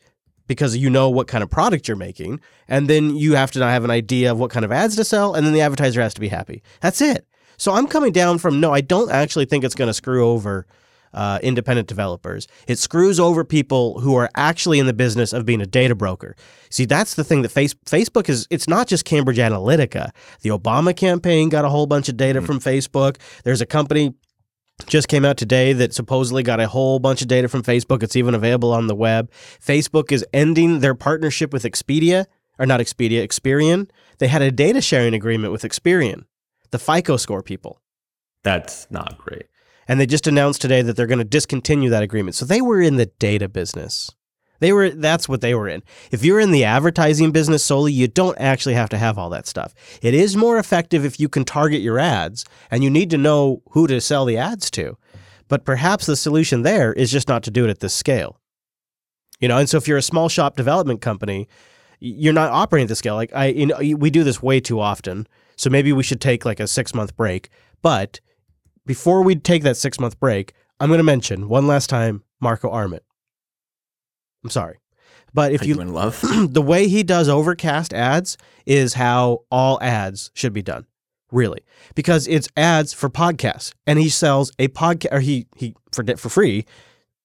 because 0.47 0.77
you 0.77 0.89
know 0.89 1.11
what 1.11 1.27
kind 1.27 1.43
of 1.43 1.51
product 1.51 1.89
you're 1.89 1.97
making, 1.97 2.41
and 2.69 2.89
then 2.89 3.17
you 3.17 3.35
have 3.35 3.51
to 3.53 3.65
have 3.65 3.85
an 3.85 3.91
idea 3.91 4.31
of 4.31 4.39
what 4.39 4.51
kind 4.51 4.65
of 4.65 4.71
ads 4.71 4.95
to 4.97 5.05
sell, 5.05 5.35
and 5.35 5.45
then 5.45 5.53
the 5.53 5.61
advertiser 5.61 6.01
has 6.01 6.15
to 6.15 6.21
be 6.21 6.29
happy. 6.29 6.63
That's 6.81 7.01
it. 7.01 7.27
So 7.57 7.73
I'm 7.73 7.87
coming 7.87 8.13
down 8.13 8.39
from 8.39 8.61
no, 8.61 8.73
I 8.73 8.81
don't 8.81 9.11
actually 9.11 9.47
think 9.47 9.65
it's 9.65 9.75
going 9.75 9.89
to 9.89 9.95
screw 9.95 10.29
over 10.29 10.67
uh, 11.17 11.39
independent 11.43 11.89
developers. 11.89 12.47
It 12.69 12.79
screws 12.79 13.19
over 13.19 13.43
people 13.45 14.01
who 14.01 14.15
are 14.17 14.31
actually 14.37 14.79
in 14.79 14.87
the 14.87 14.93
business 14.93 15.33
of 15.33 15.47
being 15.47 15.61
a 15.63 15.67
data 15.67 15.95
broker. 15.95 16.37
See, 16.71 16.85
that's 16.85 17.15
the 17.15 17.25
thing 17.25 17.43
that 17.43 17.49
face, 17.49 17.75
Facebook 17.87 18.29
is. 18.29 18.47
It's 18.51 18.69
not 18.69 18.87
just 18.87 19.05
Cambridge 19.05 19.39
Analytica. 19.39 20.11
The 20.43 20.51
Obama 20.51 20.95
campaign 20.95 21.49
got 21.49 21.65
a 21.65 21.71
whole 21.71 21.87
bunch 21.87 22.09
of 22.09 22.17
data 22.17 22.43
mm. 22.43 22.47
from 22.47 22.61
Facebook. 22.61 23.17
There's 23.45 23.63
a 23.63 23.67
company 23.67 24.15
just 24.87 25.09
came 25.09 25.25
out 25.25 25.39
today 25.39 25.73
that 25.73 25.95
supposedly 25.95 26.43
got 26.43 26.61
a 26.61 26.69
whole 26.69 26.99
bunch 26.99 27.23
of 27.23 27.29
data 27.29 27.49
from 27.49 27.63
Facebook. 27.63 28.03
It's 28.03 28.15
even 28.15 28.35
available 28.35 28.73
on 28.73 28.87
the 28.87 28.95
web. 28.95 29.31
Facebook 29.59 30.13
is 30.13 30.25
ending 30.35 30.81
their 30.81 30.95
partnership 30.95 31.51
with 31.51 31.63
Expedia, 31.63 32.27
or 32.59 32.67
not 32.67 32.81
Expedia, 32.81 33.27
Experian. 33.27 33.89
They 34.19 34.29
had 34.29 34.43
a 34.43 34.53
data 34.53 34.83
sharing 34.83 35.15
agreement 35.15 35.51
with 35.51 35.63
Experian 35.63 36.25
the 36.71 36.79
FICO 36.79 37.17
score 37.17 37.43
people. 37.43 37.81
That's 38.43 38.87
not 38.91 39.19
great. 39.19 39.47
And 39.89 40.01
they 40.01 40.07
just 40.07 40.27
announced 40.27 40.61
today 40.61 40.83
that 40.83 40.97
they're 40.97 41.07
going 41.07 41.19
to 41.19 41.25
discontinue 41.25 41.91
that 41.91 42.03
agreement. 42.03 42.35
So 42.35 42.45
they 42.45 42.61
were 42.61 42.81
in 42.81 42.97
the 42.97 43.07
data 43.07 43.49
business. 43.49 44.11
They 44.59 44.73
were 44.73 44.91
that's 44.91 45.29
what 45.29 45.43
they 45.43 45.55
were 45.55 45.69
in. 45.69 45.83
If 46.11 46.25
you're 46.25 46.41
in 46.41 46.51
the 46.51 46.65
advertising 46.65 47.31
business 47.31 47.65
solely, 47.65 47.93
you 47.93 48.09
don't 48.09 48.39
actually 48.39 48.75
have 48.75 48.89
to 48.91 48.99
have 48.99 49.19
all 49.19 49.31
that 49.31 49.47
stuff. 49.47 49.75
It 50.03 50.15
is 50.15 50.37
more 50.37 50.59
effective 50.59 51.05
if 51.05 51.21
you 51.21 51.29
can 51.29 51.45
target 51.45 51.83
your 51.83 51.99
ads 51.99 52.45
and 52.71 52.83
you 52.83 52.91
need 52.91 53.11
to 53.11 53.19
know 53.19 53.63
who 53.73 53.87
to 53.87 54.01
sell 54.01 54.25
the 54.25 54.39
ads 54.39 54.71
to. 54.73 54.97
But 55.49 55.65
perhaps 55.65 56.07
the 56.07 56.17
solution 56.17 56.63
there 56.63 56.93
is 56.93 57.13
just 57.13 57.29
not 57.29 57.43
to 57.45 57.51
do 57.51 57.65
it 57.65 57.71
at 57.71 57.81
this 57.81 57.95
scale. 57.95 58.41
You 59.39 59.49
know, 59.49 59.59
and 59.59 59.69
so 59.69 59.77
if 59.77 59.87
you're 59.87 59.99
a 59.99 60.03
small 60.03 60.29
shop 60.29 60.57
development 60.57 61.03
company, 61.03 61.49
you're 62.01 62.33
not 62.33 62.51
operating 62.51 62.87
at 62.87 62.89
the 62.89 62.97
scale. 62.97 63.15
Like 63.15 63.35
I 63.35 63.47
you 63.47 63.67
know, 63.67 63.79
we 63.97 64.11
do 64.11 64.25
this 64.25 64.43
way 64.43 64.61
too 64.61 64.81
often 64.81 65.27
so 65.57 65.71
maybe 65.71 65.93
we 65.93 66.03
should 66.03 66.21
take 66.21 66.45
like 66.45 66.61
a 66.61 66.67
six 66.67 66.95
month 66.95 67.17
break. 67.17 67.51
But 67.83 68.21
before 68.85 69.23
we 69.23 69.37
take 69.37 69.63
that 69.65 69.77
six 69.77 69.99
month 69.99 70.19
break, 70.21 70.53
I'm 70.81 70.89
going 70.89 70.99
to 70.99 71.05
mention 71.05 71.49
one 71.49 71.67
last 71.67 71.89
time 71.89 72.23
Marco 72.41 72.71
Arment. 72.71 73.03
I'm 74.45 74.51
sorry. 74.51 74.79
But 75.35 75.53
if 75.53 75.63
Are 75.63 75.67
you, 75.67 75.81
in 75.81 75.93
love, 75.93 76.21
the 76.49 76.63
way 76.63 76.89
he 76.89 77.03
does 77.03 77.29
overcast 77.29 77.93
ads 77.93 78.39
is 78.65 78.95
how 78.95 79.43
all 79.51 79.79
ads 79.83 80.31
should 80.35 80.53
be 80.53 80.63
done. 80.63 80.87
Really, 81.33 81.61
because 81.97 82.29
it's 82.29 82.49
ads 82.57 82.93
for 82.93 83.11
podcasts, 83.11 83.75
and 83.85 83.99
he 83.99 84.09
sells 84.09 84.53
a 84.61 84.69
podcast, 84.69 85.13
or 85.13 85.19
he 85.19 85.49
he 85.57 85.75
for 85.93 86.05
for 86.17 86.29
free 86.29 86.65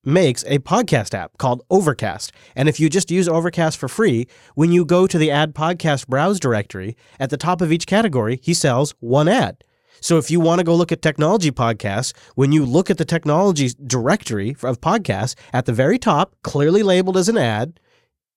makes 0.03 0.43
a 0.45 0.59
podcast 0.59 1.13
app 1.13 1.37
called 1.37 1.63
Overcast. 1.69 2.31
And 2.55 2.67
if 2.67 2.79
you 2.79 2.89
just 2.89 3.11
use 3.11 3.27
Overcast 3.27 3.77
for 3.77 3.87
free, 3.87 4.27
when 4.55 4.71
you 4.71 4.85
go 4.85 5.07
to 5.07 5.17
the 5.17 5.31
ad 5.31 5.53
podcast 5.53 6.07
browse 6.07 6.39
directory, 6.39 6.95
at 7.19 7.29
the 7.29 7.37
top 7.37 7.61
of 7.61 7.71
each 7.71 7.87
category, 7.87 8.39
he 8.41 8.53
sells 8.53 8.93
one 8.99 9.27
ad. 9.27 9.63
So 9.99 10.17
if 10.17 10.31
you 10.31 10.39
want 10.39 10.59
to 10.59 10.65
go 10.65 10.75
look 10.75 10.91
at 10.91 11.03
technology 11.03 11.51
podcasts, 11.51 12.13
when 12.33 12.51
you 12.51 12.65
look 12.65 12.89
at 12.89 12.97
the 12.97 13.05
technology 13.05 13.69
directory 13.85 14.55
of 14.63 14.81
podcasts, 14.81 15.35
at 15.53 15.65
the 15.65 15.73
very 15.73 15.99
top, 15.99 16.35
clearly 16.41 16.81
labeled 16.81 17.17
as 17.17 17.29
an 17.29 17.37
ad, 17.37 17.79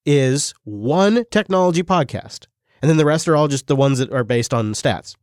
is 0.04 0.52
one 0.64 1.24
technology 1.30 1.82
podcast. 1.82 2.46
And 2.82 2.90
then 2.90 2.98
the 2.98 3.06
rest 3.06 3.26
are 3.28 3.36
all 3.36 3.48
just 3.48 3.66
the 3.66 3.76
ones 3.76 3.98
that 3.98 4.12
are 4.12 4.24
based 4.24 4.52
on 4.52 4.74
stats. 4.74 5.16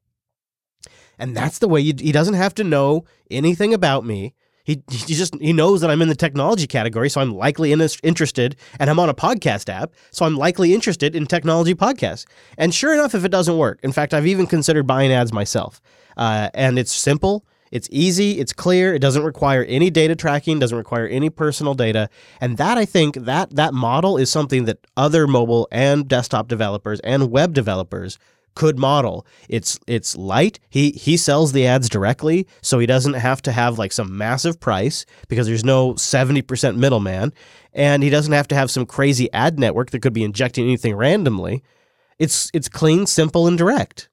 And 1.19 1.37
that's 1.37 1.59
the 1.59 1.67
way 1.67 1.79
you, 1.79 1.93
he 1.95 2.11
doesn't 2.11 2.33
have 2.33 2.55
to 2.55 2.63
know 2.63 3.05
anything 3.29 3.71
about 3.71 4.03
me. 4.03 4.33
He, 4.71 4.81
he 4.89 5.15
just 5.15 5.35
he 5.41 5.51
knows 5.51 5.81
that 5.81 5.89
I'm 5.89 6.01
in 6.01 6.07
the 6.07 6.15
technology 6.15 6.67
category, 6.67 7.09
so 7.09 7.19
I'm 7.19 7.33
likely 7.33 7.71
in, 7.71 7.81
interested, 8.03 8.55
and 8.79 8.89
I'm 8.89 8.99
on 8.99 9.09
a 9.09 9.13
podcast 9.13 9.67
app, 9.67 9.91
so 10.11 10.25
I'm 10.25 10.37
likely 10.37 10.73
interested 10.73 11.15
in 11.15 11.25
technology 11.25 11.75
podcasts. 11.75 12.25
And 12.57 12.73
sure 12.73 12.93
enough, 12.93 13.13
if 13.13 13.25
it 13.25 13.29
doesn't 13.29 13.57
work, 13.57 13.79
in 13.83 13.91
fact, 13.91 14.13
I've 14.13 14.27
even 14.27 14.47
considered 14.47 14.87
buying 14.87 15.11
ads 15.11 15.33
myself. 15.33 15.81
Uh, 16.15 16.49
and 16.53 16.79
it's 16.79 16.91
simple, 16.91 17.45
it's 17.71 17.87
easy, 17.91 18.39
it's 18.39 18.53
clear, 18.53 18.93
it 18.93 18.99
doesn't 18.99 19.23
require 19.23 19.63
any 19.63 19.89
data 19.89 20.15
tracking, 20.15 20.59
doesn't 20.59 20.77
require 20.77 21.07
any 21.07 21.29
personal 21.29 21.73
data, 21.73 22.09
and 22.39 22.57
that 22.57 22.77
I 22.77 22.85
think 22.85 23.15
that 23.15 23.55
that 23.55 23.73
model 23.73 24.17
is 24.17 24.29
something 24.29 24.65
that 24.65 24.79
other 24.95 25.27
mobile 25.27 25.67
and 25.71 26.07
desktop 26.07 26.47
developers 26.47 26.99
and 27.01 27.31
web 27.31 27.53
developers 27.53 28.19
could 28.55 28.77
model. 28.77 29.25
It's 29.49 29.79
it's 29.87 30.15
light. 30.15 30.59
He 30.69 30.91
he 30.91 31.17
sells 31.17 31.51
the 31.51 31.65
ads 31.67 31.89
directly, 31.89 32.47
so 32.61 32.79
he 32.79 32.85
doesn't 32.85 33.13
have 33.13 33.41
to 33.43 33.51
have 33.51 33.79
like 33.79 33.91
some 33.91 34.17
massive 34.17 34.59
price 34.59 35.05
because 35.27 35.47
there's 35.47 35.65
no 35.65 35.93
70% 35.93 36.77
middleman, 36.77 37.33
and 37.73 38.03
he 38.03 38.09
doesn't 38.09 38.33
have 38.33 38.47
to 38.49 38.55
have 38.55 38.71
some 38.71 38.85
crazy 38.85 39.31
ad 39.33 39.59
network 39.59 39.91
that 39.91 40.01
could 40.01 40.13
be 40.13 40.23
injecting 40.23 40.65
anything 40.65 40.95
randomly. 40.95 41.63
It's 42.19 42.51
it's 42.53 42.69
clean, 42.69 43.05
simple, 43.05 43.47
and 43.47 43.57
direct. 43.57 44.09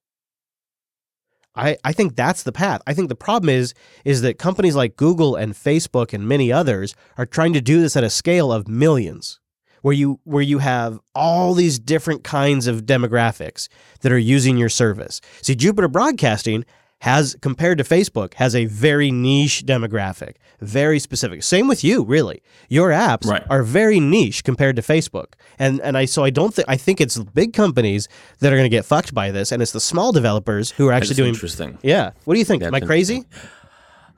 I, 1.55 1.77
I 1.83 1.93
think 1.93 2.15
that's 2.15 2.45
the 2.45 2.53
path. 2.53 2.81
I 2.87 2.95
think 2.95 3.09
the 3.09 3.17
problem 3.17 3.49
is 3.49 3.75
is 4.05 4.23
that 4.23 4.39
companies 4.39 4.77
like 4.77 4.97
Google 4.97 5.35
and 5.35 5.55
Facebook 5.55 6.13
and 6.13 6.29
many 6.29 6.53
others 6.53 6.95
are 7.17 7.27
trying 7.27 7.53
to 7.55 7.61
do 7.61 7.81
this 7.81 7.97
at 7.97 8.05
a 8.05 8.11
scale 8.11 8.53
of 8.53 8.69
millions 8.69 9.41
where 9.83 9.95
you 9.95 10.21
where 10.25 10.43
you 10.43 10.59
have 10.59 10.99
all 11.15 11.55
these 11.55 11.79
different 11.79 12.25
kinds 12.25 12.67
of 12.67 12.83
demographics 12.83 13.69
that 14.01 14.13
are 14.13 14.19
using 14.19 14.57
your 14.57 14.69
service. 14.69 15.21
See, 15.43 15.55
Jupiter 15.55 15.89
Broadcasting 15.89 16.65
has 17.03 17.37
compared 17.41 17.79
to 17.79 17.85
Facebook 17.85 18.35
has 18.35 18.57
a 18.57 18.65
very 18.65 19.11
niche 19.11 19.65
demographic, 19.65 20.35
very 20.61 20.99
specific. 20.99 21.43
Same 21.45 21.69
with 21.69 21.85
you, 21.85 22.03
really. 22.05 22.43
Your 22.69 22.91
apps 22.91 23.27
right. 23.27 23.45
are 23.49 23.63
very 23.63 24.01
niche 24.01 24.43
compared 24.43 24.75
to 24.77 24.83
Facebook. 24.83 25.35
And 25.59 25.81
and 25.81 25.97
I 25.97 26.07
so 26.07 26.25
I 26.25 26.31
don't 26.31 26.53
think 26.53 26.69
I 26.69 26.77
think 26.77 27.01
it's 27.01 27.17
big 27.19 27.53
companies 27.53 28.09
that 28.41 28.53
are 28.53 28.57
going 28.57 28.69
to 28.69 28.77
get 28.77 28.85
fucked 28.85 29.15
by 29.15 29.31
this 29.31 29.53
and 29.53 29.63
it's 29.63 29.73
the 29.73 29.81
small 29.81 30.11
developers 30.11 30.73
who 30.73 30.89
are 30.89 30.93
actually 30.93 31.15
doing 31.15 31.35
interesting. 31.35 31.79
Yeah. 31.83 32.11
What 32.25 32.35
do 32.35 32.41
you 32.41 32.45
think? 32.45 32.63
That's 32.63 32.75
Am 32.75 32.83
I 32.83 32.85
crazy? 32.85 33.25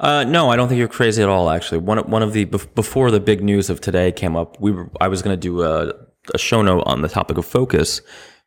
Uh, 0.00 0.24
no, 0.24 0.48
I 0.48 0.56
don't 0.56 0.68
think 0.68 0.78
you're 0.78 0.88
crazy 0.88 1.22
at 1.22 1.28
all. 1.28 1.50
Actually, 1.50 1.78
one 1.78 1.98
one 2.10 2.22
of 2.22 2.32
the 2.32 2.46
before 2.46 3.10
the 3.10 3.20
big 3.20 3.42
news 3.42 3.68
of 3.68 3.82
today 3.82 4.10
came 4.10 4.34
up, 4.34 4.58
we 4.58 4.72
were 4.72 4.90
I 5.00 5.08
was 5.08 5.20
going 5.20 5.34
to 5.36 5.40
do 5.40 5.62
a, 5.62 5.92
a 6.34 6.38
show 6.38 6.62
note 6.62 6.82
on 6.86 7.02
the 7.02 7.08
topic 7.08 7.36
of 7.36 7.44
focus 7.44 8.00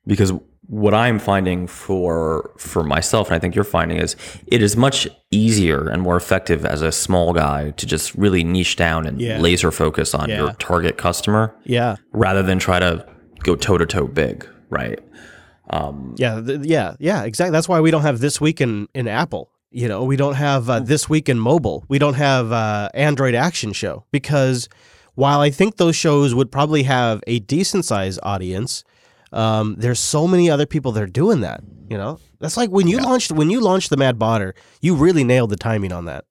because 0.07 0.33
what 0.65 0.95
I'm 0.95 1.19
finding 1.19 1.67
for 1.67 2.51
for 2.57 2.83
myself, 2.83 3.27
and 3.27 3.35
I 3.35 3.39
think 3.39 3.53
you're 3.53 3.63
finding, 3.63 3.99
is 3.99 4.15
it 4.47 4.63
is 4.63 4.75
much 4.75 5.07
easier 5.29 5.87
and 5.87 6.01
more 6.01 6.17
effective 6.17 6.65
as 6.65 6.81
a 6.81 6.91
small 6.91 7.33
guy 7.33 7.69
to 7.71 7.85
just 7.85 8.15
really 8.15 8.43
niche 8.43 8.75
down 8.75 9.05
and 9.05 9.21
yeah. 9.21 9.37
laser 9.37 9.71
focus 9.71 10.15
on 10.15 10.29
yeah. 10.29 10.37
your 10.37 10.53
target 10.53 10.97
customer. 10.97 11.55
Yeah. 11.65 11.97
Rather 12.13 12.41
than 12.41 12.57
try 12.57 12.79
to 12.79 13.07
go 13.43 13.55
toe 13.55 13.77
to 13.77 13.85
toe 13.85 14.07
big, 14.07 14.47
right? 14.71 14.99
Um, 15.69 16.15
yeah, 16.17 16.41
th- 16.41 16.61
yeah, 16.63 16.95
yeah, 16.97 17.23
exactly. 17.23 17.51
That's 17.51 17.69
why 17.69 17.79
we 17.79 17.91
don't 17.91 18.01
have 18.01 18.21
this 18.21 18.41
week 18.41 18.59
in 18.59 18.87
in 18.95 19.07
Apple 19.07 19.52
you 19.73 19.87
know, 19.87 20.03
we 20.03 20.15
don't 20.15 20.35
have 20.35 20.69
uh, 20.69 20.79
this 20.79 21.09
week 21.09 21.27
in 21.27 21.39
mobile. 21.39 21.83
We 21.87 21.97
don't 21.99 22.13
have 22.13 22.51
uh, 22.51 22.89
Android 22.93 23.33
Action 23.33 23.73
Show 23.73 24.05
because 24.11 24.69
while 25.15 25.41
I 25.41 25.49
think 25.49 25.77
those 25.77 25.95
shows 25.95 26.35
would 26.35 26.51
probably 26.51 26.83
have 26.83 27.21
a 27.25 27.39
decent 27.39 27.83
sized 27.83 28.19
audience, 28.23 28.83
um, 29.31 29.75
there's 29.79 29.99
so 29.99 30.27
many 30.27 30.49
other 30.49 30.67
people 30.67 30.91
that 30.93 31.03
are 31.03 31.07
doing 31.07 31.41
that. 31.41 31.61
You 31.89 31.97
know, 31.97 32.19
that's 32.39 32.55
like 32.55 32.69
when 32.69 32.87
you 32.87 32.97
yeah. 32.97 33.03
launched 33.03 33.31
when 33.31 33.49
you 33.49 33.61
launched 33.61 33.89
the 33.89 33.97
Mad 33.97 34.17
Botter, 34.17 34.53
you 34.81 34.95
really 34.95 35.23
nailed 35.23 35.49
the 35.49 35.57
timing 35.57 35.91
on 35.91 36.05
that. 36.05 36.25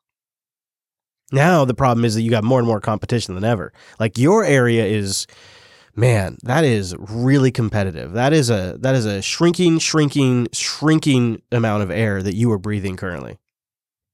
Now 1.32 1.64
the 1.64 1.74
problem 1.74 2.04
is 2.04 2.14
that 2.14 2.22
you 2.22 2.30
got 2.30 2.44
more 2.44 2.58
and 2.58 2.66
more 2.66 2.80
competition 2.80 3.34
than 3.34 3.44
ever. 3.44 3.72
Like 3.98 4.18
your 4.18 4.44
area 4.44 4.84
is 4.86 5.26
man, 5.94 6.38
that 6.42 6.64
is 6.64 6.94
really 6.98 7.50
competitive. 7.50 8.12
That 8.12 8.32
is 8.32 8.50
a 8.50 8.76
that 8.80 8.94
is 8.94 9.06
a 9.06 9.22
shrinking, 9.22 9.78
shrinking, 9.78 10.48
shrinking 10.52 11.42
amount 11.50 11.82
of 11.82 11.90
air 11.90 12.22
that 12.22 12.34
you 12.34 12.50
are 12.52 12.58
breathing 12.58 12.96
currently. 12.96 13.38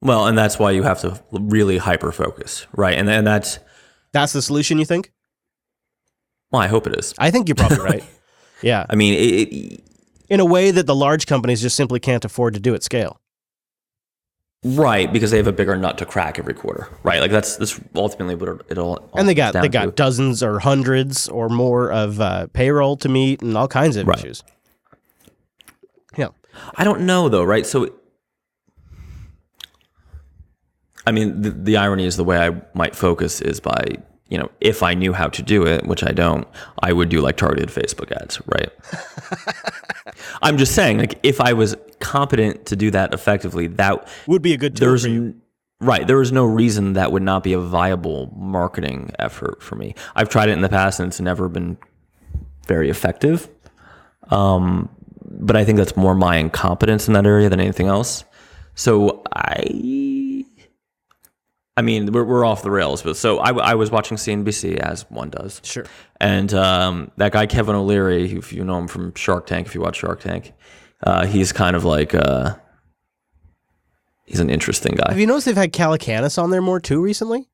Well, 0.00 0.26
and 0.26 0.38
that's 0.38 0.58
why 0.58 0.70
you 0.72 0.84
have 0.84 1.00
to 1.00 1.20
really 1.32 1.78
hyper 1.78 2.12
focus, 2.12 2.66
right? 2.72 2.96
And 2.96 3.08
and 3.10 3.26
that's 3.26 3.58
That's 4.12 4.32
the 4.32 4.42
solution, 4.42 4.78
you 4.78 4.84
think? 4.84 5.12
well, 6.50 6.62
I 6.62 6.66
hope 6.66 6.86
it 6.86 6.96
is. 6.98 7.12
I 7.18 7.30
think 7.30 7.48
you're 7.48 7.56
probably 7.56 7.78
right. 7.80 8.04
Yeah, 8.60 8.84
I 8.90 8.96
mean, 8.96 9.14
it, 9.14 9.52
it, 9.52 9.84
in 10.28 10.40
a 10.40 10.44
way 10.44 10.72
that 10.72 10.84
the 10.88 10.94
large 10.94 11.26
companies 11.26 11.60
just 11.62 11.76
simply 11.76 12.00
can't 12.00 12.24
afford 12.24 12.54
to 12.54 12.60
do 12.60 12.74
at 12.74 12.82
scale. 12.82 13.20
Right 14.64 15.12
because 15.12 15.30
they 15.30 15.36
have 15.36 15.46
a 15.46 15.52
bigger 15.52 15.76
nut 15.76 15.98
to 15.98 16.04
crack 16.06 16.38
every 16.38 16.54
quarter, 16.54 16.88
right? 17.02 17.20
Like 17.20 17.30
that's 17.30 17.56
that's 17.56 17.80
ultimately 17.94 18.34
what 18.34 18.62
it, 18.68 18.78
all. 18.78 19.08
And 19.14 19.28
they 19.28 19.34
got 19.34 19.52
they 19.54 19.68
got 19.68 19.84
to. 19.86 19.90
dozens 19.92 20.42
or 20.42 20.58
hundreds 20.58 21.28
or 21.28 21.48
more 21.48 21.90
of 21.92 22.20
uh, 22.20 22.48
payroll 22.52 22.96
to 22.98 23.08
meet 23.08 23.40
and 23.42 23.56
all 23.56 23.68
kinds 23.68 23.96
of 23.96 24.06
Right. 24.06 24.18
issues. 24.18 24.42
Yeah. 26.16 26.28
I 26.76 26.84
don't 26.84 27.02
know 27.02 27.28
though, 27.28 27.44
right? 27.44 27.64
So, 27.66 27.92
I 31.06 31.12
mean, 31.12 31.40
the, 31.42 31.50
the 31.50 31.76
irony 31.76 32.04
is 32.04 32.16
the 32.16 32.24
way 32.24 32.38
I 32.38 32.60
might 32.74 32.94
focus 32.96 33.40
is 33.40 33.60
by 33.60 33.84
you 34.30 34.36
know, 34.36 34.50
if 34.60 34.82
I 34.82 34.92
knew 34.92 35.14
how 35.14 35.28
to 35.28 35.42
do 35.42 35.66
it, 35.66 35.86
which 35.86 36.04
I 36.04 36.12
don't, 36.12 36.46
I 36.82 36.92
would 36.92 37.08
do 37.08 37.22
like 37.22 37.38
targeted 37.38 37.70
Facebook 37.70 38.12
ads, 38.12 38.38
right? 38.44 38.70
I'm 40.42 40.56
just 40.58 40.74
saying, 40.74 40.98
like, 40.98 41.18
if 41.22 41.40
I 41.40 41.52
was 41.52 41.76
competent 42.00 42.66
to 42.66 42.76
do 42.76 42.90
that 42.92 43.12
effectively, 43.14 43.66
that 43.68 44.08
Would 44.26 44.42
be 44.42 44.52
a 44.52 44.56
good 44.56 44.76
tool 44.76 44.96
for 44.98 45.08
you. 45.08 45.34
right 45.80 46.06
there 46.06 46.20
is 46.20 46.30
no 46.32 46.44
reason 46.44 46.92
that 46.94 47.10
would 47.12 47.22
not 47.22 47.42
be 47.44 47.52
a 47.52 47.58
viable 47.60 48.32
marketing 48.36 49.10
effort 49.20 49.62
for 49.62 49.76
me 49.76 49.94
i've 50.16 50.28
tried 50.28 50.48
it 50.48 50.52
in 50.52 50.60
the 50.60 50.68
past 50.68 50.98
and 51.00 51.08
it's 51.08 51.20
never 51.20 51.48
been 51.48 51.76
very 52.66 52.90
effective 52.90 53.48
um, 54.30 54.88
but 55.30 55.56
i 55.56 55.64
think 55.64 55.76
that's 55.78 55.96
more 55.96 56.14
my 56.16 56.36
incompetence 56.36 57.06
in 57.08 57.14
that 57.14 57.26
area 57.26 57.48
than 57.48 57.60
anything 57.60 57.86
else 57.86 58.24
so 58.74 59.22
i 59.34 59.62
i 61.78 61.82
mean 61.82 62.10
we're, 62.12 62.24
we're 62.24 62.44
off 62.44 62.62
the 62.62 62.70
rails 62.70 63.02
but 63.02 63.16
so 63.16 63.38
I, 63.38 63.50
I 63.72 63.74
was 63.74 63.90
watching 63.90 64.16
cnbc 64.18 64.76
as 64.78 65.02
one 65.10 65.30
does 65.30 65.60
Sure. 65.64 65.84
and 66.20 66.52
um, 66.52 67.10
that 67.16 67.32
guy 67.32 67.46
Kevin 67.46 67.74
O'Leary, 67.74 68.32
if 68.32 68.52
you 68.52 68.64
know 68.64 68.78
him 68.78 68.88
from 68.88 69.14
Shark 69.14 69.46
Tank, 69.46 69.66
if 69.68 69.74
you 69.74 69.80
watch 69.80 69.96
Shark 69.98 70.20
Tank, 70.20 70.52
uh, 71.08 71.24
he's 71.26 71.52
kind 71.52 71.74
of 71.76 71.84
like 71.84 72.14
uh, 72.14 72.56
he's 74.24 74.40
an 74.40 74.50
interesting 74.50 74.94
guy. 74.96 75.10
Have 75.10 75.20
you 75.20 75.26
noticed 75.26 75.46
they've 75.46 75.56
had 75.56 75.72
Calacanis 75.72 76.40
on 76.42 76.50
there 76.50 76.60
more 76.62 76.80
too 76.80 77.00
recently? 77.00 77.48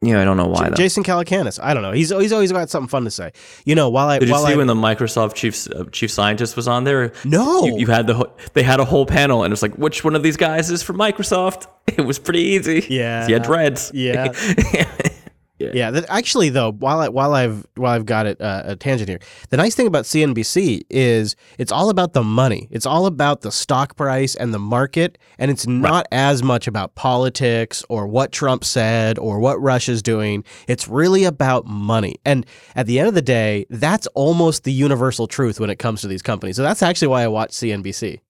Yeah, 0.00 0.20
I 0.20 0.24
don't 0.24 0.36
know 0.36 0.46
why. 0.46 0.68
though. 0.68 0.76
Jason 0.76 1.02
Calacanis. 1.02 1.58
I 1.60 1.74
don't 1.74 1.82
know. 1.82 1.90
He's 1.92 2.10
he's 2.10 2.32
always 2.32 2.52
got 2.52 2.70
something 2.70 2.88
fun 2.88 3.04
to 3.04 3.10
say. 3.10 3.32
You 3.64 3.74
know, 3.74 3.88
while 3.88 4.08
I 4.08 4.20
Did 4.20 4.28
you 4.28 4.38
see 4.38 4.52
I, 4.52 4.56
when 4.56 4.68
the 4.68 4.74
Microsoft 4.74 5.34
chief 5.34 5.66
uh, 5.74 5.84
chief 5.90 6.10
scientist 6.10 6.54
was 6.56 6.68
on 6.68 6.84
there? 6.84 7.12
No. 7.24 7.64
you, 7.64 7.78
you 7.78 7.86
had 7.88 8.06
the 8.06 8.14
whole- 8.14 8.36
they 8.52 8.62
had 8.62 8.78
a 8.78 8.84
whole 8.84 9.06
panel, 9.06 9.42
and 9.42 9.50
it 9.50 9.54
was 9.54 9.62
like, 9.62 9.74
which 9.76 10.04
one 10.04 10.14
of 10.14 10.22
these 10.22 10.36
guys 10.36 10.70
is 10.70 10.82
from 10.82 10.96
Microsoft? 10.96 11.66
It 11.88 12.02
was 12.04 12.18
pretty 12.18 12.40
easy. 12.40 12.86
Yeah. 12.90 13.26
he 13.26 13.32
had 13.32 13.42
dreads. 13.42 13.90
Yeah. 13.94 14.26
Yeah, 15.58 15.90
that 15.90 16.06
actually 16.08 16.50
though, 16.50 16.72
while 16.72 17.00
I 17.00 17.08
while 17.08 17.34
I've 17.34 17.66
while 17.74 17.92
I've 17.92 18.06
got 18.06 18.26
it 18.26 18.40
uh, 18.40 18.62
a 18.64 18.76
tangent 18.76 19.08
here, 19.08 19.18
the 19.50 19.56
nice 19.56 19.74
thing 19.74 19.86
about 19.86 20.04
CNBC 20.04 20.82
is 20.88 21.36
it's 21.58 21.72
all 21.72 21.90
about 21.90 22.12
the 22.12 22.22
money. 22.22 22.68
It's 22.70 22.86
all 22.86 23.06
about 23.06 23.40
the 23.40 23.50
stock 23.50 23.96
price 23.96 24.34
and 24.34 24.54
the 24.54 24.58
market, 24.58 25.18
and 25.38 25.50
it's 25.50 25.66
not 25.66 26.06
as 26.12 26.42
much 26.42 26.66
about 26.68 26.94
politics 26.94 27.84
or 27.88 28.06
what 28.06 28.32
Trump 28.32 28.64
said 28.64 29.18
or 29.18 29.40
what 29.40 29.60
Russia's 29.60 30.02
doing. 30.02 30.44
It's 30.68 30.88
really 30.88 31.24
about 31.24 31.66
money. 31.66 32.16
And 32.24 32.46
at 32.76 32.86
the 32.86 32.98
end 32.98 33.08
of 33.08 33.14
the 33.14 33.22
day, 33.22 33.66
that's 33.70 34.06
almost 34.08 34.64
the 34.64 34.72
universal 34.72 35.26
truth 35.26 35.58
when 35.58 35.70
it 35.70 35.78
comes 35.78 36.00
to 36.02 36.08
these 36.08 36.22
companies. 36.22 36.56
So 36.56 36.62
that's 36.62 36.82
actually 36.82 37.08
why 37.08 37.22
I 37.22 37.28
watch 37.28 37.50
CNBC. 37.50 38.20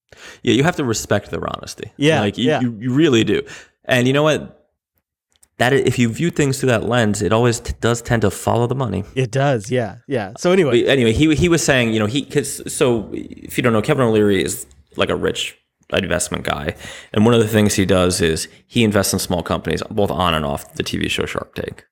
Yeah, 0.42 0.54
you 0.54 0.64
have 0.64 0.76
to 0.76 0.84
respect 0.84 1.30
their 1.30 1.46
honesty. 1.46 1.92
Yeah, 1.96 2.20
like 2.20 2.38
you, 2.38 2.46
yeah. 2.46 2.60
you, 2.60 2.76
you 2.80 2.92
really 2.92 3.24
do. 3.24 3.42
And 3.84 4.06
you 4.06 4.12
know 4.12 4.22
what? 4.22 4.57
That 5.58 5.72
if 5.72 5.98
you 5.98 6.08
view 6.08 6.30
things 6.30 6.60
through 6.60 6.68
that 6.68 6.84
lens, 6.84 7.20
it 7.20 7.32
always 7.32 7.58
t- 7.58 7.74
does 7.80 8.00
tend 8.00 8.22
to 8.22 8.30
follow 8.30 8.68
the 8.68 8.76
money. 8.76 9.04
It 9.16 9.32
does, 9.32 9.70
yeah, 9.70 9.96
yeah. 10.06 10.32
So 10.38 10.52
anyway, 10.52 10.82
But 10.82 10.90
anyway, 10.90 11.12
he 11.12 11.34
he 11.34 11.48
was 11.48 11.64
saying, 11.64 11.92
you 11.92 11.98
know, 11.98 12.06
he 12.06 12.24
cause 12.24 12.72
so 12.72 13.10
if 13.12 13.56
you 13.56 13.62
don't 13.62 13.72
know, 13.72 13.82
Kevin 13.82 14.04
O'Leary 14.04 14.42
is 14.42 14.66
like 14.96 15.10
a 15.10 15.16
rich 15.16 15.58
investment 15.92 16.44
guy, 16.44 16.76
and 17.12 17.24
one 17.24 17.34
of 17.34 17.40
the 17.40 17.48
things 17.48 17.74
he 17.74 17.84
does 17.84 18.20
is 18.20 18.46
he 18.66 18.84
invests 18.84 19.12
in 19.12 19.18
small 19.18 19.42
companies, 19.42 19.82
both 19.90 20.10
on 20.10 20.32
and 20.32 20.44
off 20.44 20.74
the 20.74 20.84
TV 20.84 21.10
show 21.10 21.26
Shark 21.26 21.54
Tank. 21.54 21.84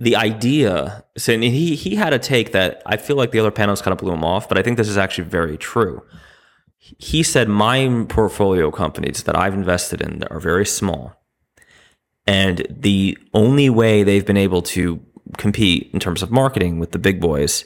The 0.00 0.16
idea, 0.16 1.04
so 1.16 1.38
he 1.38 1.76
he 1.76 1.94
had 1.94 2.12
a 2.12 2.18
take 2.18 2.52
that 2.52 2.82
I 2.86 2.96
feel 2.96 3.16
like 3.16 3.30
the 3.30 3.38
other 3.38 3.50
panels 3.52 3.80
kind 3.80 3.92
of 3.92 3.98
blew 3.98 4.12
him 4.12 4.24
off, 4.24 4.48
but 4.48 4.58
I 4.58 4.62
think 4.62 4.78
this 4.78 4.88
is 4.88 4.98
actually 4.98 5.28
very 5.28 5.56
true. 5.56 6.02
He 6.78 7.22
said, 7.22 7.48
My 7.48 8.04
portfolio 8.08 8.70
companies 8.70 9.22
that 9.24 9.36
I've 9.36 9.54
invested 9.54 10.00
in 10.00 10.22
are 10.24 10.38
very 10.38 10.66
small. 10.66 11.15
And 12.26 12.66
the 12.68 13.16
only 13.34 13.70
way 13.70 14.02
they've 14.02 14.26
been 14.26 14.36
able 14.36 14.62
to 14.62 15.00
compete 15.36 15.90
in 15.92 16.00
terms 16.00 16.22
of 16.22 16.30
marketing 16.30 16.78
with 16.78 16.92
the 16.92 16.98
big 16.98 17.20
boys 17.20 17.64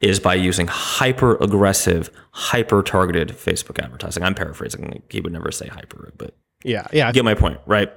is 0.00 0.20
by 0.20 0.34
using 0.34 0.66
hyper 0.66 1.36
aggressive, 1.36 2.10
hyper 2.32 2.82
targeted 2.82 3.30
Facebook 3.30 3.82
advertising. 3.82 4.22
I'm 4.22 4.34
paraphrasing. 4.34 5.02
He 5.08 5.20
would 5.20 5.32
never 5.32 5.50
say 5.50 5.68
hyper, 5.68 6.12
but 6.18 6.34
yeah, 6.62 6.86
yeah. 6.92 7.10
get 7.12 7.24
my 7.24 7.34
point, 7.34 7.60
right? 7.66 7.90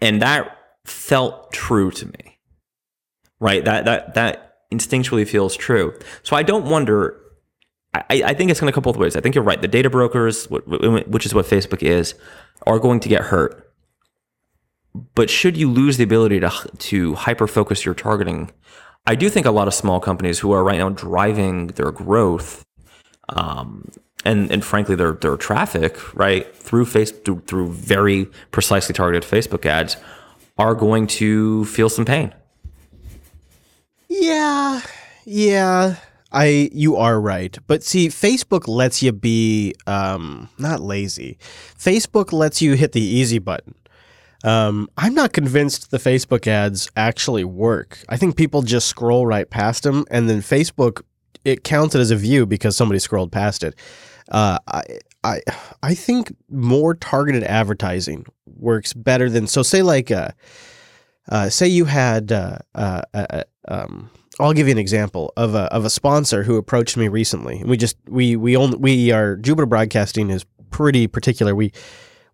And 0.00 0.22
that 0.22 0.56
felt 0.86 1.52
true 1.52 1.90
to 1.90 2.06
me. 2.06 2.38
Right? 3.40 3.64
That 3.64 3.84
that 3.86 4.14
that 4.14 4.56
instinctually 4.72 5.26
feels 5.26 5.56
true. 5.56 5.98
So 6.22 6.36
I 6.36 6.42
don't 6.42 6.66
wonder 6.66 7.20
I, 7.92 8.22
I 8.26 8.34
think 8.34 8.50
it's 8.50 8.60
going 8.60 8.70
to 8.70 8.74
come 8.74 8.82
both 8.82 8.96
ways. 8.96 9.16
I 9.16 9.20
think 9.20 9.34
you're 9.34 9.44
right. 9.44 9.60
The 9.60 9.68
data 9.68 9.90
brokers, 9.90 10.46
wh- 10.46 10.64
wh- 10.64 11.08
which 11.08 11.26
is 11.26 11.34
what 11.34 11.46
Facebook 11.46 11.82
is, 11.82 12.14
are 12.66 12.78
going 12.78 13.00
to 13.00 13.08
get 13.08 13.22
hurt. 13.22 13.69
But 15.14 15.30
should 15.30 15.56
you 15.56 15.70
lose 15.70 15.96
the 15.96 16.04
ability 16.04 16.40
to 16.40 16.50
to 16.78 17.14
hyper 17.14 17.46
focus 17.46 17.84
your 17.84 17.94
targeting, 17.94 18.50
I 19.06 19.14
do 19.14 19.28
think 19.28 19.46
a 19.46 19.50
lot 19.50 19.68
of 19.68 19.74
small 19.74 20.00
companies 20.00 20.40
who 20.40 20.52
are 20.52 20.64
right 20.64 20.78
now 20.78 20.88
driving 20.88 21.68
their 21.68 21.92
growth, 21.92 22.64
um, 23.28 23.90
and 24.24 24.50
and 24.50 24.64
frankly 24.64 24.96
their 24.96 25.12
their 25.12 25.36
traffic 25.36 26.14
right 26.14 26.54
through 26.56 26.86
face 26.86 27.12
through, 27.12 27.42
through 27.46 27.72
very 27.72 28.26
precisely 28.50 28.92
targeted 28.92 29.28
Facebook 29.28 29.64
ads, 29.64 29.96
are 30.58 30.74
going 30.74 31.06
to 31.06 31.64
feel 31.66 31.88
some 31.88 32.04
pain. 32.04 32.34
Yeah, 34.08 34.80
yeah. 35.24 35.96
I 36.32 36.70
you 36.72 36.96
are 36.96 37.20
right. 37.20 37.56
But 37.66 37.82
see, 37.82 38.08
Facebook 38.08 38.68
lets 38.68 39.02
you 39.02 39.12
be 39.12 39.74
um 39.86 40.48
not 40.58 40.80
lazy. 40.80 41.38
Facebook 41.78 42.32
lets 42.32 42.60
you 42.60 42.74
hit 42.74 42.92
the 42.92 43.00
easy 43.00 43.38
button. 43.38 43.74
Um, 44.42 44.88
I'm 44.96 45.14
not 45.14 45.32
convinced 45.32 45.90
the 45.90 45.98
Facebook 45.98 46.46
ads 46.46 46.90
actually 46.96 47.44
work. 47.44 47.98
I 48.08 48.16
think 48.16 48.36
people 48.36 48.62
just 48.62 48.88
scroll 48.88 49.26
right 49.26 49.48
past 49.48 49.82
them, 49.82 50.04
and 50.10 50.28
then 50.28 50.40
Facebook 50.40 51.02
it 51.44 51.64
counts 51.64 51.94
it 51.94 52.00
as 52.00 52.10
a 52.10 52.16
view 52.16 52.46
because 52.46 52.76
somebody 52.76 52.98
scrolled 52.98 53.32
past 53.32 53.62
it. 53.62 53.74
Uh, 54.30 54.58
I 54.66 54.82
I 55.24 55.40
I 55.82 55.94
think 55.94 56.34
more 56.48 56.94
targeted 56.94 57.44
advertising 57.44 58.26
works 58.46 58.92
better 58.92 59.28
than 59.28 59.46
so. 59.46 59.62
Say 59.62 59.82
like 59.82 60.10
uh, 60.10 60.30
uh, 61.28 61.48
say 61.48 61.66
you 61.66 61.84
had 61.84 62.32
uh, 62.32 62.58
uh, 62.74 63.02
uh, 63.12 63.42
um, 63.68 64.10
I'll 64.38 64.52
give 64.52 64.68
you 64.68 64.72
an 64.72 64.78
example 64.78 65.32
of 65.36 65.54
a 65.54 65.72
of 65.72 65.84
a 65.84 65.90
sponsor 65.90 66.42
who 66.42 66.56
approached 66.56 66.96
me 66.96 67.08
recently. 67.08 67.62
We 67.64 67.76
just 67.76 67.96
we 68.08 68.36
we 68.36 68.56
only 68.56 68.78
we 68.78 69.10
are 69.12 69.36
Jupiter 69.36 69.66
Broadcasting 69.66 70.30
is 70.30 70.44
pretty 70.70 71.06
particular. 71.06 71.54
We 71.54 71.72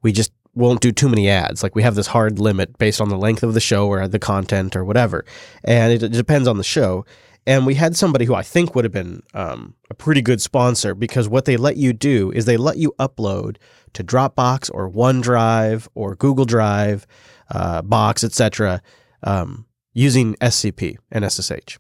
we 0.03 0.13
just 0.13 0.33
won't 0.57 0.81
do 0.81 0.91
too 0.91 1.09
many 1.09 1.29
ads. 1.29 1.63
Like 1.63 1.75
we 1.75 1.83
have 1.83 1.95
this 1.95 2.09
hard 2.09 2.39
limit 2.39 2.79
based 2.79 3.01
on 3.01 3.09
the 3.09 3.19
length 3.19 3.43
of 3.43 3.55
the 3.55 3.61
show 3.61 3.87
or 3.87 4.09
the 4.09 4.19
content 4.19 4.75
or 4.75 4.85
whatever, 4.85 5.25
and 5.63 5.93
it, 5.93 6.03
it 6.03 6.13
depends 6.13 6.49
on 6.49 6.57
the 6.57 6.65
show. 6.65 7.05
And 7.49 7.65
we 7.65 7.77
had 7.77 7.97
somebody 7.97 8.25
who 8.25 8.35
I 8.35 8.43
think 8.43 8.75
would 8.75 8.85
have 8.85 8.93
been 8.93 9.23
um, 9.33 9.75
a 9.89 9.95
pretty 9.95 10.21
good 10.21 10.41
sponsor 10.41 10.97
because 10.97 11.29
what 11.29 11.45
they 11.45 11.57
let 11.57 11.77
you 11.77 11.93
do 11.93 12.33
is 12.33 12.45
they 12.45 12.57
let 12.57 12.77
you 12.77 12.93
upload 12.99 13.59
to 13.93 14.03
Dropbox 14.03 14.69
or 14.75 14.91
OneDrive 14.91 15.87
or 15.95 16.17
Google 16.17 16.45
Drive, 16.45 17.07
uh, 17.51 17.83
Box, 17.83 18.25
etc., 18.25 18.83
um, 19.23 19.65
using 19.93 20.35
SCP 20.37 20.97
and 21.13 21.31
SSH. 21.31 21.79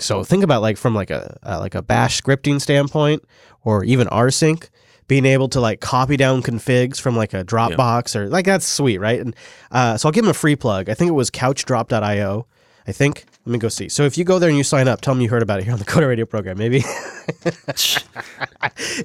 So 0.00 0.24
think 0.24 0.42
about 0.42 0.62
like 0.62 0.76
from 0.76 0.94
like 0.94 1.10
a 1.10 1.38
uh, 1.44 1.60
like 1.60 1.76
a 1.76 1.82
Bash 1.82 2.20
scripting 2.20 2.60
standpoint, 2.60 3.22
or 3.62 3.84
even 3.84 4.08
rsync, 4.08 4.68
being 5.06 5.26
able 5.26 5.48
to 5.50 5.60
like 5.60 5.80
copy 5.80 6.16
down 6.16 6.42
configs 6.42 7.00
from 7.00 7.16
like 7.16 7.34
a 7.34 7.44
Dropbox 7.44 8.16
or 8.16 8.28
like 8.28 8.46
that's 8.46 8.66
sweet, 8.66 8.98
right? 8.98 9.20
And 9.20 9.36
uh, 9.70 9.96
so 9.96 10.08
I'll 10.08 10.12
give 10.12 10.24
them 10.24 10.30
a 10.30 10.34
free 10.34 10.56
plug. 10.56 10.88
I 10.88 10.94
think 10.94 11.08
it 11.08 11.14
was 11.14 11.30
CouchDrop.io. 11.30 12.46
I 12.86 12.92
think. 12.92 13.24
Let 13.46 13.52
me 13.52 13.58
go 13.58 13.68
see. 13.68 13.88
So 13.88 14.04
if 14.04 14.18
you 14.18 14.24
go 14.24 14.38
there 14.38 14.48
and 14.48 14.58
you 14.58 14.64
sign 14.64 14.88
up, 14.88 15.00
tell 15.00 15.14
them 15.14 15.22
you 15.22 15.28
heard 15.28 15.42
about 15.42 15.58
it 15.58 15.64
here 15.64 15.72
on 15.72 15.78
the 15.78 15.84
Coder 15.86 16.08
Radio 16.08 16.26
program, 16.26 16.58
maybe. 16.58 16.84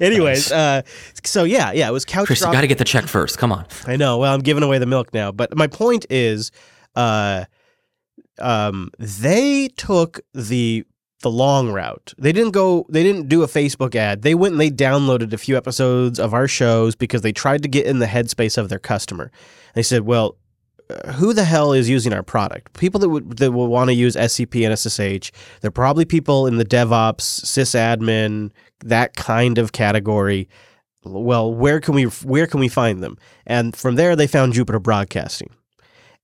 Anyways, 0.00 0.52
uh, 0.52 0.82
so 1.24 1.44
yeah, 1.44 1.72
yeah, 1.72 1.88
it 1.88 1.92
was 1.92 2.04
Couch 2.04 2.26
Chris, 2.26 2.40
you 2.40 2.52
got 2.52 2.60
to 2.60 2.66
get 2.66 2.78
the 2.78 2.84
check 2.84 3.06
first. 3.06 3.38
Come 3.38 3.52
on. 3.52 3.66
I 3.86 3.96
know. 3.96 4.18
Well, 4.18 4.34
I'm 4.34 4.40
giving 4.40 4.62
away 4.62 4.78
the 4.78 4.86
milk 4.86 5.14
now, 5.14 5.32
but 5.32 5.56
my 5.56 5.66
point 5.66 6.04
is, 6.10 6.50
uh, 6.94 7.44
um, 8.38 8.90
they 8.98 9.68
took 9.76 10.20
the 10.34 10.84
the 11.20 11.30
long 11.30 11.70
route. 11.70 12.14
They 12.18 12.32
didn't 12.32 12.52
go. 12.52 12.86
They 12.88 13.02
didn't 13.02 13.28
do 13.28 13.42
a 13.42 13.46
Facebook 13.46 13.94
ad. 13.94 14.22
They 14.22 14.34
went 14.34 14.52
and 14.52 14.60
they 14.60 14.70
downloaded 14.70 15.32
a 15.32 15.38
few 15.38 15.56
episodes 15.56 16.18
of 16.18 16.34
our 16.34 16.48
shows 16.48 16.94
because 16.94 17.22
they 17.22 17.32
tried 17.32 17.62
to 17.62 17.68
get 17.68 17.86
in 17.86 17.98
the 17.98 18.06
headspace 18.06 18.56
of 18.56 18.68
their 18.68 18.78
customer. 18.78 19.30
They 19.74 19.82
said, 19.82 20.02
"Well, 20.02 20.36
uh, 20.90 21.12
who 21.12 21.32
the 21.32 21.44
hell 21.44 21.72
is 21.72 21.88
using 21.88 22.12
our 22.12 22.22
product? 22.22 22.72
People 22.78 23.00
that 23.00 23.08
would 23.10 23.36
that 23.36 23.52
will 23.52 23.68
want 23.68 23.88
to 23.88 23.94
use 23.94 24.16
SCP 24.16 24.64
and 24.64 24.72
SSH. 24.72 25.30
They're 25.60 25.70
probably 25.70 26.04
people 26.04 26.46
in 26.46 26.56
the 26.56 26.64
DevOps, 26.64 27.20
sysadmin, 27.20 28.50
that 28.80 29.14
kind 29.14 29.58
of 29.58 29.72
category. 29.72 30.48
Well, 31.04 31.52
where 31.52 31.80
can 31.80 31.94
we 31.94 32.04
where 32.04 32.46
can 32.46 32.60
we 32.60 32.68
find 32.68 33.02
them? 33.02 33.18
And 33.46 33.76
from 33.76 33.96
there, 33.96 34.16
they 34.16 34.26
found 34.26 34.54
Jupiter 34.54 34.80
Broadcasting, 34.80 35.50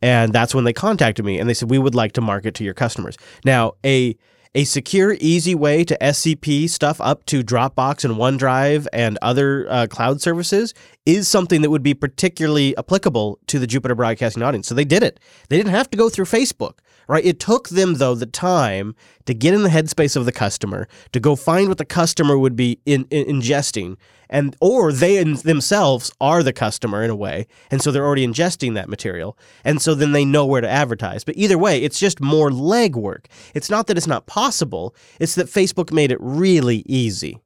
and 0.01 0.33
that's 0.33 0.55
when 0.55 0.65
they 0.65 0.73
contacted 0.73 1.25
me 1.25 1.39
and 1.39 1.49
they 1.49 1.55
said 1.55 1.71
we 1.71 1.79
would 1.79 1.95
like 1.95 2.13
to 2.13 2.21
market 2.23 2.55
to 2.55 2.65
your 2.65 2.75
customers. 2.75 3.17
Now, 3.45 3.75
a 3.85 4.17
a 4.57 4.65
secure, 4.65 5.15
easy 5.21 5.55
way 5.55 5.85
to 5.85 5.97
SCP 6.01 6.69
stuff 6.71 6.99
up 7.03 7.27
to 7.27 7.43
Dropbox 7.43 8.07
and 8.07 8.15
OneDrive 8.15 8.87
and 8.91 9.19
other 9.21 9.67
uh, 9.69 9.87
cloud 9.87 10.23
services 10.23 10.73
is 11.05 11.29
something 11.29 11.61
that 11.61 11.69
would 11.69 11.83
be 11.83 11.93
particularly 11.93 12.75
applicable 12.79 13.39
to 13.49 13.59
the 13.59 13.67
Jupiter 13.67 13.95
Broadcasting 13.95 14.43
audience. 14.43 14.67
So 14.67 14.75
they 14.75 14.87
did 14.87 15.03
it. 15.03 15.21
They 15.51 15.59
didn't 15.59 15.73
have 15.73 15.91
to 15.91 15.99
go 15.99 16.09
through 16.09 16.25
Facebook, 16.25 16.79
right? 17.09 17.25
It 17.25 17.41
took 17.41 17.69
them, 17.69 17.95
though, 17.95 18.15
the 18.15 18.27
time 18.27 18.95
to 19.27 19.35
get 19.35 19.55
in 19.55 19.63
the 19.63 19.69
headspace 19.69 20.17
of 20.17 20.25
the 20.25 20.33
customer, 20.33 20.89
to 21.13 21.21
go 21.21 21.37
find 21.37 21.69
what 21.69 21.79
the 21.79 21.85
customer 21.85 22.39
would 22.39 22.57
be 22.57 22.81
in, 22.87 23.07
in, 23.11 23.25
ingesting, 23.27 23.97
and 24.29 24.57
or 24.61 24.93
they 24.93 25.23
themselves 25.23 26.13
are 26.21 26.43
the 26.43 26.53
customer 26.53 27.03
in 27.03 27.11
a 27.11 27.17
way, 27.17 27.47
and 27.71 27.81
so 27.83 27.91
they're 27.91 28.05
already 28.05 28.27
ingesting 28.27 28.75
that 28.75 28.89
material, 28.89 29.39
and 29.65 29.81
so 29.81 29.95
then 29.95 30.13
they 30.13 30.25
know 30.25 30.45
where 30.45 30.61
to 30.61 30.69
advertise. 30.69 31.25
But 31.25 31.37
either 31.37 31.59
way, 31.59 31.83
it's 31.83 31.99
just 31.99 32.21
more 32.21 32.51
legwork. 32.51 33.27
It's 33.55 33.71
not 33.71 33.87
that 33.87 33.97
it's 33.97 34.07
not 34.07 34.27
possible; 34.27 34.95
it's 35.21 35.35
that 35.37 35.47
Facebook 35.47 35.93
made 35.93 36.11
it 36.11 36.19
really 36.21 36.83
easy. 36.87 37.39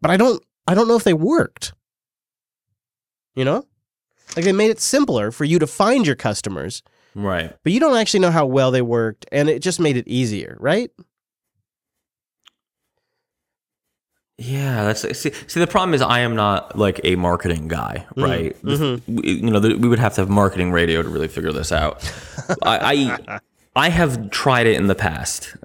But 0.00 0.10
I 0.10 0.16
don't, 0.16 0.42
I 0.66 0.74
don't 0.74 0.88
know 0.88 0.96
if 0.96 1.04
they 1.04 1.14
worked. 1.14 1.72
You 3.34 3.44
know, 3.44 3.66
like 4.34 4.44
they 4.44 4.52
made 4.52 4.70
it 4.70 4.80
simpler 4.80 5.30
for 5.30 5.44
you 5.44 5.58
to 5.58 5.66
find 5.66 6.06
your 6.06 6.16
customers, 6.16 6.82
Right. 7.18 7.56
but 7.64 7.72
you 7.72 7.80
don't 7.80 7.96
actually 7.96 8.20
know 8.20 8.30
how 8.30 8.44
well 8.44 8.70
they 8.70 8.82
worked, 8.82 9.24
and 9.32 9.48
it 9.48 9.62
just 9.62 9.80
made 9.80 9.96
it 9.96 10.06
easier, 10.06 10.56
right? 10.60 10.90
Yeah, 14.38 14.84
that's 14.84 15.00
see. 15.18 15.30
See, 15.46 15.60
the 15.60 15.66
problem 15.66 15.94
is 15.94 16.02
I 16.02 16.20
am 16.20 16.36
not 16.36 16.76
like 16.76 17.00
a 17.04 17.16
marketing 17.16 17.68
guy, 17.68 18.04
mm-hmm, 18.10 18.22
right? 18.22 18.56
The- 18.62 18.76
mm-hmm. 18.76 19.16
we- 19.16 19.30
you 19.32 19.50
know, 19.50 19.60
we 19.60 19.88
would 19.88 19.98
have 19.98 20.14
to 20.16 20.20
have 20.20 20.28
marketing 20.28 20.72
radio 20.72 21.02
to 21.02 21.08
really 21.08 21.28
figure 21.28 21.52
this 21.52 21.72
out. 21.72 22.04
I, 22.62 23.18
I 23.24 23.38
I 23.76 23.88
have 23.88 24.30
tried 24.30 24.66
it 24.66 24.76
in 24.76 24.88
the 24.88 24.94
past, 24.94 25.56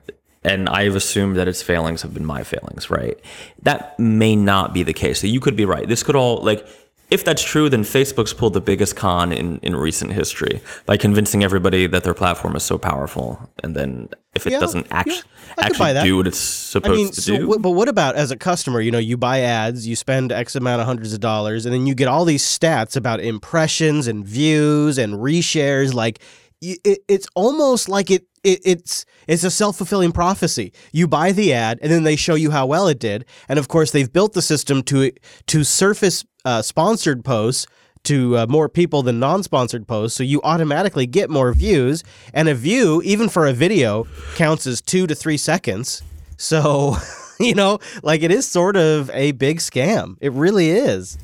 and 0.43 0.70
I 0.70 0.86
have 0.86 0.95
assumed 0.95 1.36
that 1.36 1.49
its 1.49 1.62
failings 1.62 2.02
have 2.04 2.14
been 2.14 2.26
my 2.26 2.43
failings, 2.43 2.89
right? 2.89 3.20
That 3.64 3.99
may 3.99 4.38
not 4.38 4.74
be 4.74 4.84
the 4.84 4.93
case. 4.93 5.20
So 5.20 5.28
you 5.28 5.41
could 5.41 5.58
be 5.58 5.66
right. 5.66 5.86
This 5.88 6.02
could 6.04 6.16
all 6.16 6.38
like. 6.38 6.66
If 7.12 7.26
that's 7.26 7.43
true, 7.43 7.70
then 7.70 7.84
Facebook's 7.84 8.34
pulled 8.34 8.53
the 8.53 8.62
biggest 8.62 8.95
con 8.95 9.34
in, 9.34 9.57
in 9.59 9.76
recent 9.76 10.14
history 10.14 10.62
by 10.86 10.95
convincing 10.97 11.43
everybody 11.43 11.86
that 11.88 12.03
their 12.05 12.14
platform 12.14 12.55
is 12.55 12.64
so 12.64 12.78
powerful, 12.78 13.49
and 13.62 13.76
then 13.76 14.09
if 14.34 14.47
it 14.47 14.51
Yeah, 14.51 14.59
doesn't 14.59 14.88
yeah, 15.05 15.22
actually 15.59 15.91
I 15.91 16.03
do 16.03 16.18
what 16.18 16.28
it's 16.28 16.39
I 16.39 16.80
supposed 16.80 16.95
mean, 16.97 17.12
to 17.12 17.22
so 17.22 17.38
do, 17.38 17.47
what, 17.49 17.62
but 17.62 17.72
what 17.72 17.89
about 17.89 18.16
as 18.16 18.32
a 18.32 18.38
customer? 18.38 18.80
You 18.80 18.91
know, 18.91 18.97
you 18.97 19.18
buy 19.18 19.41
ads, 19.41 19.86
you 19.86 19.97
spend 19.97 20.32
X 20.32 20.55
amount 20.55 20.80
of 20.82 20.88
hundreds 20.88 21.14
of 21.14 21.20
dollars, 21.20 21.66
and 21.66 21.74
then 21.76 21.86
you 21.86 21.95
get 21.95 22.07
all 22.07 22.24
these 22.24 22.43
stats 22.43 22.95
about 22.95 23.20
impressions 23.20 24.07
and 24.07 24.26
views 24.26 24.97
and 24.97 25.16
reshares. 25.16 25.93
Like, 25.93 26.20
it, 26.62 26.99
it's 27.09 27.28
almost 27.36 27.89
like 27.89 28.09
it, 28.09 28.26
it 28.43 28.62
it's 28.64 29.05
it's 29.28 29.43
a 29.43 29.51
self 29.51 29.78
fulfilling 29.78 30.11
prophecy. 30.11 30.74
You 30.91 31.07
buy 31.07 31.32
the 31.32 31.53
ad, 31.53 31.80
and 31.82 31.91
then 31.91 32.03
they 32.03 32.15
show 32.15 32.36
you 32.36 32.51
how 32.51 32.65
well 32.65 32.88
it 32.88 32.99
did, 32.99 33.26
and 33.47 33.59
of 33.59 33.67
course, 33.67 33.91
they've 33.91 34.11
built 34.11 34.34
the 34.34 34.41
system 34.41 34.84
to 34.84 35.11
to 35.47 35.63
surface 35.63 36.26
uh, 36.45 36.61
sponsored 36.61 37.24
posts. 37.24 37.67
To 38.05 38.36
uh, 38.36 38.47
more 38.49 38.67
people 38.67 39.03
than 39.03 39.19
non-sponsored 39.19 39.88
posts, 39.88 40.17
so 40.17 40.24
you 40.24 40.41
automatically 40.41 41.05
get 41.05 41.30
more 41.30 41.53
views. 41.53 42.03
And 42.34 42.49
a 42.49 42.55
view, 42.55 42.99
even 43.05 43.30
for 43.30 43.45
a 43.45 43.53
video, 43.53 44.07
counts 44.34 44.65
as 44.65 44.82
two 44.82 45.05
to 45.05 45.13
three 45.13 45.38
seconds. 45.38 46.01
So, 46.36 46.95
you 47.39 47.53
know, 47.53 47.78
like 48.01 48.24
it 48.24 48.32
is 48.32 48.47
sort 48.47 48.76
of 48.76 49.11
a 49.11 49.34
big 49.34 49.59
scam. 49.59 50.17
It 50.19 50.32
really 50.32 50.72
is. 50.72 51.19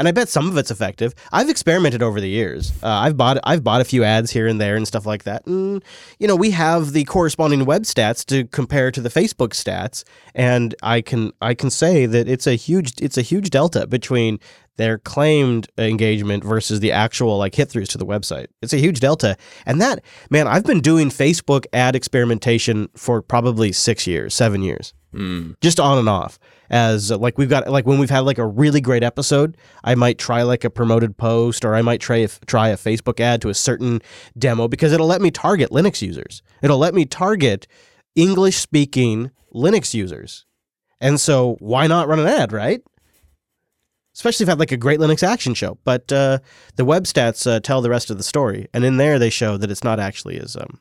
And 0.00 0.08
I 0.08 0.12
bet 0.12 0.30
some 0.30 0.48
of 0.48 0.56
it's 0.56 0.70
effective. 0.70 1.14
I've 1.30 1.50
experimented 1.50 2.02
over 2.02 2.22
the 2.22 2.28
years. 2.28 2.72
Uh, 2.82 2.88
I've 2.88 3.18
bought 3.18 3.36
I've 3.44 3.62
bought 3.62 3.82
a 3.82 3.84
few 3.84 4.02
ads 4.02 4.30
here 4.30 4.46
and 4.46 4.58
there 4.58 4.74
and 4.74 4.88
stuff 4.88 5.04
like 5.04 5.24
that. 5.24 5.46
And 5.46 5.84
you 6.18 6.26
know, 6.26 6.36
we 6.36 6.52
have 6.52 6.94
the 6.94 7.04
corresponding 7.04 7.66
web 7.66 7.82
stats 7.82 8.24
to 8.28 8.46
compare 8.46 8.90
to 8.92 9.02
the 9.02 9.10
Facebook 9.10 9.50
stats, 9.50 10.04
and 10.34 10.74
I 10.82 11.02
can 11.02 11.32
I 11.42 11.52
can 11.52 11.68
say 11.68 12.06
that 12.06 12.28
it's 12.28 12.46
a 12.46 12.54
huge 12.54 12.94
it's 12.98 13.18
a 13.18 13.22
huge 13.22 13.50
delta 13.50 13.86
between 13.86 14.40
their 14.78 14.96
claimed 14.96 15.68
engagement 15.76 16.44
versus 16.44 16.80
the 16.80 16.92
actual 16.92 17.36
like 17.36 17.54
hit 17.54 17.68
throughs 17.68 17.88
to 17.88 17.98
the 17.98 18.06
website. 18.06 18.46
It's 18.62 18.72
a 18.72 18.78
huge 18.78 19.00
delta. 19.00 19.36
And 19.66 19.82
that, 19.82 20.02
man, 20.30 20.48
I've 20.48 20.64
been 20.64 20.80
doing 20.80 21.10
Facebook 21.10 21.66
ad 21.74 21.94
experimentation 21.94 22.88
for 22.96 23.20
probably 23.20 23.72
six 23.72 24.06
years, 24.06 24.34
seven 24.34 24.62
years, 24.62 24.94
just 25.60 25.80
on 25.80 25.98
and 25.98 26.08
off. 26.08 26.38
As 26.70 27.10
uh, 27.10 27.18
like 27.18 27.36
we've 27.36 27.48
got 27.48 27.68
like 27.68 27.86
when 27.86 27.98
we've 27.98 28.10
had 28.10 28.20
like 28.20 28.38
a 28.38 28.46
really 28.46 28.80
great 28.80 29.02
episode, 29.02 29.56
I 29.82 29.94
might 29.94 30.18
try 30.18 30.42
like 30.42 30.64
a 30.64 30.70
promoted 30.70 31.16
post 31.16 31.64
or 31.64 31.74
I 31.74 31.82
might 31.82 32.00
try 32.00 32.26
try 32.46 32.68
a 32.68 32.76
Facebook 32.76 33.18
ad 33.18 33.42
to 33.42 33.48
a 33.48 33.54
certain 33.54 34.00
demo 34.38 34.68
because 34.68 34.92
it'll 34.92 35.08
let 35.08 35.20
me 35.20 35.30
target 35.30 35.70
Linux 35.70 36.00
users. 36.00 36.42
It'll 36.62 36.78
let 36.78 36.94
me 36.94 37.04
target 37.04 37.66
English 38.14 38.56
speaking 38.56 39.30
Linux 39.52 39.94
users. 39.94 40.46
And 41.00 41.20
so 41.20 41.56
why 41.60 41.86
not 41.86 42.08
run 42.08 42.20
an 42.20 42.26
ad, 42.26 42.52
right? 42.52 42.82
especially 44.14 44.44
if 44.44 44.48
I 44.48 44.52
had 44.52 44.58
like 44.58 44.72
a 44.72 44.76
great 44.76 45.00
Linux 45.00 45.22
action 45.22 45.54
show. 45.54 45.78
But 45.84 46.12
uh, 46.12 46.38
the 46.76 46.84
web 46.84 47.04
stats 47.04 47.50
uh, 47.50 47.60
tell 47.60 47.80
the 47.80 47.90
rest 47.90 48.10
of 48.10 48.18
the 48.18 48.22
story, 48.22 48.68
and 48.74 48.84
in 48.84 48.96
there 48.96 49.18
they 49.18 49.30
show 49.30 49.56
that 49.56 49.70
it's 49.70 49.84
not 49.84 49.98
actually 50.00 50.38
as 50.38 50.56
um, 50.56 50.80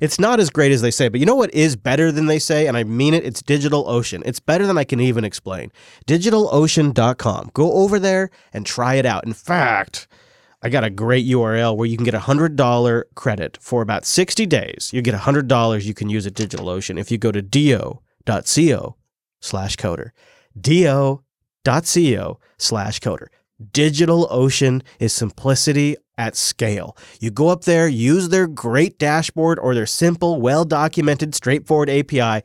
it's 0.00 0.18
not 0.18 0.40
as 0.40 0.50
great 0.50 0.72
as 0.72 0.82
they 0.82 0.90
say. 0.90 1.08
But 1.08 1.20
you 1.20 1.26
know 1.26 1.34
what 1.34 1.52
is 1.54 1.76
better 1.76 2.10
than 2.12 2.26
they 2.26 2.38
say, 2.38 2.66
and 2.66 2.76
I 2.76 2.84
mean 2.84 3.14
it. 3.14 3.24
It's 3.24 3.42
DigitalOcean. 3.42 4.22
It's 4.24 4.40
better 4.40 4.66
than 4.66 4.78
I 4.78 4.84
can 4.84 5.00
even 5.00 5.24
explain. 5.24 5.72
DigitalOcean.com. 6.06 7.50
Go 7.54 7.72
over 7.72 7.98
there 7.98 8.30
and 8.52 8.66
try 8.66 8.94
it 8.94 9.06
out. 9.06 9.26
In 9.26 9.32
fact. 9.32 10.08
I 10.64 10.68
got 10.68 10.84
a 10.84 10.90
great 10.90 11.26
URL 11.26 11.76
where 11.76 11.88
you 11.88 11.96
can 11.96 12.04
get 12.04 12.14
a 12.14 12.20
hundred 12.20 12.54
dollar 12.54 13.08
credit 13.16 13.58
for 13.60 13.82
about 13.82 14.06
sixty 14.06 14.46
days. 14.46 14.90
You 14.92 15.02
get 15.02 15.12
a 15.12 15.18
hundred 15.18 15.48
dollars 15.48 15.88
you 15.88 15.92
can 15.92 16.08
use 16.08 16.24
at 16.24 16.34
DigitalOcean 16.34 17.00
if 17.00 17.10
you 17.10 17.18
go 17.18 17.32
to 17.32 17.42
do.co 17.42 18.96
slash 19.40 19.76
coder. 19.76 20.10
Do 20.58 21.20
co 21.64 22.40
slash 22.58 23.00
coder. 23.00 23.26
DigitalOcean 23.62 24.82
is 24.98 25.12
simplicity 25.12 25.96
at 26.18 26.36
scale. 26.36 26.96
You 27.20 27.30
go 27.30 27.48
up 27.48 27.64
there, 27.64 27.88
use 27.88 28.28
their 28.28 28.46
great 28.46 28.98
dashboard 28.98 29.58
or 29.58 29.74
their 29.74 29.86
simple, 29.86 30.40
well 30.40 30.64
documented, 30.64 31.34
straightforward 31.34 31.90
API, 31.90 32.44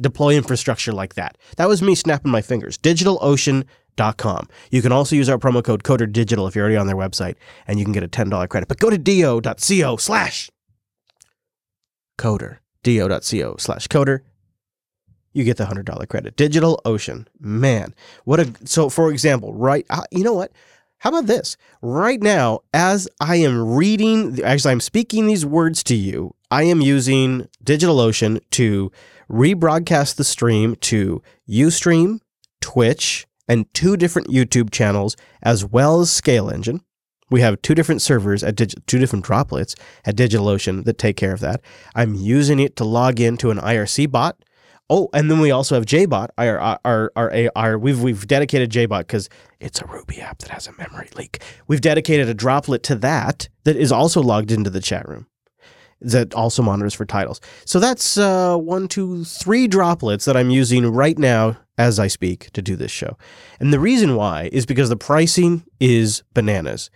deploy 0.00 0.36
infrastructure 0.36 0.92
like 0.92 1.14
that. 1.14 1.38
That 1.56 1.68
was 1.68 1.82
me 1.82 1.94
snapping 1.94 2.30
my 2.30 2.42
fingers. 2.42 2.76
DigitalOcean.com. 2.78 4.48
You 4.70 4.82
can 4.82 4.92
also 4.92 5.16
use 5.16 5.28
our 5.28 5.38
promo 5.38 5.64
code 5.64 5.82
CoderDigital 5.82 6.48
if 6.48 6.54
you're 6.54 6.64
already 6.64 6.76
on 6.76 6.86
their 6.86 6.96
website 6.96 7.36
and 7.66 7.78
you 7.78 7.84
can 7.84 7.92
get 7.92 8.02
a 8.02 8.08
$10 8.08 8.48
credit. 8.48 8.68
But 8.68 8.78
go 8.78 8.90
to 8.90 8.98
do.co 8.98 9.96
slash 9.96 10.50
coder. 12.18 12.58
do.co 12.82 13.56
slash 13.58 13.88
coder 13.88 14.20
you 15.36 15.44
get 15.44 15.58
the 15.58 15.66
hundred 15.66 15.86
dollar 15.86 16.06
credit. 16.06 16.36
Digital 16.36 16.80
Ocean, 16.84 17.28
man, 17.38 17.94
what 18.24 18.40
a 18.40 18.52
so. 18.64 18.88
For 18.88 19.10
example, 19.10 19.52
right, 19.52 19.86
you 20.10 20.24
know 20.24 20.32
what? 20.32 20.52
How 20.98 21.10
about 21.10 21.26
this? 21.26 21.58
Right 21.82 22.22
now, 22.22 22.60
as 22.72 23.06
I 23.20 23.36
am 23.36 23.74
reading, 23.74 24.40
as 24.42 24.64
I'm 24.64 24.80
speaking 24.80 25.26
these 25.26 25.44
words 25.44 25.84
to 25.84 25.94
you, 25.94 26.34
I 26.50 26.62
am 26.62 26.80
using 26.80 27.48
DigitalOcean 27.62 28.40
to 28.52 28.90
rebroadcast 29.30 30.16
the 30.16 30.24
stream 30.24 30.74
to 30.76 31.22
Ustream, 31.48 32.20
Twitch, 32.62 33.26
and 33.46 33.72
two 33.74 33.96
different 33.98 34.28
YouTube 34.28 34.70
channels, 34.70 35.16
as 35.42 35.64
well 35.64 36.00
as 36.00 36.10
Scale 36.10 36.48
Engine. 36.48 36.80
We 37.28 37.40
have 37.40 37.60
two 37.60 37.74
different 37.74 38.02
servers 38.02 38.42
at 38.42 38.56
Digi- 38.56 38.84
two 38.86 38.98
different 38.98 39.24
droplets 39.24 39.74
at 40.04 40.16
DigitalOcean 40.16 40.84
that 40.84 40.96
take 40.96 41.16
care 41.16 41.34
of 41.34 41.40
that. 41.40 41.60
I'm 41.94 42.14
using 42.14 42.58
it 42.58 42.76
to 42.76 42.84
log 42.84 43.20
into 43.20 43.50
an 43.50 43.58
IRC 43.58 44.10
bot. 44.10 44.36
Oh, 44.88 45.08
and 45.12 45.30
then 45.30 45.40
we 45.40 45.50
also 45.50 45.74
have 45.74 45.84
JBot. 45.84 46.28
Our 46.38 46.58
our 46.58 46.80
our, 46.84 47.12
our, 47.16 47.50
our 47.56 47.78
we've 47.78 48.00
we've 48.00 48.26
dedicated 48.26 48.70
JBot 48.70 49.00
because 49.00 49.28
it's 49.58 49.80
a 49.80 49.86
Ruby 49.86 50.20
app 50.20 50.38
that 50.38 50.50
has 50.50 50.68
a 50.68 50.72
memory 50.72 51.08
leak. 51.16 51.42
We've 51.66 51.80
dedicated 51.80 52.28
a 52.28 52.34
droplet 52.34 52.82
to 52.84 52.94
that 52.96 53.48
that 53.64 53.76
is 53.76 53.90
also 53.90 54.22
logged 54.22 54.52
into 54.52 54.70
the 54.70 54.80
chat 54.80 55.08
room. 55.08 55.26
That 56.00 56.34
also 56.34 56.62
monitors 56.62 56.94
for 56.94 57.06
titles. 57.06 57.40
So 57.64 57.80
that's 57.80 58.18
uh, 58.18 58.56
one, 58.58 58.86
two, 58.86 59.24
three 59.24 59.66
droplets 59.66 60.26
that 60.26 60.36
I'm 60.36 60.50
using 60.50 60.86
right 60.92 61.18
now 61.18 61.56
as 61.78 61.98
I 61.98 62.06
speak 62.06 62.50
to 62.52 62.62
do 62.62 62.76
this 62.76 62.90
show. 62.90 63.16
And 63.58 63.72
the 63.72 63.80
reason 63.80 64.14
why 64.14 64.50
is 64.52 64.66
because 64.66 64.90
the 64.90 64.96
pricing 64.96 65.64
is 65.80 66.22
bananas. 66.34 66.90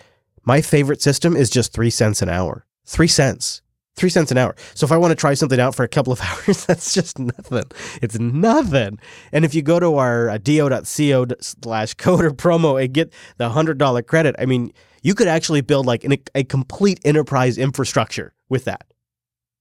My 0.45 0.61
favorite 0.61 1.03
system 1.03 1.35
is 1.35 1.51
just 1.51 1.73
three 1.73 1.91
cents 1.91 2.23
an 2.23 2.29
hour. 2.29 2.67
Three 2.87 3.09
cents. 3.09 3.63
Three 4.01 4.11
cents 4.11 4.33
an 4.33 4.39
hour. 4.39 4.57
So 4.75 4.85
if 4.85 4.93
I 4.93 4.97
want 4.97 5.13
to 5.13 5.15
try 5.15 5.35
something 5.35 5.61
out 5.61 5.75
for 5.75 5.85
a 5.85 5.89
couple 5.89 6.13
of 6.13 6.21
hours, 6.49 6.65
that's 6.65 6.93
just 6.95 7.19
nothing. 7.19 7.65
It's 8.03 8.19
nothing. 8.19 8.99
And 9.31 9.45
if 9.45 9.55
you 9.55 9.63
go 9.63 9.79
to 9.79 9.97
our 9.97 10.31
uh, 10.31 10.39
do.co 10.39 11.27
slash 11.41 11.95
coder 11.95 12.31
promo 12.31 12.83
and 12.83 12.93
get 12.93 13.13
the 13.37 13.51
hundred 13.51 13.79
dollar 13.79 14.03
credit, 14.03 14.35
I 14.39 14.47
mean, 14.47 14.73
you 15.03 15.15
could 15.15 15.29
actually 15.29 15.61
build 15.61 15.87
like 15.87 16.05
an, 16.05 16.17
a 16.35 16.45
complete 16.45 17.01
enterprise 17.05 17.59
infrastructure 17.59 18.33
with 18.49 18.65
that. 18.65 18.90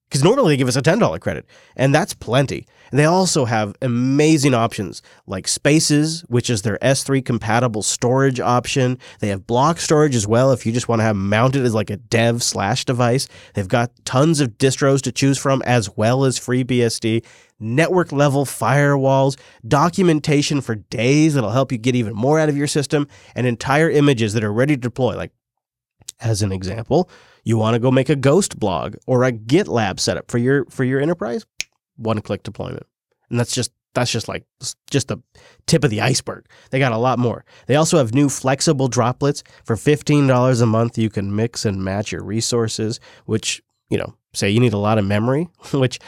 Because 0.10 0.24
normally 0.24 0.53
they 0.53 0.57
give 0.57 0.68
us 0.68 0.76
a 0.76 0.82
$10 0.82 1.20
credit, 1.20 1.45
and 1.76 1.93
that's 1.93 2.16
plenty. 2.16 2.66
They 2.91 3.05
also 3.05 3.45
have 3.45 3.76
amazing 3.84 4.55
options 4.55 5.03
like 5.28 5.47
Spaces, 5.47 6.22
which 6.22 6.49
is 6.49 6.64
their 6.64 6.80
S3 6.80 7.24
compatible 7.24 7.84
storage 7.84 8.39
option. 8.39 8.97
They 9.20 9.28
have 9.28 9.45
block 9.45 9.80
storage 9.80 10.16
as 10.16 10.26
well 10.26 10.51
if 10.51 10.66
you 10.66 10.72
just 10.72 10.88
want 10.88 10.99
to 10.99 11.03
have 11.03 11.16
mounted 11.16 11.64
as 11.64 11.76
like 11.76 11.91
a 11.91 11.97
dev 11.97 12.41
slash 12.41 12.86
device. 12.86 13.28
They've 13.53 13.68
got 13.68 13.91
tons 14.03 14.39
of 14.39 14.57
distros 14.57 15.01
to 15.03 15.12
choose 15.12 15.38
from 15.38 15.62
as 15.62 15.95
well 15.95 16.26
as 16.26 16.39
FreeBSD, 16.39 17.24
network 17.60 18.12
level 18.12 18.45
firewalls, 18.45 19.38
documentation 19.68 20.62
for 20.62 20.74
days 20.74 21.36
that'll 21.36 21.51
help 21.51 21.72
you 21.72 21.78
get 21.78 21.93
even 21.93 22.16
more 22.16 22.39
out 22.39 22.49
of 22.49 22.57
your 22.57 22.66
system, 22.66 23.07
and 23.36 23.45
entire 23.45 23.91
images 23.91 24.34
that 24.34 24.43
are 24.43 24.53
ready 24.53 24.76
to 24.76 24.82
deploy. 24.82 25.16
Like, 25.16 25.34
as 26.20 26.41
an 26.41 26.51
example, 26.51 27.10
you 27.44 27.58
want 27.58 27.76
to 27.76 27.80
go 27.80 27.92
make 27.92 28.10
a 28.10 28.16
ghost 28.16 28.60
blog 28.60 28.96
or 29.08 29.24
a 29.24 29.32
GitLab 29.32 30.00
setup 30.00 30.30
for 30.30 30.38
your 30.38 30.66
for 30.66 30.84
your 30.84 31.00
enterprise? 31.00 31.46
One 31.98 32.22
click 32.22 32.44
deployment. 32.44 32.86
And 33.30 33.40
that's 33.40 33.54
just 33.54 33.72
that's 33.94 34.12
just 34.12 34.28
like 34.28 34.46
just 34.90 35.08
the 35.08 35.18
tip 35.66 35.84
of 35.84 35.90
the 35.90 36.02
iceberg. 36.02 36.46
They 36.72 36.80
got 36.80 36.92
a 36.92 36.98
lot 36.98 37.20
more. 37.20 37.46
They 37.68 37.76
also 37.76 37.98
have 37.98 38.14
new 38.14 38.30
flexible 38.30 38.88
droplets 38.88 39.44
for 39.64 39.76
$15 39.76 40.62
a 40.62 40.66
month 40.66 40.98
you 40.98 41.10
can 41.10 41.36
mix 41.36 41.66
and 41.66 41.84
match 41.84 42.12
your 42.12 42.24
resources, 42.24 43.00
which, 43.26 43.62
you 43.90 43.98
know, 43.98 44.16
say 44.34 44.50
you 44.50 44.60
need 44.60 44.74
a 44.74 44.78
lot 44.78 44.98
of 44.98 45.06
memory, 45.06 45.50
which 45.72 46.00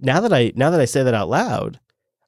now 0.00 0.20
that 0.20 0.32
I 0.32 0.52
now 0.56 0.70
that 0.70 0.80
I 0.80 0.84
say 0.84 1.02
that 1.02 1.14
out 1.14 1.28
loud, 1.28 1.80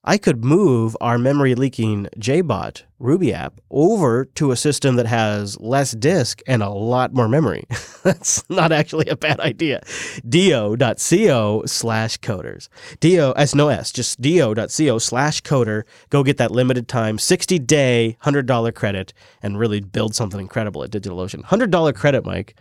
I 0.04 0.18
could 0.18 0.44
move 0.44 0.96
our 1.00 1.16
memory 1.16 1.54
leaking 1.54 2.08
JBot 2.16 2.82
Ruby 2.98 3.32
app 3.32 3.60
over 3.70 4.24
to 4.34 4.50
a 4.50 4.56
system 4.56 4.96
that 4.96 5.06
has 5.06 5.60
less 5.60 5.92
disk 5.92 6.40
and 6.44 6.60
a 6.60 6.70
lot 6.70 7.14
more 7.14 7.28
memory. 7.28 7.66
That's 8.02 8.48
not 8.50 8.72
actually 8.72 9.06
a 9.06 9.16
bad 9.16 9.38
idea. 9.38 9.80
do.co 10.28 11.62
slash 11.66 12.18
coders. 12.18 12.68
Do, 12.98 13.32
S 13.36 13.54
no 13.54 13.68
S, 13.68 13.92
just 13.92 14.20
do.co 14.20 14.98
slash 14.98 15.40
coder. 15.42 15.84
Go 16.10 16.24
get 16.24 16.36
that 16.38 16.50
limited 16.50 16.88
time 16.88 17.16
60 17.16 17.60
day 17.60 18.16
$100 18.24 18.74
credit 18.74 19.12
and 19.40 19.56
really 19.56 19.80
build 19.80 20.16
something 20.16 20.40
incredible 20.40 20.82
at 20.82 20.90
DigitalOcean. 20.90 21.44
$100 21.44 21.94
credit, 21.94 22.24
Mike. 22.24 22.56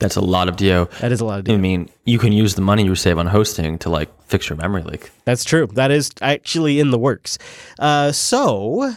That's 0.00 0.16
a 0.16 0.20
lot 0.20 0.48
of 0.48 0.56
DO. 0.56 0.88
that 1.00 1.12
is 1.12 1.20
a 1.20 1.24
lot 1.24 1.38
of 1.38 1.44
do. 1.44 1.54
I 1.54 1.58
mean, 1.58 1.88
you 2.04 2.18
can 2.18 2.32
use 2.32 2.54
the 2.54 2.62
money 2.62 2.84
you 2.84 2.94
save 2.94 3.18
on 3.18 3.26
hosting 3.26 3.78
to 3.78 3.90
like 3.90 4.08
fix 4.24 4.48
your 4.48 4.56
memory 4.56 4.82
leak. 4.82 5.10
That's 5.24 5.44
true. 5.44 5.68
That 5.74 5.90
is 5.90 6.10
actually 6.20 6.80
in 6.80 6.90
the 6.90 6.98
works. 6.98 7.38
Uh, 7.78 8.10
so, 8.10 8.94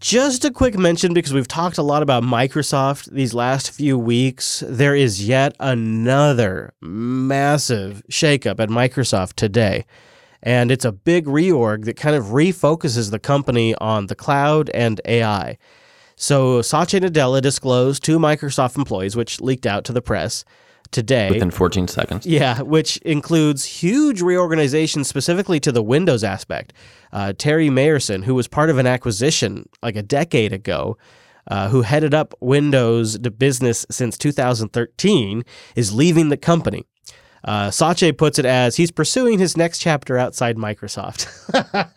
just 0.00 0.44
a 0.44 0.50
quick 0.52 0.78
mention 0.78 1.14
because 1.14 1.32
we've 1.32 1.48
talked 1.48 1.78
a 1.78 1.82
lot 1.82 2.02
about 2.02 2.22
Microsoft 2.22 3.10
these 3.10 3.34
last 3.34 3.70
few 3.70 3.98
weeks. 3.98 4.62
There 4.66 4.94
is 4.94 5.26
yet 5.26 5.56
another 5.58 6.74
massive 6.80 8.02
shakeup 8.08 8.60
at 8.60 8.68
Microsoft 8.68 9.34
today. 9.34 9.84
And 10.42 10.70
it's 10.70 10.84
a 10.84 10.92
big 10.92 11.24
reorg 11.24 11.86
that 11.86 11.96
kind 11.96 12.14
of 12.14 12.26
refocuses 12.26 13.10
the 13.10 13.18
company 13.18 13.74
on 13.76 14.06
the 14.06 14.14
cloud 14.14 14.70
and 14.74 15.00
AI. 15.06 15.56
So, 16.16 16.62
Satya 16.62 17.00
Nadella 17.00 17.42
disclosed 17.42 18.04
to 18.04 18.18
Microsoft 18.18 18.76
employees, 18.76 19.16
which 19.16 19.40
leaked 19.40 19.66
out 19.66 19.84
to 19.84 19.92
the 19.92 20.02
press 20.02 20.44
today. 20.90 21.28
Within 21.30 21.50
14 21.50 21.88
seconds. 21.88 22.24
Yeah, 22.26 22.62
which 22.62 22.96
includes 22.98 23.64
huge 23.64 24.22
reorganization 24.22 25.04
specifically 25.04 25.60
to 25.60 25.72
the 25.72 25.82
Windows 25.82 26.24
aspect. 26.24 26.72
Uh, 27.12 27.32
Terry 27.36 27.68
Myerson, 27.68 28.24
who 28.24 28.34
was 28.34 28.48
part 28.48 28.70
of 28.70 28.78
an 28.78 28.86
acquisition 28.86 29.68
like 29.82 29.96
a 29.96 30.02
decade 30.02 30.52
ago, 30.52 30.96
uh, 31.48 31.68
who 31.68 31.82
headed 31.82 32.14
up 32.14 32.34
Windows 32.40 33.18
to 33.18 33.30
business 33.30 33.84
since 33.90 34.16
2013, 34.16 35.44
is 35.76 35.92
leaving 35.92 36.28
the 36.28 36.36
company. 36.36 36.86
Uh, 37.44 37.70
Satya 37.70 38.14
puts 38.14 38.38
it 38.38 38.46
as 38.46 38.76
he's 38.76 38.90
pursuing 38.90 39.38
his 39.38 39.56
next 39.56 39.78
chapter 39.78 40.16
outside 40.16 40.56
Microsoft. 40.56 41.28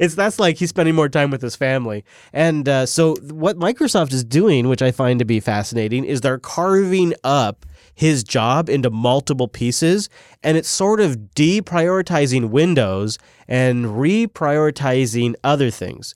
it's 0.00 0.14
that's 0.14 0.38
like 0.38 0.56
he's 0.56 0.70
spending 0.70 0.94
more 0.94 1.08
time 1.08 1.30
with 1.30 1.42
his 1.42 1.56
family. 1.56 2.04
And 2.32 2.68
uh, 2.68 2.86
so 2.86 3.16
what 3.30 3.56
Microsoft 3.56 4.12
is 4.12 4.24
doing, 4.24 4.68
which 4.68 4.82
I 4.82 4.90
find 4.90 5.18
to 5.18 5.24
be 5.24 5.40
fascinating, 5.40 6.04
is 6.04 6.20
they're 6.20 6.38
carving 6.38 7.14
up 7.24 7.66
his 7.94 8.24
job 8.24 8.68
into 8.68 8.90
multiple 8.90 9.48
pieces, 9.48 10.08
and 10.42 10.56
it's 10.56 10.68
sort 10.68 11.00
of 11.00 11.16
deprioritizing 11.34 12.50
Windows 12.50 13.18
and 13.46 13.86
reprioritizing 13.86 15.34
other 15.44 15.70
things. 15.70 16.14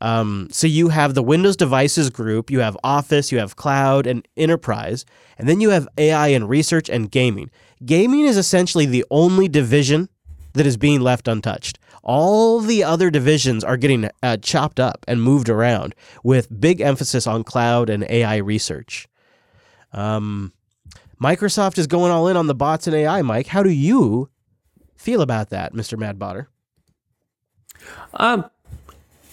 Um, 0.00 0.48
so 0.52 0.66
you 0.66 0.90
have 0.90 1.14
the 1.14 1.22
Windows 1.22 1.56
devices 1.56 2.08
group, 2.10 2.50
you 2.50 2.60
have 2.60 2.76
Office, 2.84 3.32
you 3.32 3.38
have 3.38 3.56
Cloud 3.56 4.06
and 4.06 4.26
Enterprise, 4.36 5.04
and 5.38 5.48
then 5.48 5.60
you 5.60 5.70
have 5.70 5.88
AI 5.98 6.28
and 6.28 6.48
research 6.48 6.88
and 6.88 7.10
gaming. 7.10 7.50
Gaming 7.84 8.26
is 8.26 8.36
essentially 8.36 8.86
the 8.86 9.04
only 9.10 9.48
division 9.48 10.08
that 10.52 10.66
is 10.66 10.76
being 10.76 11.00
left 11.00 11.26
untouched. 11.26 11.78
All 12.08 12.60
the 12.60 12.82
other 12.82 13.10
divisions 13.10 13.62
are 13.62 13.76
getting 13.76 14.08
uh, 14.22 14.38
chopped 14.38 14.80
up 14.80 15.04
and 15.06 15.22
moved 15.22 15.50
around 15.50 15.94
with 16.24 16.48
big 16.58 16.80
emphasis 16.80 17.26
on 17.26 17.44
cloud 17.44 17.90
and 17.90 18.02
AI 18.08 18.38
research. 18.38 19.06
Um, 19.92 20.54
Microsoft 21.22 21.76
is 21.76 21.86
going 21.86 22.10
all 22.10 22.26
in 22.26 22.34
on 22.38 22.46
the 22.46 22.54
bots 22.54 22.86
and 22.86 22.96
AI, 22.96 23.20
Mike. 23.20 23.48
How 23.48 23.62
do 23.62 23.68
you 23.68 24.30
feel 24.96 25.20
about 25.20 25.50
that, 25.50 25.74
Mr. 25.74 25.98
Madbotter? 25.98 26.46
Um, 28.14 28.48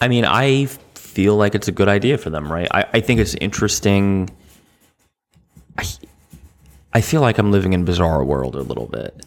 I 0.01 0.09
mean, 0.09 0.26
I 0.26 0.65
feel 0.95 1.38
like 1.38 1.55
it's 1.55 1.69
a 1.69 1.71
good 1.71 1.88
idea 1.88 2.17
for 2.17 2.30
them, 2.30 2.51
right? 2.51 2.67
I, 2.71 2.86
I 2.95 2.99
think 2.99 3.21
it's 3.21 3.36
interesting. 3.36 4.30
I, 5.78 5.86
I 6.93 6.99
feel 6.99 7.21
like 7.21 7.38
I'm 7.38 7.53
living 7.53 7.71
in 7.71 7.86
bizarre 7.86 8.21
world 8.26 8.53
a 8.53 8.63
little 8.63 8.88
bit. 8.88 9.26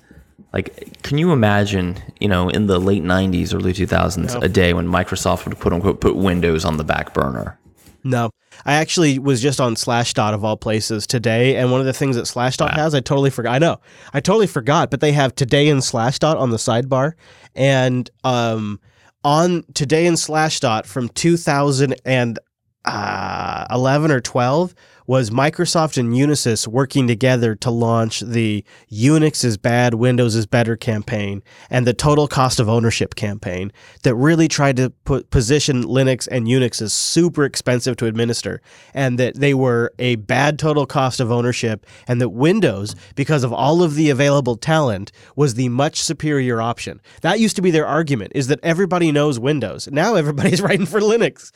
Like, 0.53 1.03
can 1.03 1.19
you 1.19 1.33
imagine, 1.33 2.03
you 2.21 2.29
know, 2.29 2.49
in 2.49 2.67
the 2.67 2.79
late 2.79 3.03
90s, 3.03 3.55
early 3.55 3.73
2000s, 3.73 4.43
a 4.43 4.49
day 4.49 4.73
when 4.73 4.87
Microsoft 4.87 5.45
would 5.47 5.59
quote 5.61 5.75
unquote 5.75 6.01
put 6.01 6.17
Windows 6.17 6.65
on 6.65 6.79
the 6.79 6.85
back 6.85 7.13
burner? 7.13 7.59
No. 8.05 8.31
I 8.65 8.75
actually 8.75 9.19
was 9.19 9.41
just 9.41 9.61
on 9.61 9.75
Slashdot 9.75 10.33
of 10.35 10.45
all 10.45 10.57
places 10.57 11.07
today, 11.07 11.57
and 11.57 11.71
one 11.71 11.81
of 11.81 11.87
the 11.87 11.93
things 11.93 12.17
that 12.17 12.25
Slashdot 12.25 12.75
has, 12.75 12.95
I 12.95 13.01
totally 13.01 13.31
forgot. 13.31 13.55
I 13.55 13.59
know, 13.59 13.81
I 14.13 14.21
totally 14.21 14.47
forgot, 14.47 14.91
but 14.91 15.01
they 15.01 15.13
have 15.13 15.35
today 15.35 15.69
in 15.69 15.79
Slashdot 15.79 16.37
on 16.37 16.51
the 16.51 16.57
sidebar, 16.57 17.13
and 17.55 18.11
um, 18.25 18.81
on 19.25 19.65
today 19.75 20.07
in 20.07 20.15
Slashdot 20.15 20.87
from 20.87 21.09
2011 21.11 22.37
uh, 22.85 24.15
or 24.15 24.21
12 24.21 24.75
was 25.09 25.31
Microsoft 25.31 25.97
and 25.97 26.13
Unisys 26.13 26.69
working 26.69 27.09
together 27.09 27.55
to 27.55 27.71
launch 27.71 28.21
the 28.21 28.63
Unix 28.93 29.43
is 29.43 29.57
bad, 29.57 29.95
Windows 29.95 30.35
is 30.35 30.45
better 30.45 30.77
campaign 30.77 31.43
and 31.71 31.87
the 31.87 31.95
total 31.95 32.29
cost 32.29 32.61
of 32.61 32.69
ownership 32.69 33.15
campaign 33.15 33.73
that 34.03 34.15
really 34.15 34.49
tried 34.49 34.77
to 34.77 34.91
put 35.05 35.31
position 35.31 35.83
Linux 35.83 36.29
and 36.31 36.47
Unix 36.47 36.83
as 36.83 36.93
super 36.93 37.47
expensive 37.47 37.97
to 37.97 38.05
administer 38.05 38.61
and 38.93 39.19
that 39.19 39.37
they 39.37 39.55
were 39.55 39.95
a 39.99 40.17
bad 40.17 40.59
total 40.59 40.85
cost 40.85 41.21
of 41.21 41.33
ownership 41.33 41.87
and 42.07 42.21
that 42.21 42.29
Windows 42.29 42.95
because 43.15 43.45
of 43.45 43.53
all 43.53 43.83
of 43.83 43.95
the 43.95 44.11
available 44.11 44.57
talent 44.57 45.11
was 45.35 45.55
the 45.55 45.71
much 45.71 46.03
superior 46.03 46.61
option. 46.61 47.01
That 47.23 47.41
used 47.41 47.57
to 47.57 47.63
be 47.63 47.71
their 47.71 47.87
argument 47.87 48.33
is 48.35 48.49
that 48.49 48.61
everybody 48.63 49.11
knows 49.11 49.39
Windows. 49.39 49.89
Now 49.91 50.17
everybody's 50.17 50.61
writing 50.63 50.85
for 50.85 51.01
Linux. 51.01 51.51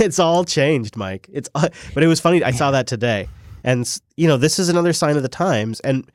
it's 0.00 0.18
all 0.18 0.46
changed, 0.46 0.96
Mike. 0.96 1.28
It's 1.30 1.50
uh, 1.54 1.68
but 1.92 2.02
it 2.02 2.06
was 2.06 2.18
funny 2.18 2.42
I 2.42 2.52
saw 2.52 2.70
that 2.70 2.77
today. 2.86 3.28
And 3.64 4.00
you 4.16 4.28
know, 4.28 4.36
this 4.36 4.58
is 4.58 4.68
another 4.68 4.92
sign 4.92 5.16
of 5.16 5.22
the 5.22 5.28
times 5.28 5.80
and 5.80 6.10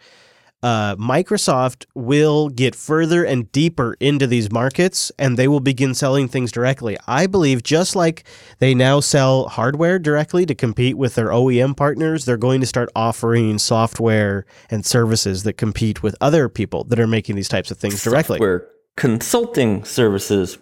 uh, 0.63 0.95
Microsoft 0.95 1.85
will 1.93 2.47
get 2.47 2.73
further 2.73 3.25
and 3.25 3.51
deeper 3.51 3.97
into 3.99 4.25
these 4.25 4.49
markets 4.49 5.11
and 5.19 5.35
they 5.35 5.49
will 5.49 5.59
begin 5.59 5.93
selling 5.93 6.29
things 6.29 6.53
directly. 6.53 6.97
I 7.05 7.27
believe 7.27 7.63
just 7.63 7.97
like 7.97 8.23
they 8.59 8.73
now 8.73 9.01
sell 9.01 9.49
hardware 9.49 9.99
directly 9.99 10.45
to 10.45 10.55
compete 10.55 10.97
with 10.97 11.15
their 11.15 11.27
OEM 11.27 11.75
partners, 11.75 12.23
they're 12.23 12.37
going 12.37 12.61
to 12.61 12.65
start 12.65 12.89
offering 12.95 13.59
software 13.59 14.45
and 14.69 14.85
services 14.85 15.43
that 15.43 15.57
compete 15.57 16.01
with 16.01 16.15
other 16.21 16.47
people 16.47 16.85
that 16.85 16.99
are 16.99 17.07
making 17.07 17.35
these 17.35 17.49
types 17.49 17.69
of 17.69 17.77
things 17.77 18.01
directly. 18.01 18.39
Where 18.39 18.65
consulting 18.95 19.83
services, 19.83 20.57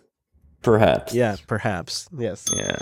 perhaps. 0.64 1.14
Yeah, 1.14 1.36
perhaps. 1.46 2.10
Yes. 2.18 2.48
Yeah. 2.56 2.80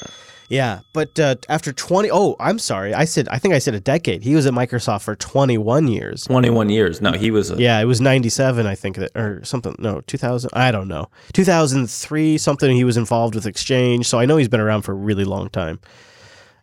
Yeah, 0.49 0.79
but 0.93 1.19
uh, 1.19 1.35
after 1.47 1.71
20 1.71 2.09
Oh, 2.11 2.35
I'm 2.39 2.57
sorry. 2.57 2.93
I 2.93 3.05
said 3.05 3.27
I 3.29 3.37
think 3.37 3.53
I 3.53 3.59
said 3.59 3.75
a 3.75 3.79
decade. 3.79 4.23
He 4.23 4.33
was 4.35 4.47
at 4.47 4.53
Microsoft 4.53 5.03
for 5.03 5.15
21 5.15 5.87
years. 5.87 6.23
21 6.23 6.69
years. 6.69 7.01
No, 7.01 7.11
he 7.13 7.29
was 7.29 7.51
a. 7.51 7.57
Yeah, 7.57 7.79
it 7.79 7.85
was 7.85 8.01
97, 8.01 8.65
I 8.65 8.75
think, 8.75 8.97
that, 8.97 9.11
or 9.15 9.43
something. 9.45 9.75
No, 9.77 10.01
2000. 10.01 10.49
I 10.53 10.71
don't 10.71 10.87
know. 10.87 11.07
2003, 11.33 12.37
something. 12.39 12.75
He 12.75 12.83
was 12.83 12.97
involved 12.97 13.35
with 13.35 13.45
Exchange. 13.45 14.07
So 14.07 14.19
I 14.19 14.25
know 14.25 14.37
he's 14.37 14.49
been 14.49 14.59
around 14.59 14.81
for 14.81 14.91
a 14.91 14.95
really 14.95 15.23
long 15.23 15.49
time. 15.49 15.79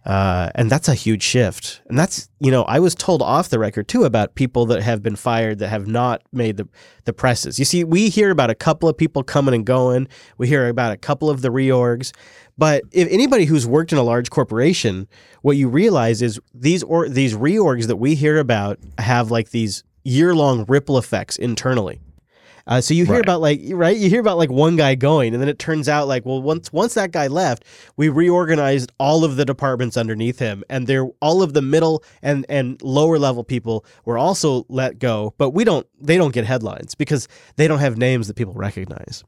Uh, 0.05 0.51
and 0.55 0.71
that's 0.71 0.89
a 0.89 0.95
huge 0.95 1.23
shift. 1.25 1.83
And 1.89 1.99
that's, 1.99 2.29
you 2.39 2.53
know, 2.53 2.63
I 2.63 2.79
was 2.79 2.95
told 2.95 3.23
off 3.23 3.49
the 3.49 3.59
record 3.59 3.89
too 3.89 4.05
about 4.05 4.37
people 4.37 4.65
that 4.67 4.81
have 4.81 5.03
been 5.03 5.17
fired 5.17 5.59
that 5.59 5.69
have 5.69 5.89
not 5.89 6.23
made 6.33 6.59
the, 6.59 6.69
the 7.07 7.13
presses. 7.13 7.59
You 7.59 7.65
see, 7.65 7.83
we 7.83 8.09
hear 8.09 8.31
about 8.31 8.49
a 8.49 8.55
couple 8.55 8.89
of 8.89 8.97
people 8.97 9.25
coming 9.25 9.53
and 9.53 9.67
going. 9.67 10.07
We 10.39 10.47
hear 10.47 10.69
about 10.69 10.93
a 10.93 10.97
couple 10.97 11.29
of 11.29 11.43
the 11.43 11.49
reorgs. 11.49 12.13
But 12.59 12.85
if 12.93 13.07
anybody 13.11 13.45
who's 13.45 13.67
worked 13.67 13.93
in 13.93 13.99
a 13.99 14.03
large 14.03 14.31
corporation, 14.31 15.09
what 15.43 15.57
you 15.57 15.69
realize 15.69 16.23
is 16.23 16.41
these 16.55 16.83
or 16.83 17.09
these 17.09 17.35
reorgs 17.35 17.87
that 17.87 17.97
we 17.97 18.15
hear 18.15 18.39
about 18.39 18.79
have 18.99 19.31
like 19.31 19.51
these 19.51 19.85
year 20.05 20.35
long 20.35 20.65
ripple 20.67 20.97
effects 20.99 21.37
internally. 21.37 22.01
Uh, 22.69 22.81
so 22.81 22.95
you 22.95 23.05
hear 23.05 23.15
Right. 23.17 23.25
about 23.25 23.41
like 23.41 23.61
right, 23.69 23.97
you 23.97 24.09
hear 24.11 24.21
about 24.21 24.39
like 24.39 24.51
one 24.51 24.75
guy 24.75 24.97
going, 24.97 25.35
and 25.35 25.41
then 25.41 25.49
it 25.49 25.59
turns 25.59 25.89
out 25.89 26.09
like 26.09 26.27
well 26.27 26.43
once 26.43 26.73
once 26.73 26.95
that 26.95 27.13
guy 27.13 27.29
left, 27.29 27.65
we 27.97 28.09
reorganized 28.09 28.91
all 28.99 29.23
of 29.23 29.37
the 29.37 29.45
departments 29.45 29.97
underneath 29.97 30.41
him, 30.41 30.65
and 30.69 30.89
they're 30.89 31.07
all 31.21 31.43
of 31.43 31.53
the 31.53 31.63
middle 31.63 32.03
and 32.23 32.45
and 32.49 32.83
lower 32.83 33.21
level 33.21 33.45
people 33.45 33.85
were 34.05 34.19
also 34.19 34.65
let 34.69 34.99
go, 34.99 35.33
but 35.39 35.51
we 35.51 35.63
don't 35.63 35.87
they 36.01 36.17
don't 36.17 36.35
get 36.35 36.45
headlines 36.45 36.97
because 36.97 37.29
they 37.55 37.69
don't 37.69 37.79
have 37.79 37.97
names 37.99 38.27
that 38.27 38.35
people 38.35 38.55
recognize. 38.55 39.23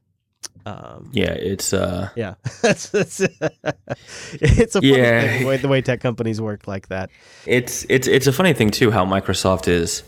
Um, 0.69 1.09
Yeah, 1.13 1.31
it's 1.31 1.73
uh, 1.73 2.09
yeah, 2.15 2.35
that's, 2.61 2.89
that's 2.89 3.19
it's 3.21 4.75
a 4.75 4.81
funny 4.81 4.87
Yeah. 4.87 5.21
thing, 5.29 5.39
the 5.39 5.47
way 5.47 5.57
the 5.57 5.67
way 5.67 5.81
tech 5.81 5.99
companies 6.01 6.39
work 6.41 6.67
like 6.67 6.87
that. 6.89 7.09
it's 7.45 7.85
it's 7.89 8.07
it's 8.07 8.27
a 8.27 8.33
funny 8.33 8.53
thing 8.53 8.69
too 8.69 8.91
how 8.91 9.05
Microsoft 9.05 9.67
is 9.67 10.03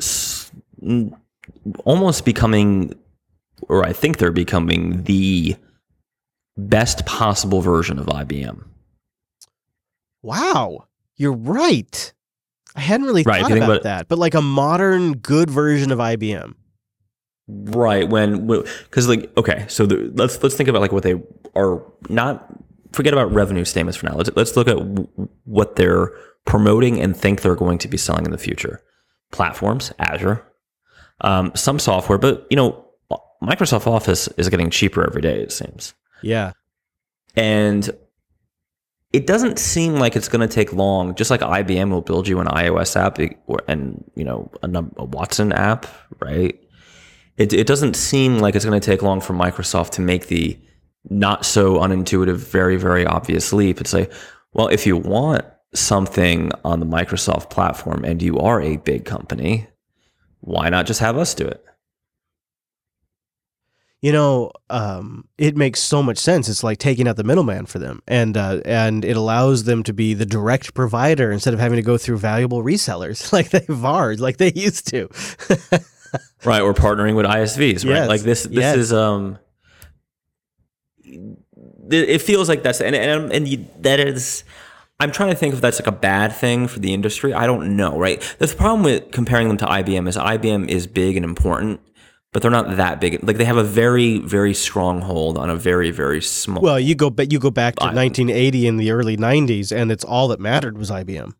s- 0.00 0.50
almost 1.84 2.24
becoming, 2.24 2.94
or 3.68 3.84
I 3.84 3.92
think 3.92 4.18
they're 4.18 4.32
becoming 4.32 5.02
the 5.04 5.56
best 6.56 7.04
possible 7.04 7.60
version 7.60 7.98
of 7.98 8.06
IBM. 8.06 8.64
Wow, 10.22 10.86
you're 11.16 11.32
right. 11.32 12.12
I 12.76 12.80
hadn't 12.80 13.06
really 13.06 13.24
Right, 13.24 13.40
thought 13.42 13.52
about 13.52 13.68
about 13.68 13.82
that, 13.82 14.08
but 14.08 14.18
like 14.18 14.34
a 14.34 14.42
modern, 14.42 15.12
good 15.18 15.50
version 15.50 15.92
of 15.92 15.98
IBM. 15.98 16.54
Right 17.46 18.08
when 18.08 18.46
because 18.46 19.06
like 19.06 19.30
okay, 19.36 19.66
so 19.68 19.84
the, 19.84 20.10
let's 20.14 20.42
let's 20.42 20.54
think 20.54 20.68
about 20.68 20.80
like 20.80 20.92
what 20.92 21.02
they 21.02 21.22
are 21.54 21.82
not 22.08 22.46
forget 22.94 23.12
about 23.12 23.32
revenue 23.32 23.64
statements 23.64 23.98
for 23.98 24.06
now. 24.06 24.14
Let's 24.16 24.30
let's 24.34 24.56
look 24.56 24.66
at 24.66 24.78
w- 24.78 25.08
what 25.44 25.76
they're 25.76 26.10
promoting 26.46 27.00
and 27.00 27.14
think 27.16 27.42
they're 27.42 27.54
going 27.54 27.78
to 27.78 27.88
be 27.88 27.98
selling 27.98 28.24
in 28.24 28.30
the 28.30 28.38
future. 28.38 28.80
Platforms, 29.30 29.92
Azure, 29.98 30.46
um, 31.20 31.52
some 31.54 31.78
software, 31.78 32.18
but 32.18 32.46
you 32.48 32.56
know, 32.56 32.82
Microsoft 33.42 33.86
Office 33.86 34.28
is 34.38 34.48
getting 34.48 34.70
cheaper 34.70 35.06
every 35.06 35.20
day. 35.20 35.40
It 35.40 35.52
seems, 35.52 35.92
Yeah, 36.22 36.52
and 37.36 37.90
it 39.12 39.26
doesn't 39.26 39.58
seem 39.58 39.96
like 39.96 40.16
it's 40.16 40.28
going 40.28 40.46
to 40.46 40.52
take 40.52 40.72
long. 40.72 41.14
Just 41.14 41.30
like 41.30 41.40
IBM 41.40 41.90
will 41.90 42.00
build 42.00 42.26
you 42.26 42.40
an 42.40 42.46
iOS 42.46 42.96
app 42.96 43.18
and 43.68 44.10
you 44.14 44.24
know 44.24 44.50
a, 44.62 44.66
num- 44.66 44.94
a 44.96 45.04
Watson 45.04 45.52
app, 45.52 45.86
right? 46.20 46.58
It 47.36 47.52
it 47.52 47.66
doesn't 47.66 47.94
seem 47.96 48.38
like 48.38 48.54
it's 48.54 48.64
going 48.64 48.80
to 48.80 48.84
take 48.84 49.02
long 49.02 49.20
for 49.20 49.32
Microsoft 49.34 49.90
to 49.90 50.00
make 50.00 50.28
the 50.28 50.58
not 51.10 51.44
so 51.44 51.74
unintuitive, 51.74 52.36
very 52.36 52.76
very 52.76 53.06
obvious 53.06 53.52
leap 53.52 53.78
and 53.78 53.86
say, 53.86 54.08
well, 54.52 54.68
if 54.68 54.86
you 54.86 54.96
want 54.96 55.44
something 55.74 56.52
on 56.64 56.80
the 56.80 56.86
Microsoft 56.86 57.50
platform 57.50 58.04
and 58.04 58.22
you 58.22 58.38
are 58.38 58.60
a 58.60 58.76
big 58.76 59.04
company, 59.04 59.66
why 60.40 60.68
not 60.68 60.86
just 60.86 61.00
have 61.00 61.18
us 61.18 61.34
do 61.34 61.46
it? 61.46 61.64
you 64.04 64.12
know, 64.12 64.52
um, 64.68 65.26
it 65.38 65.56
makes 65.56 65.80
so 65.80 66.02
much 66.02 66.18
sense. 66.18 66.46
It's 66.50 66.62
like 66.62 66.76
taking 66.76 67.08
out 67.08 67.16
the 67.16 67.24
middleman 67.24 67.64
for 67.64 67.78
them, 67.78 68.02
and 68.06 68.36
uh, 68.36 68.60
and 68.66 69.02
it 69.02 69.16
allows 69.16 69.64
them 69.64 69.82
to 69.84 69.94
be 69.94 70.12
the 70.12 70.26
direct 70.26 70.74
provider 70.74 71.32
instead 71.32 71.54
of 71.54 71.60
having 71.60 71.76
to 71.76 71.82
go 71.82 71.96
through 71.96 72.18
valuable 72.18 72.62
resellers 72.62 73.32
like 73.32 73.48
they've 73.48 73.82
are, 73.82 74.14
like 74.16 74.36
they 74.36 74.52
used 74.54 74.88
to. 74.88 75.08
Right, 76.44 76.62
we're 76.62 76.74
partnering 76.74 77.16
with 77.16 77.26
ISVs, 77.26 77.84
right? 77.86 77.94
Yes, 77.96 78.08
Like 78.08 78.20
this, 78.20 78.42
this 78.44 78.52
yes. 78.58 78.76
is 78.76 78.92
um, 78.92 79.38
it 81.90 82.18
feels 82.22 82.48
like 82.48 82.62
that's 82.62 82.80
and 82.80 82.94
and 82.94 83.32
and 83.32 83.48
you, 83.48 83.66
that 83.80 84.00
is. 84.00 84.44
I'm 85.00 85.10
trying 85.10 85.30
to 85.30 85.34
think 85.36 85.54
if 85.54 85.60
that's 85.60 85.80
like 85.80 85.88
a 85.88 85.92
bad 85.92 86.32
thing 86.32 86.68
for 86.68 86.78
the 86.78 86.94
industry. 86.94 87.34
I 87.34 87.46
don't 87.46 87.76
know, 87.76 87.98
right? 87.98 88.20
The 88.38 88.46
problem 88.46 88.84
with 88.84 89.10
comparing 89.10 89.48
them 89.48 89.56
to 89.58 89.66
IBM 89.66 90.08
is 90.08 90.16
IBM 90.16 90.68
is 90.68 90.86
big 90.86 91.16
and 91.16 91.24
important, 91.24 91.80
but 92.32 92.42
they're 92.42 92.50
not 92.50 92.76
that 92.76 93.00
big. 93.00 93.22
Like 93.26 93.36
they 93.36 93.44
have 93.44 93.56
a 93.56 93.64
very, 93.64 94.18
very 94.18 94.54
strong 94.54 95.00
hold 95.00 95.36
on 95.36 95.50
a 95.50 95.56
very, 95.56 95.90
very 95.90 96.22
small. 96.22 96.62
Well, 96.62 96.78
you 96.78 96.94
go, 96.94 97.10
but 97.10 97.32
you 97.32 97.40
go 97.40 97.50
back 97.50 97.74
to 97.76 97.84
I- 97.84 97.94
1980 97.94 98.66
in 98.68 98.76
the 98.76 98.92
early 98.92 99.16
90s, 99.16 99.72
and 99.76 99.90
it's 99.90 100.04
all 100.04 100.28
that 100.28 100.38
mattered 100.40 100.78
was 100.78 100.90
IBM. 100.92 101.32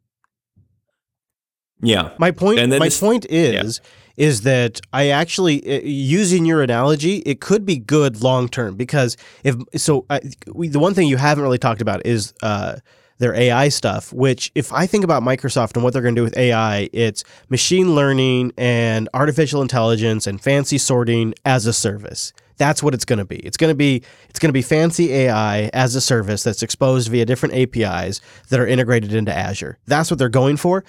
yeah, 1.81 2.11
My 2.19 2.33
point. 2.33 2.59
And 2.59 2.71
my 2.73 2.87
this- 2.87 2.99
point 3.01 3.25
is, 3.31 3.81
is 4.17 4.43
that 4.43 4.81
I 4.93 5.09
actually 5.09 5.63
uh, 5.67 5.81
using 5.85 6.45
your 6.45 6.63
analogy, 6.63 7.17
it 7.19 7.41
could 7.41 7.67
be 7.67 7.77
good 7.77 8.23
long 8.23 8.49
term 8.49 8.77
because 8.77 9.17
if 9.43 9.57
so, 9.77 10.07
I, 10.11 10.21
we, 10.53 10.69
the 10.69 10.79
one 10.79 10.95
thing 10.95 11.09
you 11.09 11.17
haven't 11.17 11.43
really 11.43 11.59
talked 11.59 11.81
about 11.81 12.05
is 12.07 12.33
uh, 12.43 12.77
their 13.19 13.35
AI 13.35 13.69
stuff. 13.69 14.13
Which, 14.13 14.53
if 14.55 14.73
I 14.73 14.87
think 14.87 15.05
about 15.05 15.23
Microsoft 15.23 15.75
and 15.75 15.83
what 15.85 15.93
they're 15.93 16.03
going 16.03 16.15
to 16.15 16.21
do 16.21 16.25
with 16.25 16.37
AI, 16.37 16.89
it's 16.93 17.25
machine 17.49 17.95
learning 17.95 18.53
and 18.57 19.09
artificial 19.15 19.63
intelligence 19.63 20.27
and 20.27 20.41
fancy 20.41 20.79
sorting 20.79 21.35
as 21.45 21.67
a 21.67 21.73
service. 21.73 22.33
That's 22.57 22.85
what 22.85 22.95
it's 22.95 23.05
going 23.05 23.19
to 23.19 23.25
be. 23.25 23.37
It's 23.37 23.57
going 23.57 23.71
to 23.71 23.75
be 23.75 24.03
it's 24.29 24.39
going 24.39 24.49
to 24.49 24.53
be 24.53 24.63
fancy 24.63 25.13
AI 25.13 25.71
as 25.73 25.97
a 25.97 26.01
service 26.01 26.45
that's 26.45 26.63
exposed 26.63 27.11
via 27.11 27.25
different 27.25 27.55
APIs 27.55 28.21
that 28.51 28.61
are 28.61 28.67
integrated 28.67 29.13
into 29.13 29.37
Azure. 29.37 29.79
That's 29.87 30.11
what 30.11 30.19
they're 30.19 30.29
going 30.29 30.57
for. 30.57 30.85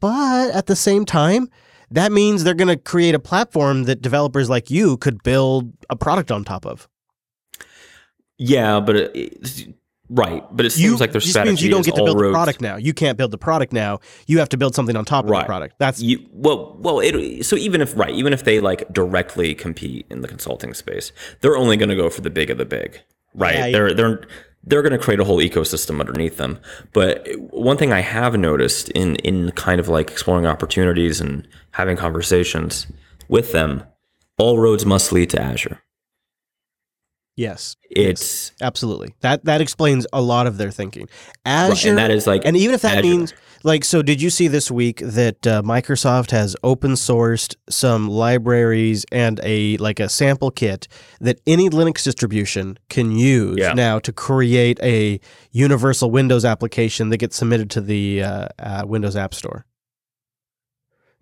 But 0.00 0.50
at 0.52 0.64
the 0.66 0.76
same 0.76 1.04
time, 1.04 1.50
that 1.90 2.12
means 2.12 2.44
they're 2.44 2.54
going 2.54 2.68
to 2.68 2.76
create 2.76 3.14
a 3.14 3.18
platform 3.18 3.84
that 3.84 4.00
developers 4.00 4.48
like 4.48 4.70
you 4.70 4.96
could 4.96 5.22
build 5.22 5.72
a 5.88 5.96
product 5.96 6.30
on 6.30 6.44
top 6.44 6.64
of. 6.66 6.88
yeah, 8.38 8.80
but 8.80 8.96
it, 8.96 9.74
right, 10.08 10.44
but 10.50 10.66
it 10.66 10.70
seems 10.70 10.84
You 10.84 10.96
like 10.96 11.12
their 11.12 11.20
strategy 11.20 11.50
means 11.50 11.62
you 11.62 11.70
don't 11.70 11.84
get 11.84 11.94
to 11.96 12.04
build 12.04 12.18
the 12.18 12.30
product 12.32 12.60
now. 12.60 12.76
You 12.76 12.94
can't 12.94 13.18
build 13.18 13.30
the 13.30 13.38
product 13.38 13.72
now. 13.72 13.98
You 14.26 14.38
have 14.38 14.48
to 14.50 14.56
build 14.56 14.74
something 14.74 14.96
on 14.96 15.04
top 15.04 15.24
of 15.24 15.30
the 15.30 15.44
product. 15.44 15.76
That's 15.78 16.00
you 16.00 16.26
well 16.32 16.76
well 16.78 17.00
it, 17.00 17.44
so 17.44 17.56
even 17.56 17.80
if 17.80 17.96
right 17.96 18.14
even 18.14 18.32
if 18.32 18.44
they 18.44 18.60
like 18.60 18.90
directly 18.92 19.54
compete 19.54 20.06
in 20.10 20.20
the 20.22 20.28
consulting 20.28 20.74
space 20.74 21.12
they're 21.40 21.56
only 21.56 21.76
going 21.76 21.88
to 21.88 21.96
go 21.96 22.08
for 22.08 22.20
the 22.22 22.30
big 22.30 22.50
of 22.50 22.58
the 22.58 22.64
big 22.64 23.00
right 23.34 23.54
Yeah, 23.54 23.70
they're 23.70 23.94
they're 23.94 24.22
they're 24.64 24.82
going 24.82 24.92
to 24.92 24.98
create 24.98 25.20
a 25.20 25.24
whole 25.24 25.38
ecosystem 25.38 26.00
underneath 26.00 26.36
them 26.36 26.58
but 26.92 27.26
one 27.50 27.76
thing 27.76 27.92
i 27.92 28.00
have 28.00 28.36
noticed 28.38 28.88
in 28.90 29.16
in 29.16 29.50
kind 29.52 29.80
of 29.80 29.88
like 29.88 30.10
exploring 30.10 30.46
opportunities 30.46 31.20
and 31.20 31.46
having 31.72 31.96
conversations 31.96 32.86
with 33.28 33.52
them 33.52 33.82
all 34.38 34.58
roads 34.58 34.84
must 34.86 35.12
lead 35.12 35.30
to 35.30 35.40
azure 35.40 35.82
yes, 37.36 37.76
it's 37.90 38.52
absolutely. 38.60 39.14
That 39.20 39.44
that 39.46 39.60
explains 39.62 40.06
a 40.12 40.20
lot 40.20 40.46
of 40.46 40.58
their 40.58 40.70
thinking. 40.70 41.08
Azure, 41.46 41.88
and 41.88 41.98
that 41.98 42.10
is 42.10 42.26
like 42.26 42.42
and 42.44 42.56
even 42.56 42.74
if 42.74 42.82
that 42.82 42.98
Azure. 42.98 43.02
means 43.02 43.34
like 43.62 43.84
so 43.84 44.02
did 44.02 44.20
you 44.22 44.30
see 44.30 44.48
this 44.48 44.70
week 44.70 44.98
that 45.04 45.46
uh, 45.46 45.62
microsoft 45.62 46.30
has 46.30 46.56
open 46.62 46.92
sourced 46.92 47.54
some 47.68 48.08
libraries 48.08 49.04
and 49.12 49.40
a 49.42 49.76
like 49.78 50.00
a 50.00 50.08
sample 50.08 50.50
kit 50.50 50.88
that 51.20 51.40
any 51.46 51.68
linux 51.68 52.02
distribution 52.04 52.78
can 52.88 53.10
use 53.12 53.58
Yeah. 53.58 53.72
now 53.74 53.98
to 54.00 54.12
create 54.12 54.78
a 54.82 55.20
universal 55.52 56.10
windows 56.10 56.44
application 56.44 57.10
that 57.10 57.18
gets 57.18 57.36
submitted 57.36 57.70
to 57.70 57.80
the 57.80 58.22
uh, 58.22 58.48
uh, 58.58 58.84
windows 58.86 59.16
app 59.16 59.34
store 59.34 59.66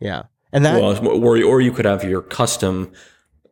yeah 0.00 0.22
and 0.52 0.64
that 0.64 0.80
well, 0.80 0.96
or, 1.08 1.42
or 1.42 1.60
you 1.60 1.72
could 1.72 1.84
have 1.84 2.04
your 2.04 2.22
custom 2.22 2.92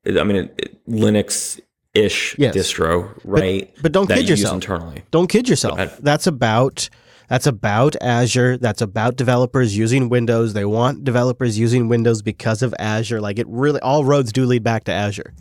i 0.06 0.22
mean 0.22 0.36
it, 0.36 0.54
it, 0.58 0.86
linux 0.88 1.60
ish 1.94 2.36
Yes. 2.38 2.54
distro 2.54 3.10
right 3.24 3.72
but 3.82 3.90
don't 3.92 4.08
that 4.08 4.16
kid 4.18 4.24
you 4.24 4.30
use 4.30 4.40
yourself. 4.40 4.54
internally 4.54 5.02
Don't 5.10 5.28
kid 5.28 5.48
yourself. 5.48 5.98
That's 6.00 6.26
about 6.26 6.88
that's 7.28 7.46
about 7.46 7.96
Azure. 8.00 8.56
That's 8.58 8.82
about 8.82 9.16
developers 9.16 9.76
using 9.76 10.08
Windows. 10.08 10.52
They 10.52 10.64
want 10.64 11.04
developers 11.04 11.58
using 11.58 11.88
Windows 11.88 12.22
because 12.22 12.62
of 12.62 12.74
Azure. 12.78 13.20
Like 13.20 13.38
it 13.38 13.46
really 13.48 13.80
all 13.80 14.04
roads 14.04 14.32
do 14.32 14.44
lead 14.44 14.62
back 14.62 14.84
to 14.84 14.92
Azure. 14.92 15.32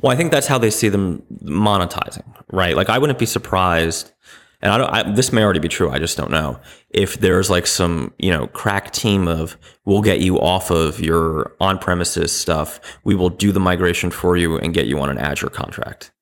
Well, 0.00 0.12
I 0.12 0.16
think 0.16 0.32
that's 0.32 0.46
how 0.46 0.58
they 0.58 0.70
see 0.70 0.90
them 0.90 1.22
monetizing, 1.42 2.24
right? 2.52 2.76
Like, 2.76 2.90
I 2.90 2.98
wouldn't 2.98 3.18
be 3.18 3.24
surprised, 3.24 4.12
and 4.60 4.70
I 4.70 4.76
don't. 4.76 4.90
I, 4.90 5.14
this 5.14 5.32
may 5.32 5.42
already 5.42 5.60
be 5.60 5.68
true. 5.68 5.88
I 5.90 5.98
just 5.98 6.18
don't 6.18 6.30
know 6.30 6.60
if 6.90 7.20
there's 7.20 7.48
like 7.48 7.66
some, 7.66 8.12
you 8.18 8.30
know, 8.30 8.46
crack 8.48 8.90
team 8.90 9.26
of 9.26 9.56
we'll 9.86 10.02
get 10.02 10.20
you 10.20 10.38
off 10.38 10.70
of 10.70 11.00
your 11.00 11.56
on-premises 11.58 12.32
stuff. 12.32 12.80
We 13.04 13.14
will 13.14 13.30
do 13.30 13.50
the 13.50 13.60
migration 13.60 14.10
for 14.10 14.36
you 14.36 14.58
and 14.58 14.74
get 14.74 14.86
you 14.86 15.00
on 15.00 15.08
an 15.08 15.16
Azure 15.16 15.48
contract. 15.48 16.12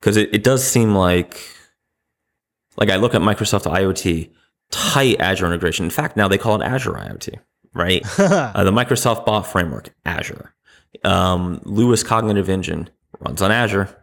Because 0.00 0.16
it, 0.16 0.32
it 0.32 0.42
does 0.42 0.64
seem 0.64 0.94
like, 0.94 1.38
like 2.78 2.90
I 2.90 2.96
look 2.96 3.14
at 3.14 3.20
Microsoft 3.20 3.70
IoT, 3.70 4.30
tight 4.70 5.20
Azure 5.20 5.46
integration. 5.46 5.84
In 5.84 5.90
fact, 5.90 6.16
now 6.16 6.28
they 6.28 6.38
call 6.38 6.60
it 6.60 6.64
Azure 6.64 6.92
IoT, 6.92 7.38
right? 7.74 8.02
uh, 8.18 8.64
the 8.64 8.70
Microsoft 8.70 9.26
Bot 9.26 9.46
Framework, 9.46 9.92
Azure. 10.06 10.54
Um, 11.04 11.60
LUIS 11.64 12.02
Cognitive 12.02 12.48
Engine 12.48 12.88
runs 13.18 13.42
on 13.42 13.50
Azure, 13.50 13.94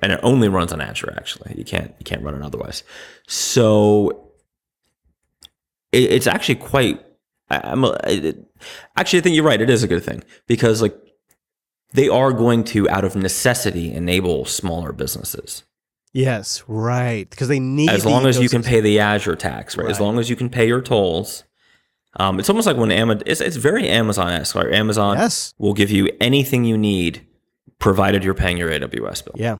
and 0.00 0.12
it 0.12 0.20
only 0.22 0.48
runs 0.48 0.72
on 0.72 0.80
Azure. 0.80 1.12
Actually, 1.16 1.54
you 1.58 1.64
can't 1.64 1.92
you 1.98 2.04
can't 2.04 2.22
run 2.22 2.34
it 2.34 2.42
otherwise. 2.42 2.84
So 3.26 4.30
it, 5.90 6.04
it's 6.04 6.26
actually 6.26 6.56
quite. 6.56 7.04
I'm 7.50 7.82
a, 7.82 7.98
it, 8.04 8.46
actually 8.96 9.18
I 9.18 9.22
think 9.22 9.34
you're 9.34 9.44
right. 9.44 9.60
It 9.60 9.70
is 9.70 9.82
a 9.82 9.88
good 9.88 10.04
thing 10.04 10.22
because 10.46 10.82
like 10.82 10.94
they 11.94 12.08
are 12.08 12.32
going 12.32 12.62
to 12.62 12.88
out 12.90 13.04
of 13.04 13.16
necessity 13.16 13.92
enable 13.92 14.44
smaller 14.44 14.92
businesses 14.92 15.64
Yes, 16.18 16.64
right. 16.66 17.30
Because 17.30 17.46
they 17.46 17.60
need 17.60 17.90
as 17.90 18.04
long 18.04 18.26
as 18.26 18.40
you 18.40 18.48
can 18.48 18.64
pay 18.64 18.80
the 18.80 18.98
Azure 18.98 19.36
tax, 19.36 19.76
right? 19.76 19.88
As 19.88 20.00
long 20.00 20.18
as 20.18 20.28
you 20.28 20.34
can 20.34 20.50
pay 20.50 20.66
your 20.66 20.80
tolls. 20.80 21.44
Um, 22.16 22.40
it's 22.40 22.48
almost 22.48 22.66
like 22.66 22.76
when 22.76 22.90
Amazon, 22.90 23.22
it's, 23.24 23.40
it's 23.40 23.54
very 23.54 23.88
Amazon-esque. 23.88 24.56
Right? 24.56 24.72
Amazon 24.72 25.16
Yes. 25.16 25.54
will 25.58 25.74
give 25.74 25.92
you 25.92 26.10
anything 26.20 26.64
you 26.64 26.76
need, 26.76 27.24
provided 27.78 28.24
you're 28.24 28.34
paying 28.34 28.56
your 28.56 28.68
AWS 28.68 29.24
bill. 29.24 29.34
Yeah. 29.36 29.58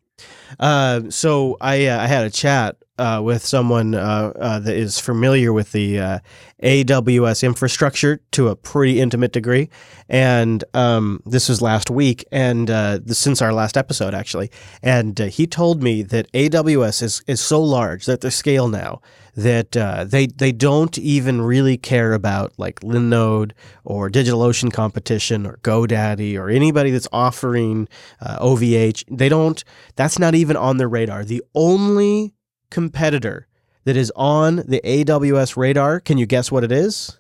Uh, 0.59 1.03
so 1.11 1.57
I 1.61 1.87
uh, 1.87 2.01
I 2.01 2.09
had 2.09 2.25
a 2.25 2.31
chat 2.31 2.77
uh, 2.99 3.21
with 3.23 3.45
someone 3.45 3.95
uh, 3.95 4.33
uh, 4.37 4.59
that 4.61 4.77
is 4.77 4.99
familiar 4.99 5.53
with 5.53 5.73
the 5.73 5.99
uh, 5.99 6.19
AWS 6.63 7.43
infrastructure 7.43 8.21
to 8.33 8.49
a 8.49 8.57
pretty 8.57 9.01
intimate 9.01 9.33
degree, 9.33 9.71
and 10.09 10.65
um, 10.75 11.23
this 11.25 11.49
was 11.49 11.63
last 11.63 11.91
week, 11.91 12.25
and 12.33 12.71
uh, 12.71 12.99
since 13.07 13.41
our 13.41 13.53
last 13.53 13.77
episode 13.77 14.15
actually, 14.15 14.51
and 14.83 15.19
he 15.19 15.47
told 15.47 15.83
me 15.83 16.03
that 16.03 16.31
AWS 16.33 17.03
is 17.03 17.23
is 17.27 17.41
so 17.41 17.63
large 17.63 18.07
that 18.07 18.21
the 18.21 18.31
scale 18.31 18.69
now 18.69 19.01
that 19.39 19.77
uh, 19.77 20.03
they 20.03 20.27
they 20.27 20.51
don't 20.51 20.99
even 20.99 21.41
really 21.41 21.77
care 21.77 22.13
about 22.13 22.53
like 22.59 22.81
Linode 22.81 23.53
or 23.85 24.11
DigitalOcean 24.11 24.73
competition 24.73 25.47
or 25.47 25.59
GoDaddy 25.59 26.37
or 26.37 26.51
anybody 26.51 26.91
that's 26.91 27.07
offering 27.13 27.89
uh, 28.21 28.39
OVH. 28.41 29.05
They 29.09 29.29
don't. 29.29 29.63
That's 29.95 30.19
not 30.19 30.35
even 30.35 30.57
on 30.57 30.79
their 30.79 30.89
radar. 30.89 31.25
The 31.25 31.45
only 31.55 32.35
competitor 32.71 33.47
that 33.85 33.97
is 33.97 34.13
on 34.17 34.57
the 34.57 34.81
AWS 34.85 35.57
radar. 35.57 36.01
Can 36.01 36.19
you 36.19 36.27
guess 36.27 36.51
what 36.53 36.65
it 36.65 36.73
is? 36.73 37.19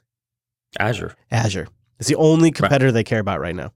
Azure. 0.78 1.14
Azure. 1.30 1.68
It's 1.98 2.08
the 2.08 2.16
only 2.16 2.50
competitor 2.50 2.92
they 2.92 3.04
care 3.04 3.20
about 3.20 3.40
right 3.40 3.56
now. 3.56 3.72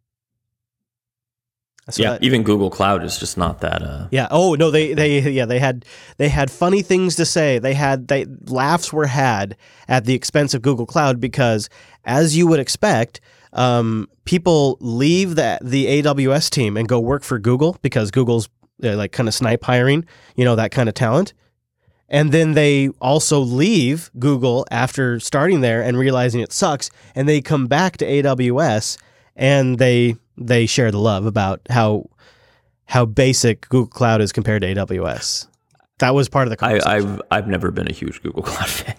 So 1.90 2.02
yeah, 2.02 2.10
that- 2.12 2.22
even 2.22 2.44
Google 2.44 2.70
Cloud 2.70 3.02
is 3.02 3.18
just 3.18 3.36
not 3.36 3.60
that. 3.60 3.82
Uh, 3.82 4.06
Yeah. 4.12 4.28
Oh 4.30 4.54
no, 4.54 4.70
they 4.70 4.94
they 4.94 5.18
yeah 5.30 5.46
they 5.46 5.58
had 5.58 5.84
they 6.16 6.28
had 6.28 6.50
funny 6.50 6.82
things 6.82 7.16
to 7.16 7.24
say. 7.24 7.58
They 7.58 7.74
had 7.74 8.06
they 8.08 8.26
laughs 8.46 8.92
were 8.92 9.06
had 9.06 9.56
at 9.88 10.04
the 10.04 10.14
expense 10.14 10.54
of 10.54 10.62
Google 10.62 10.86
Cloud 10.86 11.18
because, 11.20 11.68
as 12.04 12.36
you 12.36 12.46
would 12.46 12.60
expect, 12.60 13.20
um, 13.52 14.08
people 14.24 14.78
leave 14.80 15.34
the 15.34 15.58
the 15.60 16.02
AWS 16.02 16.50
team 16.50 16.76
and 16.76 16.88
go 16.88 17.00
work 17.00 17.24
for 17.24 17.38
Google 17.40 17.76
because 17.82 18.12
Google's 18.12 18.48
uh, 18.84 18.94
like 18.94 19.10
kind 19.10 19.28
of 19.28 19.34
snipe 19.34 19.64
hiring, 19.64 20.04
you 20.36 20.44
know 20.44 20.54
that 20.54 20.70
kind 20.70 20.88
of 20.88 20.94
talent. 20.94 21.32
And 22.12 22.30
then 22.30 22.52
they 22.52 22.90
also 23.00 23.40
leave 23.40 24.10
Google 24.18 24.66
after 24.70 25.18
starting 25.18 25.62
there 25.62 25.82
and 25.82 25.96
realizing 25.96 26.42
it 26.42 26.52
sucks, 26.52 26.90
and 27.14 27.26
they 27.26 27.40
come 27.40 27.66
back 27.66 27.96
to 27.96 28.04
AWS 28.04 28.98
and 29.34 29.78
they 29.78 30.16
they 30.36 30.66
share 30.66 30.90
the 30.90 30.98
love 30.98 31.24
about 31.24 31.62
how 31.70 32.10
how 32.84 33.06
basic 33.06 33.66
Google 33.70 33.88
Cloud 33.88 34.20
is 34.20 34.30
compared 34.30 34.60
to 34.60 34.74
AWS. 34.74 35.48
That 36.00 36.14
was 36.14 36.28
part 36.28 36.46
of 36.46 36.50
the 36.50 36.62
I, 36.64 36.78
conversation. 36.78 37.08
I've 37.08 37.22
I've 37.30 37.48
never 37.48 37.70
been 37.70 37.88
a 37.88 37.94
huge 37.94 38.22
Google 38.22 38.42
Cloud 38.42 38.68
fan. 38.68 38.96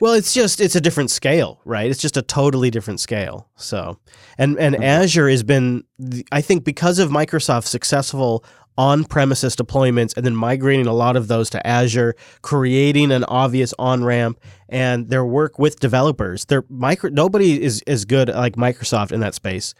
well, 0.00 0.14
it's 0.14 0.32
just 0.32 0.58
it's 0.58 0.74
a 0.74 0.80
different 0.80 1.10
scale, 1.10 1.60
right? 1.66 1.90
It's 1.90 2.00
just 2.00 2.16
a 2.16 2.22
totally 2.22 2.70
different 2.70 2.98
scale. 2.98 3.46
So, 3.56 3.98
and 4.38 4.58
and 4.58 4.82
Azure 4.82 5.28
has 5.28 5.42
been, 5.42 5.84
I 6.32 6.40
think, 6.40 6.64
because 6.64 6.98
of 6.98 7.10
Microsoft's 7.10 7.68
successful 7.68 8.42
on-premises 8.76 9.56
deployments 9.56 10.16
and 10.16 10.24
then 10.26 10.34
migrating 10.34 10.86
a 10.86 10.92
lot 10.92 11.16
of 11.16 11.28
those 11.28 11.48
to 11.50 11.66
Azure, 11.66 12.14
creating 12.42 13.12
an 13.12 13.24
obvious 13.24 13.72
on-ramp, 13.78 14.38
and 14.68 15.08
their 15.08 15.24
work 15.24 15.58
with 15.58 15.78
developers. 15.80 16.44
They're 16.46 16.64
micro. 16.68 17.10
Nobody 17.10 17.62
is 17.62 17.82
as 17.86 18.04
good 18.04 18.28
like 18.28 18.56
Microsoft 18.56 19.12
in 19.12 19.20
that 19.20 19.34
space. 19.34 19.74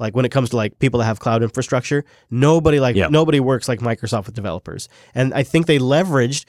Like 0.00 0.16
when 0.16 0.24
it 0.24 0.30
comes 0.30 0.50
to 0.50 0.56
like 0.56 0.78
people 0.78 0.98
that 1.00 1.06
have 1.06 1.20
cloud 1.20 1.42
infrastructure, 1.42 2.04
nobody 2.30 2.80
like 2.80 2.96
Yeah. 2.96 3.08
nobody 3.08 3.38
works 3.38 3.68
like 3.68 3.80
Microsoft 3.80 4.26
with 4.26 4.34
developers. 4.34 4.88
And 5.14 5.34
I 5.34 5.42
think 5.42 5.66
they 5.66 5.78
leveraged 5.78 6.46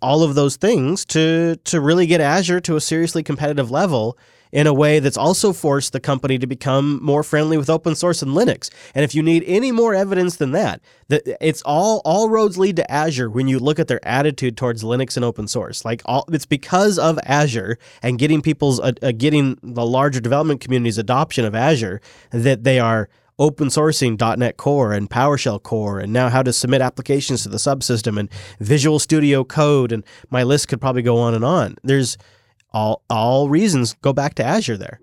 all 0.00 0.22
of 0.22 0.36
those 0.36 0.54
things 0.56 1.04
to 1.06 1.56
to 1.64 1.80
really 1.80 2.06
get 2.06 2.20
Azure 2.20 2.60
to 2.60 2.76
a 2.76 2.80
seriously 2.80 3.24
competitive 3.24 3.70
level 3.72 4.16
in 4.52 4.66
a 4.66 4.74
way 4.74 5.00
that's 5.00 5.16
also 5.16 5.52
forced 5.52 5.92
the 5.92 6.00
company 6.00 6.38
to 6.38 6.46
become 6.46 7.02
more 7.02 7.22
friendly 7.22 7.56
with 7.56 7.70
open 7.70 7.94
source 7.94 8.22
and 8.22 8.32
Linux. 8.32 8.70
And 8.94 9.02
if 9.02 9.14
you 9.14 9.22
need 9.22 9.42
any 9.46 9.72
more 9.72 9.94
evidence 9.94 10.36
than 10.36 10.52
that, 10.52 10.80
that 11.08 11.22
it's 11.40 11.62
all 11.62 12.02
all 12.04 12.28
roads 12.28 12.58
lead 12.58 12.76
to 12.76 12.90
Azure 12.90 13.30
when 13.30 13.48
you 13.48 13.58
look 13.58 13.78
at 13.78 13.88
their 13.88 14.06
attitude 14.06 14.56
towards 14.56 14.84
Linux 14.84 15.16
and 15.16 15.24
open 15.24 15.48
source. 15.48 15.84
Like 15.84 16.02
all 16.04 16.24
it's 16.30 16.46
because 16.46 16.98
of 16.98 17.18
Azure 17.24 17.78
and 18.02 18.18
getting 18.18 18.42
people's 18.42 18.78
uh, 18.78 18.92
uh, 19.02 19.12
getting 19.12 19.58
the 19.62 19.86
larger 19.86 20.20
development 20.20 20.60
community's 20.60 20.98
adoption 20.98 21.44
of 21.44 21.54
Azure 21.54 22.00
that 22.30 22.64
they 22.64 22.78
are 22.78 23.08
open 23.38 23.68
sourcing 23.68 24.20
.NET 24.38 24.58
Core 24.58 24.92
and 24.92 25.08
PowerShell 25.08 25.62
Core 25.62 25.98
and 25.98 26.12
now 26.12 26.28
how 26.28 26.42
to 26.42 26.52
submit 26.52 26.82
applications 26.82 27.42
to 27.42 27.48
the 27.48 27.56
subsystem 27.56 28.18
and 28.18 28.28
Visual 28.60 28.98
Studio 28.98 29.42
Code 29.42 29.90
and 29.90 30.04
my 30.30 30.42
list 30.42 30.68
could 30.68 30.80
probably 30.80 31.02
go 31.02 31.18
on 31.18 31.34
and 31.34 31.44
on. 31.44 31.76
There's 31.82 32.18
all 32.72 33.04
all 33.10 33.48
reasons 33.48 33.94
go 34.02 34.12
back 34.12 34.34
to 34.34 34.44
Azure 34.44 34.76
there. 34.76 35.00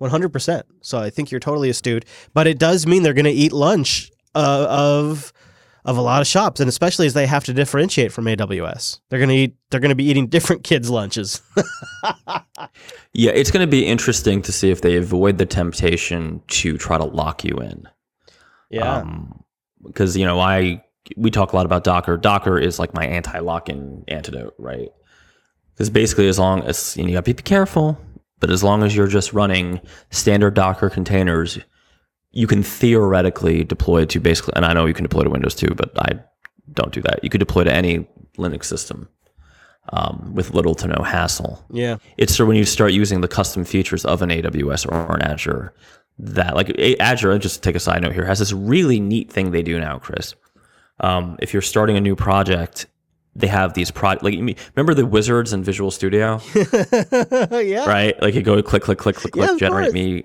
100%. 0.00 0.62
So 0.80 0.98
I 0.98 1.10
think 1.10 1.30
you're 1.30 1.40
totally 1.40 1.70
astute, 1.70 2.04
but 2.32 2.46
it 2.46 2.58
does 2.58 2.86
mean 2.86 3.02
they're 3.02 3.12
going 3.14 3.24
to 3.24 3.30
eat 3.32 3.52
lunch 3.52 4.10
uh, 4.34 4.66
of 4.68 5.32
of 5.84 5.96
a 5.96 6.00
lot 6.02 6.20
of 6.20 6.26
shops 6.26 6.60
and 6.60 6.68
especially 6.68 7.06
as 7.06 7.14
they 7.14 7.26
have 7.26 7.44
to 7.44 7.54
differentiate 7.54 8.12
from 8.12 8.26
AWS. 8.26 9.00
They're 9.08 9.18
going 9.18 9.30
to 9.30 9.34
eat 9.34 9.56
they're 9.70 9.80
going 9.80 9.88
to 9.90 9.94
be 9.96 10.04
eating 10.04 10.26
different 10.26 10.64
kids 10.64 10.90
lunches. 10.90 11.42
Yeah, 13.14 13.32
it's 13.32 13.50
going 13.50 13.66
to 13.66 13.70
be 13.70 13.86
interesting 13.86 14.42
to 14.42 14.52
see 14.52 14.70
if 14.70 14.82
they 14.82 14.96
avoid 14.96 15.38
the 15.38 15.46
temptation 15.46 16.42
to 16.48 16.76
try 16.76 16.98
to 16.98 17.04
lock 17.04 17.42
you 17.42 17.56
in. 17.56 17.88
yeah. 18.70 19.04
because 19.82 20.16
you 20.16 20.24
know 20.26 20.38
I 20.38 20.84
we 21.16 21.30
talk 21.30 21.52
a 21.52 21.56
lot 21.56 21.66
about 21.66 21.84
Docker. 21.84 22.16
Docker 22.16 22.58
is 22.58 22.78
like 22.78 22.92
my 22.94 23.06
anti-lock-in 23.06 24.04
antidote, 24.08 24.54
right? 24.58 24.90
Because 25.78 25.90
basically, 25.90 26.26
as 26.26 26.40
long 26.40 26.64
as 26.64 26.96
you, 26.96 27.04
know, 27.04 27.08
you 27.10 27.14
got 27.14 27.24
to 27.24 27.34
be 27.34 27.40
careful, 27.40 27.96
but 28.40 28.50
as 28.50 28.64
long 28.64 28.82
as 28.82 28.96
you're 28.96 29.06
just 29.06 29.32
running 29.32 29.80
standard 30.10 30.54
Docker 30.54 30.90
containers, 30.90 31.60
you 32.32 32.48
can 32.48 32.64
theoretically 32.64 33.62
deploy 33.62 34.04
to 34.06 34.18
basically. 34.18 34.54
And 34.56 34.66
I 34.66 34.72
know 34.72 34.86
you 34.86 34.94
can 34.94 35.04
deploy 35.04 35.22
to 35.22 35.30
Windows 35.30 35.54
too, 35.54 35.72
but 35.76 35.92
I 35.96 36.18
don't 36.72 36.92
do 36.92 37.00
that. 37.02 37.22
You 37.22 37.30
could 37.30 37.38
deploy 37.38 37.62
to 37.62 37.72
any 37.72 38.08
Linux 38.36 38.64
system 38.64 39.08
um, 39.92 40.32
with 40.34 40.52
little 40.52 40.74
to 40.74 40.88
no 40.88 41.02
hassle 41.02 41.64
yeah. 41.70 41.96
it's 42.16 42.34
so 42.34 42.44
when 42.44 42.56
you 42.56 42.64
start 42.64 42.92
using 42.92 43.20
the 43.20 43.28
custom 43.28 43.64
features 43.64 44.04
of 44.04 44.20
an 44.20 44.30
AWS 44.30 44.90
or 44.90 45.14
an 45.14 45.22
Azure 45.22 45.72
that 46.18 46.56
like 46.56 46.76
Azure, 47.00 47.38
just 47.38 47.54
to 47.54 47.60
take 47.60 47.76
a 47.76 47.80
side 47.80 48.02
note 48.02 48.12
here, 48.12 48.24
has 48.24 48.40
this 48.40 48.52
really 48.52 48.98
neat 48.98 49.30
thing 49.32 49.52
they 49.52 49.62
do 49.62 49.78
now, 49.78 49.98
Chris. 49.98 50.34
Um, 51.00 51.36
if 51.40 51.52
you're 51.52 51.62
starting 51.62 51.96
a 51.96 52.00
new 52.00 52.16
project, 52.16 52.86
they 53.38 53.46
have 53.46 53.74
these 53.74 53.90
pro 53.90 54.10
like 54.22 54.34
remember 54.34 54.94
the 54.94 55.06
wizards 55.06 55.52
in 55.52 55.62
Visual 55.64 55.90
Studio, 55.90 56.40
yeah. 56.54 57.86
right? 57.86 58.20
Like 58.20 58.34
you 58.34 58.42
go 58.42 58.60
click, 58.62 58.82
click, 58.82 58.98
click, 58.98 59.16
click, 59.16 59.34
Yeah, 59.36 59.46
click, 59.46 59.60
generate 59.60 59.86
course. 59.86 59.94
me. 59.94 60.24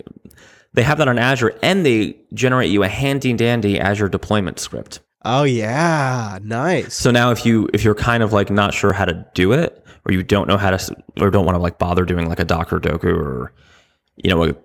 They 0.74 0.82
have 0.82 0.97
that 0.97 1.07
on 1.07 1.20
Azure, 1.20 1.53
and 1.61 1.86
they 1.86 2.18
generate 2.34 2.72
you 2.72 2.84
a 2.84 2.88
handy 2.88 3.34
dandy 3.34 3.80
Azure 3.80 4.09
deployment 4.09 4.59
script. 4.59 4.99
Oh 5.24 5.43
yeah, 5.43 6.39
nice. 6.41 6.95
So 6.95 7.11
now 7.11 7.32
if 7.32 7.45
you 7.45 7.70
if 7.74 7.84
you're 7.84 7.95
kind 7.95 8.24
of 8.24 8.34
like 8.34 8.49
not 8.49 8.74
sure 8.74 8.91
how 8.91 9.05
to 9.05 9.26
do 9.36 9.53
it 9.53 9.86
or 10.05 10.11
you 10.11 10.24
don't 10.24 10.47
know 10.47 10.57
how 10.57 10.72
to 10.76 10.95
or 11.22 11.30
don't 11.30 11.45
want 11.45 11.55
to 11.55 11.61
like 11.61 11.78
bother 11.78 12.03
doing 12.05 12.28
like 12.28 12.39
a 12.39 12.45
Docker 12.45 12.80
Dokku 12.80 13.16
or 13.16 13.53
you 14.18 14.30
know 14.30 14.43
a, 14.43 14.55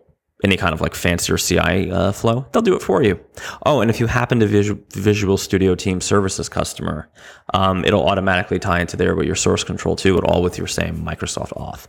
any 0.44 0.56
kind 0.56 0.72
of 0.72 0.80
like 0.80 0.94
fancier 0.94 1.36
CI 1.36 1.90
uh, 1.90 2.12
flow, 2.12 2.46
they'll 2.52 2.62
do 2.62 2.76
it 2.76 2.82
for 2.82 3.02
you. 3.02 3.18
Oh, 3.66 3.80
and 3.80 3.90
if 3.90 3.98
you 3.98 4.06
happen 4.06 4.38
to 4.40 4.46
Visual, 4.46 4.80
Visual 4.92 5.36
Studio 5.36 5.74
Team 5.74 6.00
Services 6.00 6.48
customer, 6.48 7.08
um, 7.54 7.84
it'll 7.84 8.06
automatically 8.06 8.58
tie 8.58 8.80
into 8.80 8.96
there 8.96 9.16
with 9.16 9.26
your 9.26 9.34
source 9.34 9.64
control 9.64 9.96
too, 9.96 10.14
but 10.14 10.24
all 10.24 10.42
with 10.42 10.56
your 10.56 10.68
same 10.68 10.96
Microsoft 10.98 11.52
auth. 11.54 11.88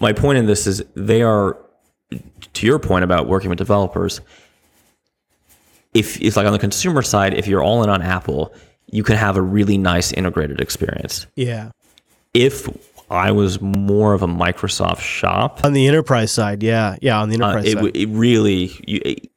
My 0.00 0.12
point 0.12 0.38
in 0.38 0.46
this 0.46 0.66
is 0.66 0.82
they 0.94 1.22
are, 1.22 1.56
to 2.54 2.66
your 2.66 2.80
point 2.80 3.04
about 3.04 3.28
working 3.28 3.48
with 3.48 3.58
developers, 3.58 4.20
if 5.92 6.20
it's 6.20 6.36
like 6.36 6.46
on 6.46 6.52
the 6.52 6.58
consumer 6.58 7.02
side, 7.02 7.34
if 7.34 7.46
you're 7.46 7.62
all 7.62 7.84
in 7.84 7.90
on 7.90 8.02
Apple, 8.02 8.52
you 8.90 9.04
can 9.04 9.16
have 9.16 9.36
a 9.36 9.42
really 9.42 9.78
nice 9.78 10.12
integrated 10.12 10.60
experience. 10.60 11.26
Yeah. 11.36 11.70
If 12.34 12.68
I 13.10 13.32
was 13.32 13.60
more 13.60 14.14
of 14.14 14.22
a 14.22 14.26
Microsoft 14.26 15.00
shop, 15.00 15.64
On 15.64 15.72
the 15.72 15.86
enterprise 15.86 16.32
side, 16.32 16.62
yeah, 16.62 16.96
yeah, 17.02 17.20
on 17.20 17.28
the 17.28 17.40
uh, 17.40 17.48
enterprise 17.48 17.72
it, 17.72 17.78
side. 17.78 17.96
it 17.96 18.08
really 18.08 18.72
you, 18.86 19.00
it, 19.04 19.30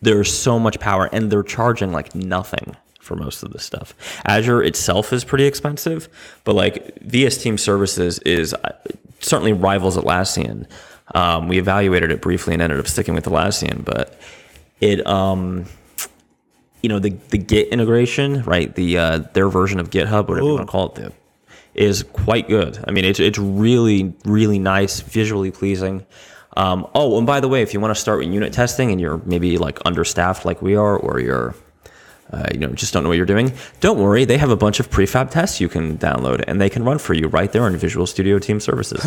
there's 0.00 0.32
so 0.32 0.58
much 0.58 0.80
power, 0.80 1.08
and 1.12 1.30
they're 1.30 1.42
charging 1.42 1.92
like 1.92 2.14
nothing 2.14 2.76
for 3.00 3.16
most 3.16 3.42
of 3.42 3.52
this 3.52 3.64
stuff. 3.64 3.94
Azure 4.24 4.62
itself 4.62 5.12
is 5.12 5.24
pretty 5.24 5.44
expensive, 5.44 6.08
but 6.44 6.54
like 6.54 6.98
VS 7.00 7.38
Team 7.38 7.58
Services 7.58 8.18
is 8.20 8.54
uh, 8.54 8.72
certainly 9.20 9.52
rivals 9.52 9.96
Atlassian. 9.96 10.66
Um, 11.14 11.48
we 11.48 11.58
evaluated 11.58 12.12
it 12.12 12.20
briefly 12.20 12.54
and 12.54 12.62
ended 12.62 12.78
up 12.78 12.86
sticking 12.86 13.14
with 13.14 13.24
Atlassian, 13.24 13.84
but 13.84 14.18
it 14.80 15.06
um 15.06 15.66
you 16.82 16.88
know 16.88 16.98
the 16.98 17.10
the 17.30 17.38
Git 17.38 17.68
integration, 17.68 18.42
right? 18.44 18.74
The 18.74 18.98
uh, 18.98 19.18
their 19.34 19.48
version 19.48 19.80
of 19.80 19.90
GitHub, 19.90 20.28
whatever 20.28 20.46
you 20.46 20.54
want 20.54 20.66
to 20.66 20.70
call 20.70 20.86
it, 20.90 20.94
the, 20.94 21.12
is 21.74 22.02
quite 22.02 22.48
good. 22.48 22.82
I 22.86 22.90
mean, 22.90 23.04
it's 23.04 23.20
it's 23.20 23.38
really 23.38 24.14
really 24.24 24.58
nice, 24.58 25.00
visually 25.00 25.50
pleasing. 25.50 26.06
Um, 26.56 26.86
oh, 26.94 27.16
and 27.16 27.26
by 27.26 27.40
the 27.40 27.48
way, 27.48 27.62
if 27.62 27.72
you 27.72 27.80
want 27.80 27.94
to 27.94 28.00
start 28.00 28.18
with 28.18 28.28
unit 28.28 28.52
testing 28.52 28.90
and 28.90 29.00
you're 29.00 29.18
maybe 29.24 29.56
like 29.58 29.78
understaffed 29.84 30.44
like 30.44 30.60
we 30.60 30.74
are, 30.74 30.96
or 30.96 31.20
you're 31.20 31.54
uh, 32.32 32.48
you 32.52 32.60
know 32.60 32.68
just 32.68 32.92
don't 32.92 33.02
know 33.02 33.08
what 33.08 33.16
you're 33.16 33.26
doing, 33.26 33.52
don't 33.80 33.98
worry. 33.98 34.24
They 34.24 34.38
have 34.38 34.50
a 34.50 34.56
bunch 34.56 34.80
of 34.80 34.90
prefab 34.90 35.30
tests 35.30 35.60
you 35.60 35.68
can 35.68 35.98
download, 35.98 36.44
and 36.46 36.60
they 36.60 36.68
can 36.68 36.84
run 36.84 36.98
for 36.98 37.14
you 37.14 37.28
right 37.28 37.50
there 37.52 37.66
in 37.66 37.76
Visual 37.76 38.06
Studio 38.06 38.38
Team 38.38 38.60
Services. 38.60 39.04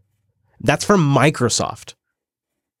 That's 0.61 0.85
from 0.85 1.01
Microsoft. 1.01 1.95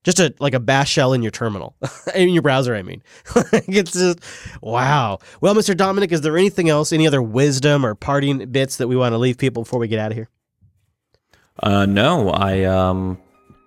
Just 0.05 0.19
a 0.19 0.33
like 0.39 0.53
a 0.53 0.59
bash 0.59 0.89
shell 0.89 1.13
in 1.13 1.21
your 1.23 1.31
terminal, 1.31 1.75
in 2.15 2.29
your 2.29 2.43
browser. 2.43 2.75
I 2.75 2.83
mean, 2.83 3.03
it's 3.51 3.91
just 3.91 4.19
wow. 4.61 5.19
Well, 5.41 5.55
Mr. 5.55 5.75
Dominick, 5.75 6.11
is 6.11 6.21
there 6.21 6.37
anything 6.37 6.69
else, 6.69 6.93
any 6.93 7.07
other 7.07 7.21
wisdom 7.21 7.85
or 7.85 7.95
parting 7.95 8.45
bits 8.51 8.77
that 8.77 8.87
we 8.87 8.95
want 8.95 9.13
to 9.13 9.17
leave 9.17 9.37
people 9.37 9.63
before 9.63 9.79
we 9.79 9.87
get 9.87 9.99
out 9.99 10.11
of 10.11 10.17
here? 10.17 10.29
Uh, 11.61 11.85
no, 11.85 12.29
I 12.29 12.63
um, 12.63 13.17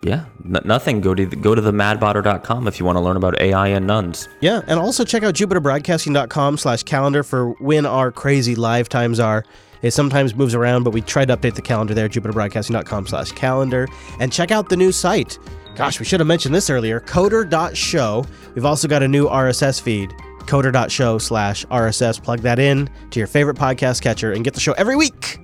yeah, 0.02 0.26
n- 0.44 0.62
nothing. 0.64 1.00
Go 1.00 1.14
to 1.14 1.26
the, 1.26 1.36
go 1.36 1.54
to 1.54 1.60
the 1.60 1.72
madbotter.com 1.72 2.68
if 2.68 2.78
you 2.78 2.86
want 2.86 2.96
to 2.96 3.00
learn 3.00 3.16
about 3.16 3.40
AI 3.40 3.68
and 3.68 3.86
nuns. 3.86 4.28
Yeah, 4.40 4.62
and 4.68 4.78
also 4.78 5.04
check 5.04 5.22
out 5.22 5.34
jupiterbroadcasting.com 5.34 6.58
slash 6.58 6.84
calendar 6.84 7.22
for 7.22 7.50
when 7.54 7.84
our 7.84 8.12
crazy 8.12 8.54
live 8.54 8.88
times 8.88 9.18
are. 9.18 9.44
It 9.82 9.92
sometimes 9.92 10.34
moves 10.34 10.54
around, 10.54 10.82
but 10.82 10.92
we 10.92 11.00
try 11.00 11.24
to 11.24 11.36
update 11.36 11.54
the 11.54 11.62
calendar 11.62 11.94
there, 11.94 12.08
jupiterbroadcasting.com 12.08 13.06
slash 13.06 13.32
calendar. 13.32 13.86
And 14.20 14.32
check 14.32 14.50
out 14.50 14.68
the 14.68 14.76
new 14.76 14.92
site. 14.92 15.38
Gosh, 15.74 16.00
we 16.00 16.04
should 16.04 16.20
have 16.20 16.26
mentioned 16.26 16.54
this 16.54 16.70
earlier, 16.70 17.00
coder.show. 17.00 18.24
We've 18.54 18.64
also 18.64 18.88
got 18.88 19.02
a 19.02 19.08
new 19.08 19.28
RSS 19.28 19.80
feed, 19.80 20.10
coder.show 20.40 21.18
slash 21.18 21.64
RSS. 21.66 22.22
Plug 22.22 22.40
that 22.40 22.58
in 22.58 22.90
to 23.10 23.20
your 23.20 23.28
favorite 23.28 23.56
podcast 23.56 24.02
catcher 24.02 24.32
and 24.32 24.44
get 24.44 24.54
the 24.54 24.60
show 24.60 24.72
every 24.72 24.96
week. 24.96 25.38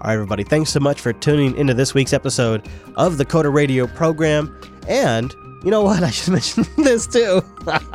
All 0.00 0.08
right, 0.08 0.14
everybody, 0.14 0.44
thanks 0.44 0.70
so 0.70 0.80
much 0.80 1.00
for 1.00 1.12
tuning 1.12 1.56
into 1.56 1.74
this 1.74 1.94
week's 1.94 2.12
episode 2.12 2.68
of 2.96 3.16
the 3.16 3.24
Coder 3.24 3.52
Radio 3.52 3.86
program. 3.86 4.54
And 4.86 5.34
you 5.64 5.70
know 5.70 5.82
what? 5.82 6.02
I 6.04 6.10
should 6.10 6.34
mention 6.34 6.66
this 6.76 7.06
too. 7.06 7.42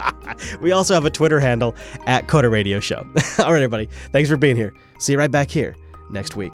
we 0.61 0.71
also 0.71 0.93
have 0.93 1.05
a 1.05 1.09
Twitter 1.11 1.39
handle 1.39 1.75
at 2.07 2.27
Coder 2.27 2.51
Radio 2.51 2.79
Show. 2.79 3.05
All 3.39 3.53
right, 3.53 3.61
everybody, 3.61 3.87
thanks 4.11 4.29
for 4.29 4.37
being 4.37 4.55
here. 4.55 4.73
See 4.99 5.13
you 5.13 5.19
right 5.19 5.31
back 5.31 5.49
here 5.49 5.75
next 6.09 6.35
week. 6.35 6.53